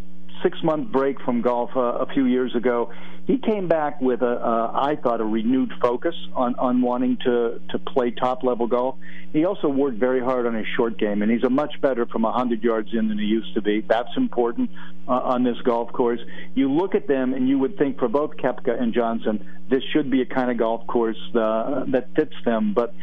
six 0.43 0.59
month 0.62 0.91
break 0.91 1.20
from 1.20 1.43
golf 1.43 1.70
uh, 1.76 1.80
a 1.80 2.07
few 2.07 2.26
years 2.26 2.55
ago, 2.55 2.91
he 3.26 3.39
came 3.39 3.68
back 3.68 4.01
with 4.01 4.20
a, 4.20 4.26
uh, 4.26 4.70
I 4.74 4.97
thought, 4.97 5.20
a 5.20 5.24
renewed 5.24 5.72
focus 5.80 6.14
on, 6.35 6.55
on 6.57 6.82
wanting 6.82 7.16
to, 7.24 7.61
to 7.70 7.78
play 7.78 8.11
top 8.11 8.43
level 8.43 8.66
golf. 8.66 8.97
He 9.32 9.47
also 9.47 9.68
worked 9.68 9.99
very 9.99 10.20
hard 10.20 10.47
on 10.47 10.55
his 10.55 10.66
short 10.76 10.99
game, 10.99 11.22
and 11.22 11.30
he's 11.32 11.43
a 11.43 11.51
much 11.51 11.80
better 11.80 12.05
from 12.07 12.24
a 12.24 12.30
100 12.30 12.62
yards 12.62 12.91
in 12.93 13.09
than 13.09 13.18
he 13.18 13.24
used 13.24 13.55
to 13.55 13.62
be. 13.62 13.80
That's 13.80 14.14
important 14.16 14.70
uh, 15.09 15.12
on 15.12 15.43
this 15.43 15.57
golf 15.64 15.93
course. 15.93 16.20
You 16.55 16.70
look 16.70 16.95
at 16.95 17.09
them, 17.09 17.32
and 17.32 17.49
you 17.49 17.59
would 17.59 17.78
think 17.78 17.99
for 17.99 18.09
both 18.09 18.37
Koepka 18.37 18.80
and 18.80 18.93
Johnson, 18.93 19.47
this 19.70 19.82
should 19.93 20.11
be 20.11 20.20
a 20.20 20.26
kind 20.26 20.51
of 20.51 20.59
golf 20.59 20.87
course 20.87 21.20
uh, 21.35 21.85
that 21.89 22.09
fits 22.14 22.35
them. 22.45 22.74
But 22.74 22.95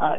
uh, 0.00 0.16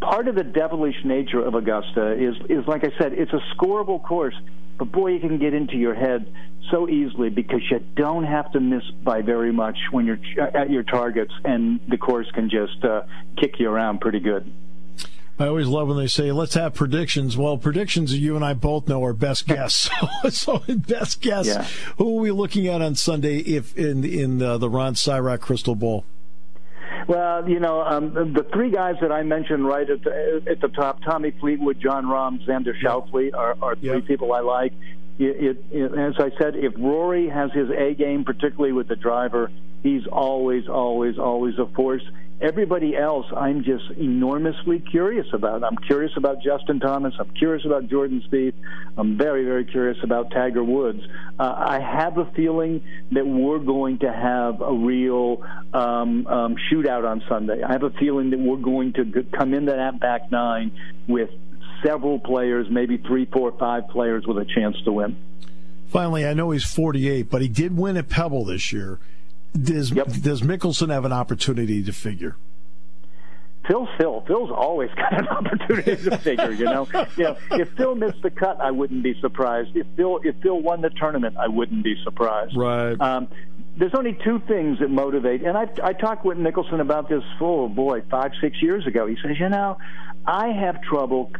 part 0.00 0.28
of 0.28 0.34
the 0.34 0.44
devilish 0.44 0.96
nature 1.04 1.44
of 1.44 1.54
Augusta 1.54 2.12
is, 2.12 2.36
is 2.48 2.66
like 2.66 2.84
I 2.84 2.92
said, 2.98 3.12
it's 3.12 3.32
a 3.32 3.40
scoreable 3.54 4.02
course. 4.02 4.34
But 4.78 4.92
boy, 4.92 5.08
you 5.08 5.20
can 5.20 5.38
get 5.38 5.52
into 5.52 5.76
your 5.76 5.94
head 5.94 6.32
so 6.70 6.88
easily 6.88 7.28
because 7.28 7.60
you 7.70 7.80
don't 7.96 8.24
have 8.24 8.50
to 8.52 8.60
miss 8.60 8.82
by 9.02 9.20
very 9.22 9.52
much 9.52 9.76
when 9.90 10.06
you're 10.06 10.18
at 10.38 10.70
your 10.70 10.82
targets, 10.84 11.32
and 11.44 11.80
the 11.88 11.98
course 11.98 12.30
can 12.32 12.48
just 12.48 12.82
uh, 12.84 13.02
kick 13.36 13.58
you 13.58 13.68
around 13.68 14.00
pretty 14.00 14.20
good. 14.20 14.50
I 15.38 15.46
always 15.46 15.66
love 15.66 15.88
when 15.88 15.96
they 15.96 16.06
say, 16.06 16.32
"Let's 16.32 16.54
have 16.54 16.74
predictions." 16.74 17.36
Well, 17.36 17.56
predictions 17.56 18.16
you 18.16 18.36
and 18.36 18.44
I 18.44 18.52
both 18.52 18.88
know 18.88 19.02
are 19.04 19.14
best 19.14 19.46
guess. 19.46 19.90
so, 20.30 20.62
best 20.68 21.22
guess. 21.22 21.46
Yeah. 21.46 21.66
Who 21.96 22.18
are 22.18 22.20
we 22.20 22.30
looking 22.30 22.66
at 22.68 22.82
on 22.82 22.94
Sunday? 22.94 23.38
If 23.38 23.76
in 23.76 24.04
in 24.04 24.42
uh, 24.42 24.58
the 24.58 24.68
Ron 24.68 24.94
Sirak 24.94 25.40
crystal 25.40 25.74
ball? 25.74 26.04
Well, 27.06 27.48
you 27.48 27.60
know, 27.60 27.82
um, 27.82 28.12
the 28.14 28.46
three 28.52 28.70
guys 28.70 28.96
that 29.00 29.12
I 29.12 29.22
mentioned 29.22 29.66
right 29.66 29.88
at 29.88 30.02
the, 30.02 30.42
at 30.48 30.60
the 30.60 30.68
top, 30.68 31.02
Tommy 31.02 31.30
Fleetwood, 31.32 31.80
Jon 31.80 32.06
Rahm, 32.06 32.44
Xander 32.46 32.74
Schauffele, 32.80 33.34
are, 33.34 33.56
are 33.62 33.76
three 33.76 33.94
yep. 33.94 34.06
people 34.06 34.32
I 34.32 34.40
like. 34.40 34.72
It, 35.18 35.24
it, 35.44 35.64
it, 35.70 35.98
as 35.98 36.14
I 36.18 36.30
said, 36.38 36.56
if 36.56 36.72
Rory 36.78 37.28
has 37.28 37.52
his 37.52 37.68
A 37.70 37.94
game, 37.94 38.24
particularly 38.24 38.72
with 38.72 38.88
the 38.88 38.96
driver, 38.96 39.50
he's 39.82 40.06
always, 40.06 40.68
always, 40.68 41.18
always 41.18 41.58
a 41.58 41.66
force. 41.66 42.02
Everybody 42.40 42.96
else, 42.96 43.26
I'm 43.36 43.64
just 43.64 43.90
enormously 43.98 44.78
curious 44.78 45.26
about. 45.34 45.62
I'm 45.62 45.76
curious 45.76 46.12
about 46.16 46.42
Justin 46.42 46.80
Thomas. 46.80 47.12
I'm 47.18 47.28
curious 47.32 47.66
about 47.66 47.88
Jordan 47.88 48.22
Spieth. 48.30 48.54
I'm 48.96 49.18
very, 49.18 49.44
very 49.44 49.66
curious 49.66 49.98
about 50.02 50.30
Tiger 50.30 50.64
Woods. 50.64 51.02
Uh, 51.38 51.54
I 51.54 51.80
have 51.80 52.16
a 52.16 52.24
feeling 52.34 52.82
that 53.12 53.26
we're 53.26 53.58
going 53.58 53.98
to 53.98 54.10
have 54.10 54.62
a 54.62 54.72
real 54.72 55.42
um, 55.74 56.26
um, 56.26 56.56
shootout 56.72 57.06
on 57.06 57.22
Sunday. 57.28 57.62
I 57.62 57.72
have 57.72 57.82
a 57.82 57.90
feeling 57.90 58.30
that 58.30 58.38
we're 58.38 58.56
going 58.56 58.94
to 58.94 59.26
come 59.36 59.52
into 59.52 59.72
that 59.72 60.00
back 60.00 60.32
nine 60.32 60.72
with 61.06 61.28
several 61.84 62.18
players, 62.18 62.68
maybe 62.70 62.96
three, 62.96 63.26
four, 63.26 63.52
five 63.58 63.88
players 63.88 64.26
with 64.26 64.38
a 64.38 64.46
chance 64.46 64.76
to 64.84 64.92
win. 64.92 65.14
Finally, 65.88 66.26
I 66.26 66.32
know 66.32 66.52
he's 66.52 66.64
48, 66.64 67.28
but 67.28 67.42
he 67.42 67.48
did 67.48 67.76
win 67.76 67.98
at 67.98 68.08
Pebble 68.08 68.46
this 68.46 68.72
year. 68.72 68.98
Does 69.52 69.90
yep. 69.90 70.06
does 70.22 70.42
Mickelson 70.42 70.92
have 70.92 71.04
an 71.04 71.12
opportunity 71.12 71.82
to 71.82 71.92
figure? 71.92 72.36
Phil's 73.66 73.88
Phil. 73.98 74.24
Phil's 74.26 74.50
always 74.50 74.90
got 74.96 75.18
an 75.18 75.28
opportunity 75.28 75.96
to 75.96 76.18
figure. 76.18 76.50
You 76.52 76.64
know, 76.64 76.88
you 77.16 77.24
know, 77.24 77.36
if 77.52 77.68
Phil 77.76 77.94
missed 77.94 78.22
the 78.22 78.30
cut, 78.30 78.60
I 78.60 78.70
wouldn't 78.70 79.02
be 79.02 79.18
surprised. 79.20 79.76
If 79.76 79.86
Phil 79.96 80.20
if 80.24 80.36
Phil 80.42 80.60
won 80.60 80.80
the 80.80 80.90
tournament, 80.90 81.36
I 81.36 81.48
wouldn't 81.48 81.84
be 81.84 81.96
surprised. 82.02 82.56
Right. 82.56 83.00
Um, 83.00 83.28
there's 83.76 83.94
only 83.94 84.18
two 84.24 84.40
things 84.46 84.78
that 84.80 84.90
motivate, 84.90 85.42
and 85.42 85.56
I 85.56 85.68
I 85.82 85.92
talked 85.92 86.24
with 86.24 86.38
Mickelson 86.38 86.80
about 86.80 87.08
this. 87.08 87.22
Oh 87.40 87.68
boy, 87.68 88.02
five 88.10 88.32
six 88.40 88.62
years 88.62 88.86
ago. 88.86 89.06
He 89.06 89.16
says, 89.22 89.38
you 89.38 89.48
know, 89.48 89.78
I 90.26 90.48
have 90.48 90.82
trouble 90.82 91.30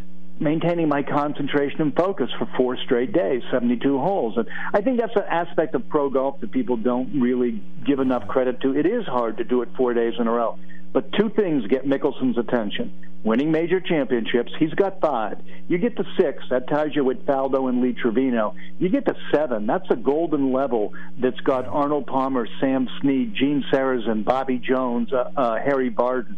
maintaining 0.40 0.88
my 0.88 1.02
concentration 1.02 1.82
and 1.82 1.94
focus 1.94 2.30
for 2.38 2.48
four 2.56 2.76
straight 2.84 3.12
days, 3.12 3.42
72 3.50 3.98
holes. 3.98 4.34
And 4.36 4.48
I 4.72 4.80
think 4.80 4.98
that's 4.98 5.14
an 5.14 5.24
aspect 5.28 5.74
of 5.74 5.88
pro 5.88 6.08
golf 6.10 6.40
that 6.40 6.50
people 6.50 6.76
don't 6.76 7.20
really 7.20 7.62
give 7.86 8.00
enough 8.00 8.26
credit 8.26 8.60
to. 8.62 8.76
It 8.76 8.86
is 8.86 9.04
hard 9.06 9.36
to 9.36 9.44
do 9.44 9.62
it 9.62 9.68
four 9.76 9.92
days 9.94 10.14
in 10.18 10.26
a 10.26 10.32
row. 10.32 10.58
But 10.92 11.12
two 11.12 11.30
things 11.30 11.66
get 11.68 11.86
Mickelson's 11.86 12.36
attention. 12.36 12.92
Winning 13.22 13.52
major 13.52 13.80
championships, 13.80 14.50
he's 14.58 14.72
got 14.72 15.00
five. 15.00 15.38
You 15.68 15.78
get 15.78 15.96
to 15.96 16.04
six, 16.18 16.42
that 16.50 16.68
ties 16.68 16.96
you 16.96 17.04
with 17.04 17.26
Faldo 17.26 17.68
and 17.68 17.82
Lee 17.82 17.92
Trevino. 17.92 18.54
You 18.78 18.88
get 18.88 19.04
to 19.06 19.14
seven, 19.32 19.66
that's 19.66 19.88
a 19.90 19.96
golden 19.96 20.52
level 20.52 20.94
that's 21.18 21.38
got 21.40 21.66
Arnold 21.66 22.06
Palmer, 22.06 22.48
Sam 22.60 22.88
Snead, 23.00 23.34
Gene 23.34 23.62
Sarazen, 23.70 24.24
Bobby 24.24 24.58
Jones, 24.58 25.12
uh, 25.12 25.30
uh, 25.36 25.58
Harry 25.58 25.90
Vardon. 25.90 26.34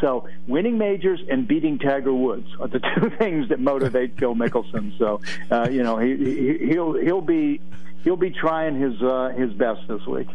So 0.00 0.28
winning 0.46 0.76
majors 0.76 1.20
and 1.30 1.48
beating 1.48 1.78
Tiger 1.78 2.12
Woods 2.12 2.48
are 2.60 2.68
the 2.68 2.80
two 2.96 3.10
things 3.18 3.48
that 3.48 3.58
motivate 3.58 4.18
Phil 4.18 4.34
Mickelson. 4.34 4.96
So 4.98 5.22
uh, 5.50 5.68
you 5.70 5.82
know 5.82 5.96
he, 5.98 6.16
he 6.16 6.66
he'll 6.68 6.92
he'll 6.94 7.22
be 7.22 7.62
he'll 8.04 8.16
be 8.16 8.30
trying 8.30 8.78
his 8.78 9.00
uh, 9.02 9.32
his 9.36 9.52
best 9.54 9.88
this 9.88 10.06
week. 10.06 10.28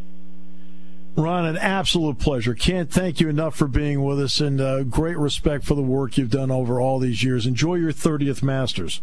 Ron, 1.15 1.45
an 1.45 1.57
absolute 1.57 2.19
pleasure. 2.19 2.53
Can't 2.53 2.89
thank 2.89 3.19
you 3.19 3.27
enough 3.27 3.55
for 3.55 3.67
being 3.67 4.03
with 4.03 4.19
us, 4.19 4.39
and 4.39 4.61
uh, 4.61 4.83
great 4.83 5.17
respect 5.17 5.65
for 5.65 5.75
the 5.75 5.81
work 5.81 6.17
you've 6.17 6.29
done 6.29 6.51
over 6.51 6.79
all 6.79 6.99
these 6.99 7.23
years. 7.23 7.45
Enjoy 7.45 7.75
your 7.75 7.91
30th 7.91 8.41
Masters. 8.41 9.01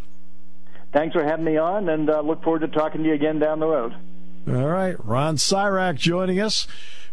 Thanks 0.93 1.13
for 1.13 1.23
having 1.23 1.45
me 1.45 1.59
on, 1.59 1.89
and 1.89 2.09
uh, 2.09 2.21
look 2.23 2.43
forward 2.43 2.61
to 2.61 2.69
talking 2.69 3.03
to 3.03 3.09
you 3.09 3.15
again 3.15 3.39
down 3.39 3.61
the 3.61 3.67
road. 3.67 3.95
All 4.49 4.67
right, 4.67 4.97
Ron 5.05 5.37
Sirak 5.37 5.97
joining 5.97 6.41
us 6.41 6.67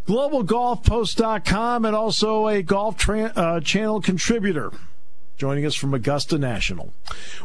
globalgolfpost.com, 0.07 1.83
and 1.85 1.95
also 1.95 2.47
a 2.47 2.61
Golf 2.61 2.97
tra- 2.97 3.33
uh, 3.35 3.59
Channel 3.59 4.01
contributor. 4.01 4.71
Joining 5.37 5.65
us 5.65 5.75
from 5.75 5.93
Augusta 5.93 6.37
National. 6.37 6.93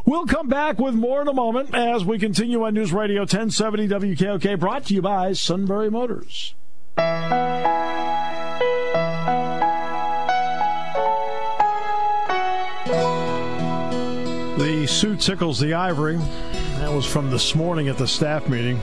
We'll 0.05 0.25
come 0.25 0.47
back 0.47 0.79
with 0.79 0.93
more 0.93 1.21
in 1.21 1.27
a 1.27 1.33
moment 1.33 1.75
as 1.75 2.05
we 2.05 2.17
continue 2.17 2.63
on 2.63 2.73
News 2.73 2.93
Radio 2.93 3.21
1070 3.21 3.89
WKOK, 3.89 4.57
brought 4.57 4.85
to 4.85 4.93
you 4.93 5.01
by 5.01 5.33
Sunbury 5.33 5.91
Motors. 5.91 6.55
The 14.57 14.85
suit 14.87 15.19
tickles 15.19 15.59
the 15.59 15.73
ivory. 15.73 16.17
That 16.77 16.91
was 16.91 17.05
from 17.05 17.29
this 17.31 17.55
morning 17.55 17.87
at 17.87 17.97
the 17.97 18.07
staff 18.07 18.47
meeting. 18.47 18.79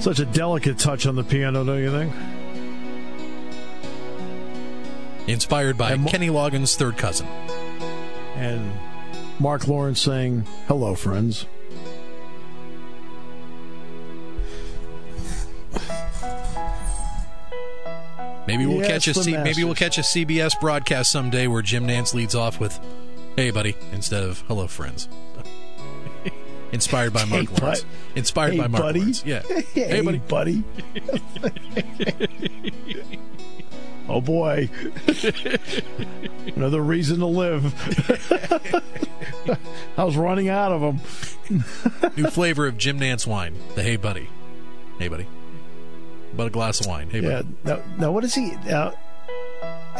Such 0.00 0.20
a 0.20 0.24
delicate 0.24 0.78
touch 0.78 1.06
on 1.06 1.16
the 1.16 1.24
piano, 1.24 1.64
don't 1.64 1.82
you 1.82 1.90
think? 1.90 2.12
Inspired 5.28 5.76
by 5.76 5.96
Mo- 5.96 6.08
Kenny 6.08 6.28
Loggins' 6.28 6.76
third 6.76 6.96
cousin. 6.96 7.26
And 8.36 8.72
Mark 9.38 9.68
Lawrence 9.68 10.00
saying, 10.00 10.46
Hello, 10.68 10.94
friends. 10.94 11.46
Maybe 18.48 18.64
we'll 18.64 18.78
yes, 18.78 19.04
catch 19.04 19.08
a 19.08 19.22
C- 19.22 19.36
maybe 19.36 19.62
we'll 19.62 19.74
catch 19.74 19.98
a 19.98 20.00
CBS 20.00 20.58
broadcast 20.58 21.10
someday 21.10 21.48
where 21.48 21.60
Jim 21.60 21.86
Nantz 21.86 22.14
leads 22.14 22.34
off 22.34 22.58
with 22.58 22.80
"Hey, 23.36 23.50
buddy" 23.50 23.76
instead 23.92 24.22
of 24.22 24.40
"Hello, 24.48 24.66
friends." 24.66 25.06
Inspired 26.72 27.12
by 27.12 27.26
Mark 27.26 27.46
hey, 27.46 27.60
Lawrence. 27.60 27.84
Inspired 28.16 28.52
hey, 28.52 28.58
by 28.60 28.68
Mark 28.68 28.82
buddy. 28.84 29.00
Lawrence. 29.00 29.22
Yeah. 29.26 29.42
hey, 29.48 29.62
hey, 29.74 30.00
buddy. 30.00 30.18
buddy. 30.28 30.64
oh 34.08 34.22
boy. 34.22 34.70
Another 36.56 36.82
reason 36.82 37.18
to 37.18 37.26
live. 37.26 37.74
I 39.98 40.04
was 40.04 40.16
running 40.16 40.48
out 40.48 40.72
of 40.72 40.80
them. 40.80 41.00
New 42.16 42.30
flavor 42.30 42.66
of 42.66 42.78
Jim 42.78 42.98
Nantz 42.98 43.26
wine. 43.26 43.56
The 43.74 43.82
Hey 43.82 43.96
Buddy. 43.96 44.30
Hey 44.98 45.08
Buddy. 45.08 45.26
About 46.32 46.46
a 46.46 46.50
glass 46.50 46.80
of 46.80 46.86
wine. 46.86 47.10
Hey 47.10 47.20
yeah. 47.20 47.42
Now, 47.64 47.82
now 47.98 48.12
what 48.12 48.24
is 48.24 48.34
he? 48.34 48.52
Uh, 48.70 48.92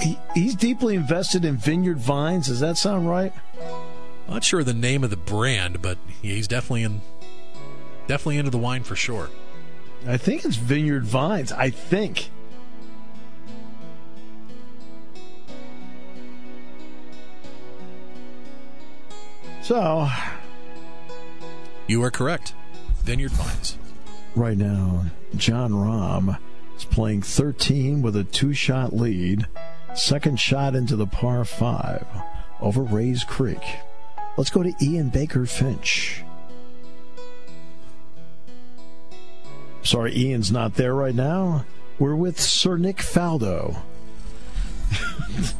he? 0.00 0.18
He's 0.34 0.54
deeply 0.54 0.94
invested 0.94 1.44
in 1.44 1.56
vineyard 1.56 1.98
vines. 1.98 2.48
Does 2.48 2.60
that 2.60 2.76
sound 2.76 3.08
right? 3.08 3.32
not 4.28 4.44
sure 4.44 4.62
the 4.62 4.74
name 4.74 5.02
of 5.02 5.10
the 5.10 5.16
brand, 5.16 5.82
but 5.82 5.98
he's 6.22 6.46
definitely 6.46 6.82
in, 6.82 7.00
definitely 8.06 8.38
into 8.38 8.50
the 8.50 8.58
wine 8.58 8.84
for 8.84 8.94
sure. 8.94 9.30
I 10.06 10.16
think 10.16 10.44
it's 10.44 10.56
Vineyard 10.56 11.04
Vines. 11.04 11.50
I 11.50 11.70
think. 11.70 12.30
So, 19.62 20.08
you 21.86 22.02
are 22.02 22.10
correct. 22.10 22.54
Vineyard 23.02 23.32
Vines. 23.32 23.76
Right 24.38 24.56
now, 24.56 25.04
Jon 25.34 25.72
Rahm 25.72 26.38
is 26.76 26.84
playing 26.84 27.22
13 27.22 28.02
with 28.02 28.14
a 28.14 28.22
two 28.22 28.54
shot 28.54 28.94
lead. 28.94 29.48
Second 29.96 30.38
shot 30.38 30.76
into 30.76 30.94
the 30.94 31.08
par 31.08 31.44
five 31.44 32.06
over 32.60 32.84
Rae's 32.84 33.24
Creek. 33.24 33.60
Let's 34.36 34.50
go 34.50 34.62
to 34.62 34.72
Ian 34.80 35.08
Baker 35.08 35.44
Finch. 35.44 36.22
Sorry, 39.82 40.16
Ian's 40.16 40.52
not 40.52 40.74
there 40.74 40.94
right 40.94 41.16
now. 41.16 41.64
We're 41.98 42.14
with 42.14 42.38
Sir 42.38 42.76
Nick 42.76 42.98
Faldo. 42.98 43.82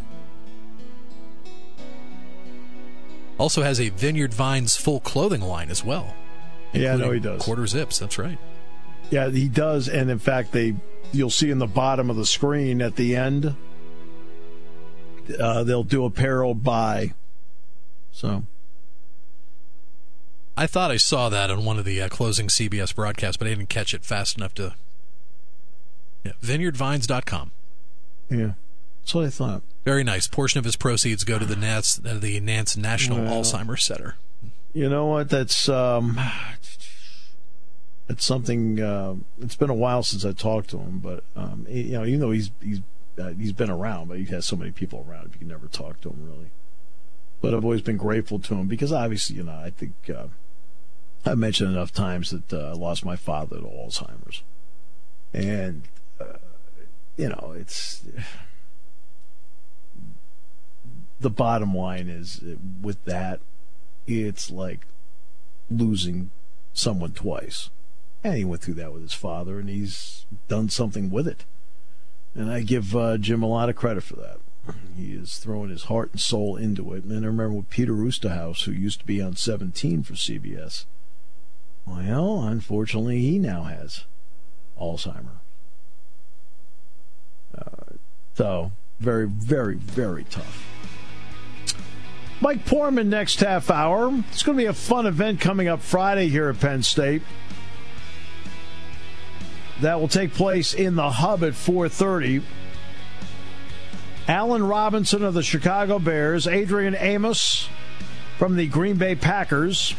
also 3.38 3.64
has 3.64 3.80
a 3.80 3.88
Vineyard 3.88 4.32
Vines 4.32 4.76
full 4.76 5.00
clothing 5.00 5.40
line 5.40 5.68
as 5.68 5.84
well. 5.84 6.14
Yeah, 6.72 6.92
I 6.94 6.96
know 6.96 7.10
he 7.10 7.18
does. 7.18 7.42
Quarter 7.42 7.66
zips, 7.66 7.98
that's 7.98 8.20
right. 8.20 8.38
Yeah, 9.10 9.30
he 9.30 9.48
does, 9.48 9.88
and 9.88 10.10
in 10.10 10.18
fact, 10.18 10.52
they 10.52 10.74
you'll 11.12 11.30
see 11.30 11.50
in 11.50 11.58
the 11.58 11.66
bottom 11.66 12.10
of 12.10 12.16
the 12.16 12.26
screen 12.26 12.82
at 12.82 12.96
the 12.96 13.16
end. 13.16 13.54
Uh, 15.38 15.64
they'll 15.64 15.84
do 15.84 16.04
apparel 16.04 16.54
buy. 16.54 17.12
So. 18.12 18.44
I 20.56 20.66
thought 20.66 20.90
I 20.90 20.96
saw 20.96 21.28
that 21.28 21.50
on 21.50 21.64
one 21.64 21.78
of 21.78 21.84
the 21.84 22.02
uh, 22.02 22.08
closing 22.08 22.48
CBS 22.48 22.94
broadcasts, 22.94 23.36
but 23.36 23.46
I 23.46 23.50
didn't 23.50 23.68
catch 23.68 23.94
it 23.94 24.04
fast 24.04 24.36
enough 24.36 24.54
to. 24.54 24.74
Yeah, 26.24 26.32
vineyardvines.com. 26.42 27.52
Yeah, 28.28 28.52
that's 29.00 29.14
what 29.14 29.24
I 29.24 29.30
thought. 29.30 29.62
Very 29.84 30.02
nice. 30.02 30.26
Portion 30.26 30.58
of 30.58 30.64
his 30.64 30.74
proceeds 30.74 31.22
go 31.22 31.38
to 31.38 31.44
the 31.44 31.54
Nantz, 31.54 32.04
uh, 32.04 32.18
the 32.18 32.40
Nantz 32.40 32.76
National 32.76 33.18
well, 33.22 33.42
Alzheimer's 33.42 33.84
Center. 33.84 34.16
You 34.72 34.88
know 34.88 35.06
what? 35.06 35.30
That's 35.30 35.68
um, 35.68 36.18
it's 38.08 38.24
something. 38.24 38.80
Uh, 38.80 39.16
it's 39.40 39.56
been 39.56 39.70
a 39.70 39.74
while 39.74 40.02
since 40.02 40.24
I 40.24 40.32
talked 40.32 40.70
to 40.70 40.78
him, 40.78 40.98
but 40.98 41.24
um, 41.36 41.66
you 41.68 41.92
know, 41.92 42.04
even 42.04 42.20
though 42.20 42.30
he's 42.30 42.50
he's 42.62 42.80
uh, 43.18 43.30
he's 43.30 43.52
been 43.52 43.70
around, 43.70 44.08
but 44.08 44.18
he 44.18 44.24
has 44.26 44.46
so 44.46 44.56
many 44.56 44.70
people 44.70 45.04
around, 45.08 45.30
you 45.32 45.38
can 45.38 45.48
never 45.48 45.66
talk 45.66 46.00
to 46.02 46.10
him 46.10 46.24
really. 46.24 46.50
But 47.40 47.54
I've 47.54 47.64
always 47.64 47.82
been 47.82 47.96
grateful 47.96 48.38
to 48.40 48.54
him 48.54 48.66
because 48.66 48.92
obviously, 48.92 49.36
you 49.36 49.44
know, 49.44 49.52
I 49.52 49.70
think 49.70 49.92
uh, 50.08 50.26
I've 51.24 51.38
mentioned 51.38 51.70
enough 51.70 51.92
times 51.92 52.30
that 52.30 52.52
uh, 52.52 52.70
I 52.70 52.72
lost 52.72 53.04
my 53.04 53.16
father 53.16 53.58
to 53.58 53.62
Alzheimer's, 53.62 54.42
and 55.32 55.82
uh, 56.20 56.38
you 57.16 57.28
know, 57.28 57.54
it's 57.56 58.02
the 61.20 61.30
bottom 61.30 61.76
line 61.76 62.08
is 62.08 62.40
with 62.80 63.04
that, 63.04 63.40
it's 64.06 64.50
like 64.50 64.86
losing 65.70 66.30
someone 66.72 67.12
twice. 67.12 67.70
And 68.24 68.34
he 68.34 68.44
went 68.44 68.62
through 68.62 68.74
that 68.74 68.92
with 68.92 69.02
his 69.02 69.14
father, 69.14 69.58
and 69.58 69.68
he's 69.68 70.26
done 70.48 70.68
something 70.68 71.10
with 71.10 71.28
it. 71.28 71.44
And 72.34 72.50
I 72.50 72.60
give 72.60 72.94
uh, 72.94 73.18
Jim 73.18 73.42
a 73.42 73.48
lot 73.48 73.68
of 73.68 73.76
credit 73.76 74.02
for 74.02 74.16
that. 74.16 74.38
He 74.96 75.12
is 75.12 75.38
throwing 75.38 75.70
his 75.70 75.84
heart 75.84 76.10
and 76.12 76.20
soul 76.20 76.56
into 76.56 76.92
it. 76.92 77.04
And 77.04 77.12
I 77.12 77.26
remember 77.26 77.50
with 77.50 77.70
Peter 77.70 77.94
Oosterhuis, 77.94 78.64
who 78.64 78.72
used 78.72 79.00
to 79.00 79.06
be 79.06 79.22
on 79.22 79.36
17 79.36 80.02
for 80.02 80.14
CBS. 80.14 80.84
Well, 81.86 82.42
unfortunately, 82.42 83.20
he 83.20 83.38
now 83.38 83.62
has 83.62 84.04
Alzheimer. 84.78 85.38
Uh, 87.56 87.94
so, 88.34 88.72
very, 89.00 89.26
very, 89.26 89.76
very 89.76 90.24
tough. 90.24 90.66
Mike 92.40 92.64
Poorman 92.66 93.06
next 93.06 93.40
half 93.40 93.70
hour. 93.70 94.12
It's 94.30 94.42
going 94.42 94.56
to 94.56 94.62
be 94.62 94.68
a 94.68 94.74
fun 94.74 95.06
event 95.06 95.40
coming 95.40 95.66
up 95.66 95.80
Friday 95.80 96.28
here 96.28 96.48
at 96.48 96.60
Penn 96.60 96.82
State. 96.82 97.22
That 99.80 100.00
will 100.00 100.08
take 100.08 100.34
place 100.34 100.74
in 100.74 100.96
the 100.96 101.10
hub 101.10 101.44
at 101.44 101.54
4:30. 101.54 102.42
Allen 104.26 104.62
Robinson 104.62 105.22
of 105.22 105.34
the 105.34 105.42
Chicago 105.42 105.98
Bears, 105.98 106.46
Adrian 106.46 106.94
Amos 106.98 107.68
from 108.38 108.56
the 108.56 108.66
Green 108.66 108.96
Bay 108.96 109.14
Packers, 109.14 109.94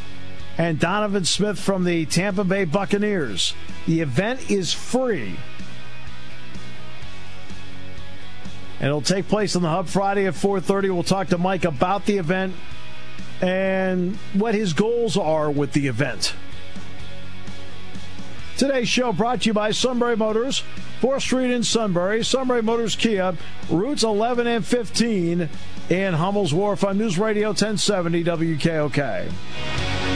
and 0.57 0.79
Donovan 0.79 1.25
Smith 1.25 1.59
from 1.59 1.83
the 1.83 2.05
Tampa 2.05 2.43
Bay 2.43 2.65
Buccaneers. 2.65 3.53
The 3.87 4.01
event 4.01 4.51
is 4.51 4.73
free. 4.73 5.37
and 8.79 8.87
it'll 8.87 9.01
take 9.01 9.27
place 9.27 9.55
in 9.55 9.61
the 9.61 9.69
hub 9.69 9.87
Friday 9.87 10.25
at 10.25 10.35
4:30. 10.35 10.89
We'll 10.89 11.03
talk 11.03 11.27
to 11.29 11.37
Mike 11.37 11.65
about 11.65 12.05
the 12.05 12.17
event 12.17 12.55
and 13.41 14.17
what 14.33 14.55
his 14.55 14.73
goals 14.73 15.17
are 15.17 15.51
with 15.51 15.73
the 15.73 15.87
event. 15.87 16.33
Today's 18.59 18.89
show 18.89 19.13
brought 19.13 19.43
to 19.43 19.45
you 19.47 19.53
by 19.53 19.71
Sunbury 19.71 20.17
Motors, 20.17 20.63
4th 20.99 21.21
Street 21.21 21.49
in 21.49 21.63
Sunbury, 21.63 22.25
Sunbury 22.25 22.61
Motors 22.61 22.93
Kia, 22.93 23.37
routes 23.69 24.03
11 24.03 24.47
and 24.47 24.65
15 24.65 25.47
in 25.89 26.13
Hummel's 26.13 26.53
Wharf 26.53 26.83
on 26.83 26.97
News 26.97 27.17
Radio 27.17 27.51
1070 27.51 28.21
WKOK. 28.25 30.08